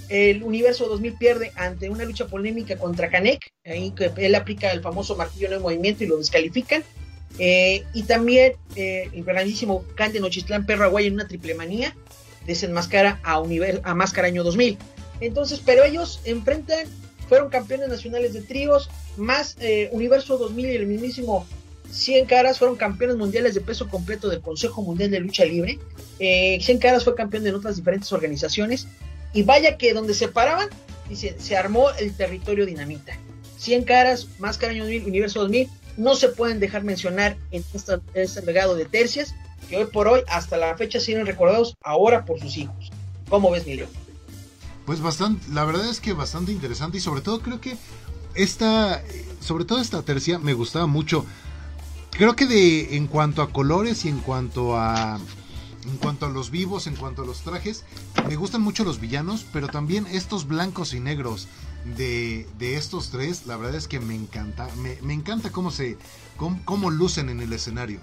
[0.08, 4.80] el Universo 2000 pierde ante una lucha polémica contra Canek, ahí que él aplica el
[4.80, 6.82] famoso martillo en el movimiento y lo descalifican,
[7.38, 11.96] eh, y también eh, el grandísimo Can de Nochistlán Perro en una triple manía
[12.46, 13.42] desenmascara a,
[13.84, 14.76] a Máscara Año 2000.
[15.20, 16.86] Entonces, pero ellos enfrentan,
[17.28, 19.56] fueron campeones nacionales de tríos, más
[19.92, 21.46] Universo 2000 y el mismísimo
[21.92, 25.78] 100 Caras fueron campeones mundiales de peso completo del Consejo Mundial de Lucha Libre.
[26.18, 28.88] Eh, 100 Caras fue campeón en otras diferentes organizaciones.
[29.34, 30.68] Y vaya que donde se paraban,
[31.14, 33.16] se armó el territorio dinamita.
[33.58, 37.62] 100 Caras, Máscara Año 2000, Universo 2000, no se pueden dejar mencionar en
[38.14, 39.34] este legado de tercias,
[39.68, 42.90] que hoy por hoy, hasta la fecha, siguen recordados ahora por sus hijos.
[43.28, 43.86] ¿Cómo ves, Milo?
[44.86, 47.76] Pues bastante, la verdad es que bastante interesante y sobre todo creo que
[48.34, 49.02] esta,
[49.40, 51.24] sobre todo esta tercia me gustaba mucho
[52.12, 55.18] creo que de en cuanto a colores y en cuanto a
[55.84, 57.84] en cuanto a los vivos, en cuanto a los trajes,
[58.28, 61.48] me gustan mucho los villanos, pero también estos blancos y negros
[61.96, 65.96] de, de estos tres, la verdad es que me encanta, me, encanta cómo se,
[66.36, 67.98] cómo, lucen en el escenario.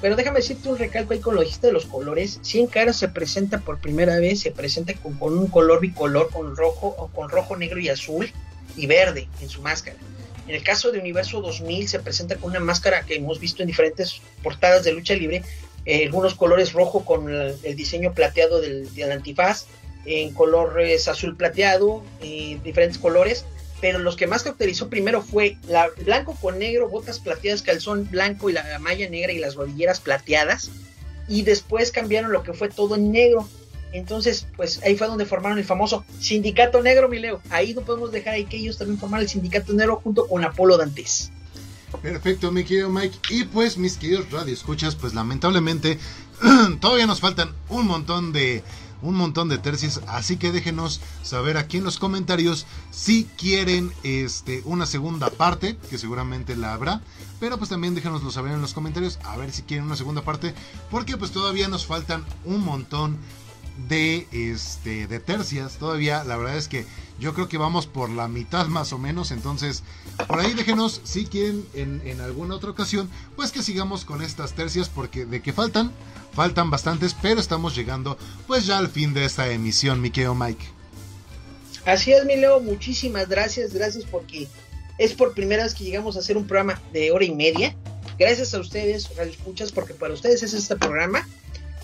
[0.00, 2.38] Pero déjame decirte un recalco ahí con lo dijiste de los colores.
[2.54, 6.54] en Caras se presenta por primera vez, se presenta con, con un color bicolor, con
[6.54, 8.30] rojo o con rojo, negro y azul
[8.76, 9.96] y verde en su máscara.
[10.48, 13.68] En el caso de Universo 2000 se presenta con una máscara que hemos visto en
[13.68, 15.42] diferentes portadas de lucha libre,
[15.84, 19.66] eh, algunos colores rojo con el, diseño plateado del, antifaz,
[20.04, 23.44] en colores azul plateado, eh, diferentes colores,
[23.80, 28.48] pero los que más caracterizó primero fue la blanco con negro, botas plateadas, calzón blanco
[28.48, 30.70] y la malla negra y las rodilleras plateadas,
[31.28, 33.48] y después cambiaron lo que fue todo en negro.
[33.92, 37.40] Entonces, pues ahí fue donde formaron el famoso Sindicato Negro, mi Leo.
[37.50, 40.76] Ahí no podemos dejar ahí que ellos también formaron el Sindicato Negro junto con Apolo
[40.76, 41.30] Dantes.
[42.02, 43.18] Perfecto, mi querido Mike.
[43.30, 45.98] Y pues, mis queridos radioescuchas, pues lamentablemente
[46.80, 48.62] todavía nos faltan un montón de
[49.02, 54.62] un montón de tercios, así que déjenos saber aquí en los comentarios si quieren este
[54.64, 57.02] una segunda parte, que seguramente la habrá,
[57.38, 60.54] pero pues también déjenoslo saber en los comentarios a ver si quieren una segunda parte,
[60.90, 63.18] porque pues todavía nos faltan un montón
[63.88, 65.78] de, este, de tercias.
[65.78, 66.84] Todavía la verdad es que
[67.18, 69.30] yo creo que vamos por la mitad más o menos.
[69.30, 69.82] Entonces,
[70.26, 74.54] por ahí déjenos si quieren en, en alguna otra ocasión, pues que sigamos con estas
[74.54, 75.92] tercias porque de que faltan,
[76.32, 80.64] faltan bastantes, pero estamos llegando pues ya al fin de esta emisión, mi querido Mike.
[81.84, 84.48] Así es, mi Leo, muchísimas gracias, gracias porque
[84.98, 87.76] es por primera vez que llegamos a hacer un programa de hora y media.
[88.18, 91.28] Gracias a ustedes, Radio Escuchas, porque para ustedes es este programa.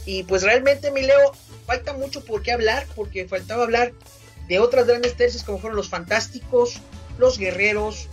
[0.04, 1.32] Y pues realmente, mi Leo,
[1.66, 3.92] falta mucho por qué hablar, porque faltaba hablar
[4.48, 6.80] de otras grandes tercias como fueron los fantásticos,
[7.18, 8.08] los guerreros,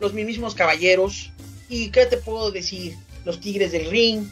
[0.00, 1.32] los mismos caballeros,
[1.68, 4.28] y qué te puedo decir, los tigres del ring,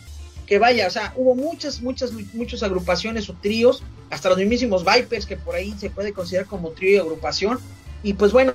[0.46, 5.24] que vaya, o sea, hubo muchas, muchas, muchas agrupaciones o tríos, hasta los mismísimos Vipers,
[5.24, 7.58] que por ahí se puede considerar como trío y agrupación,
[8.02, 8.52] y pues bueno,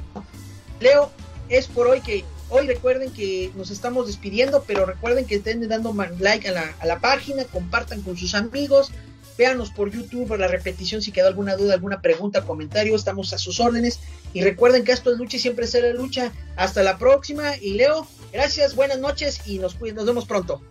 [0.80, 1.12] Leo,
[1.50, 5.94] es por hoy que hoy recuerden que nos estamos despidiendo, pero recuerden que estén dando
[6.20, 8.92] like a la, página, compartan con sus amigos,
[9.38, 13.60] véanos por YouTube la repetición si quedó alguna duda, alguna pregunta, comentario, estamos a sus
[13.60, 14.00] órdenes
[14.34, 16.32] y recuerden que esto es lucha y siempre será lucha.
[16.56, 20.62] Hasta la próxima y Leo, gracias, buenas noches y nos, nos vemos pronto.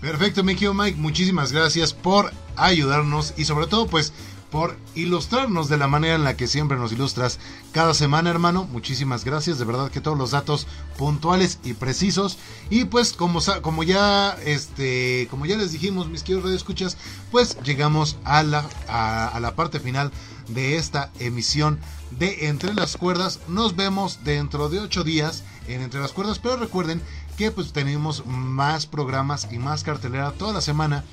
[0.00, 4.12] Perfecto, mi Mike, muchísimas gracias por ayudarnos y sobre todo pues
[4.56, 7.38] por ilustrarnos de la manera en la que siempre nos ilustras
[7.72, 8.64] cada semana, hermano.
[8.64, 10.66] Muchísimas gracias, de verdad que todos los datos
[10.96, 12.38] puntuales y precisos.
[12.70, 16.96] Y pues como, como ya este, como ya les dijimos, mis queridos escuchas
[17.30, 20.10] pues llegamos a la, a, la parte final
[20.48, 21.78] de esta emisión
[22.12, 23.40] de Entre las Cuerdas.
[23.48, 27.02] Nos vemos dentro de ocho días en Entre las Cuerdas, pero recuerden
[27.36, 31.04] que pues tenemos más programas y más cartelera toda la semana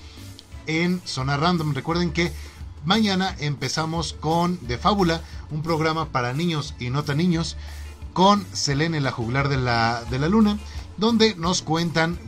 [0.65, 1.73] en Zona Random.
[1.73, 2.31] Recuerden que
[2.85, 7.55] Mañana empezamos con De Fábula, un programa para niños y no tan niños,
[8.11, 10.60] con Selene, la juglar de la, de la luna,
[10.97, 12.19] donde nos cuentan,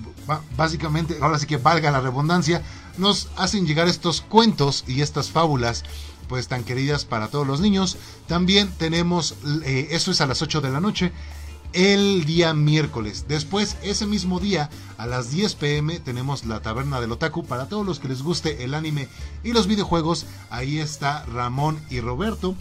[0.56, 2.64] básicamente, ahora sí que valga la redundancia,
[2.98, 5.84] nos hacen llegar estos cuentos y estas fábulas
[6.28, 7.98] pues tan queridas para todos los niños.
[8.28, 11.12] También tenemos, eh, eso es a las 8 de la noche,
[11.76, 13.26] el día miércoles.
[13.28, 17.46] Después, ese mismo día, a las 10 pm, tenemos la Taberna del Otaku.
[17.46, 19.10] Para todos los que les guste el anime
[19.44, 22.56] y los videojuegos, ahí está Ramón y Roberto,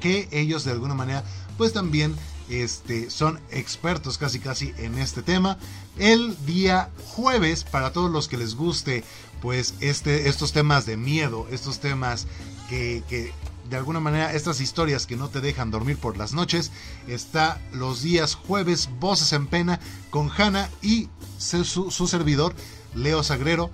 [0.00, 1.24] que ellos de alguna manera,
[1.56, 2.14] pues también
[2.50, 5.56] este, son expertos casi casi en este tema.
[5.96, 9.02] El día jueves, para todos los que les guste,
[9.40, 12.26] pues este, estos temas de miedo, estos temas
[12.68, 13.32] que, que
[13.68, 16.70] de alguna manera estas historias que no te dejan dormir por las noches.
[17.06, 19.80] Está los días jueves, Voces en Pena,
[20.10, 22.54] con Hanna y su, servidor,
[22.94, 23.70] Leo Sagrero,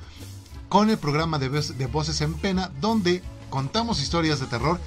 [0.68, 4.80] con el programa de, de Voces en Pena, donde contamos historias de terror,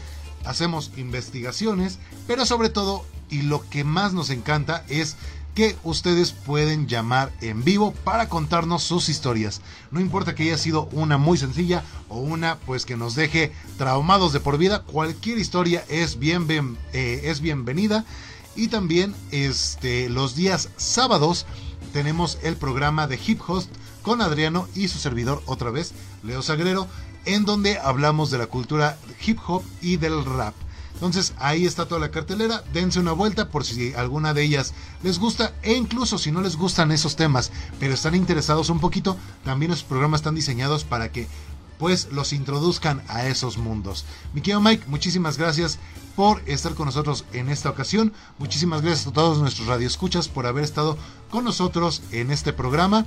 [0.45, 5.15] hacemos investigaciones, pero sobre todo, y lo que más nos encanta es
[5.55, 9.61] que ustedes pueden llamar en vivo para contarnos sus historias.
[9.89, 14.33] No importa que haya sido una muy sencilla o una pues que nos deje traumados
[14.33, 18.05] de por vida, cualquier historia es, bien, eh, es bienvenida.
[18.57, 21.45] Y también este, los días sábados
[21.93, 23.69] tenemos el programa de Hip Host
[24.01, 26.87] con Adriano y su servidor otra vez, Leo Sagrero,
[27.25, 30.53] en donde hablamos de la cultura hip hop y del rap.
[30.95, 34.73] Entonces ahí está toda la cartelera, dense una vuelta por si alguna de ellas
[35.03, 39.17] les gusta e incluso si no les gustan esos temas, pero están interesados un poquito,
[39.43, 41.27] también los programas están diseñados para que
[41.77, 44.05] pues los introduzcan a esos mundos.
[44.33, 45.79] Mi querido Mike, muchísimas gracias
[46.15, 48.13] por estar con nosotros en esta ocasión.
[48.39, 50.97] Muchísimas gracias a todos nuestros radioescuchas por haber estado
[51.29, 53.05] con nosotros en este programa.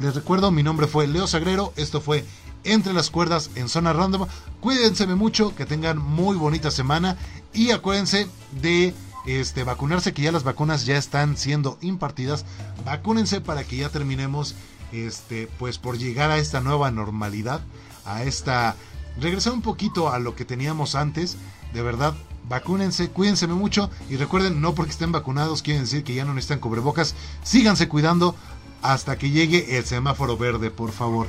[0.00, 2.24] Les recuerdo, mi nombre fue Leo Sagrero, esto fue
[2.72, 4.26] entre las cuerdas en zona random.
[4.60, 7.16] Cuídense mucho, que tengan muy bonita semana
[7.52, 8.26] y acuérdense
[8.60, 8.94] de
[9.26, 12.44] este, vacunarse, que ya las vacunas ya están siendo impartidas.
[12.84, 14.54] Vacúnense para que ya terminemos,
[14.92, 17.60] este, pues por llegar a esta nueva normalidad,
[18.04, 18.76] a esta,
[19.20, 21.36] regresar un poquito a lo que teníamos antes.
[21.72, 22.14] De verdad,
[22.48, 26.60] vacúnense, cuídense mucho y recuerden, no porque estén vacunados quieren decir que ya no necesitan
[26.60, 27.14] cubrebocas.
[27.42, 28.36] Síganse cuidando
[28.82, 31.28] hasta que llegue el semáforo verde, por favor.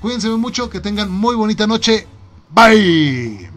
[0.00, 2.06] Cuídense mucho, que tengan muy bonita noche.
[2.50, 3.50] Bye.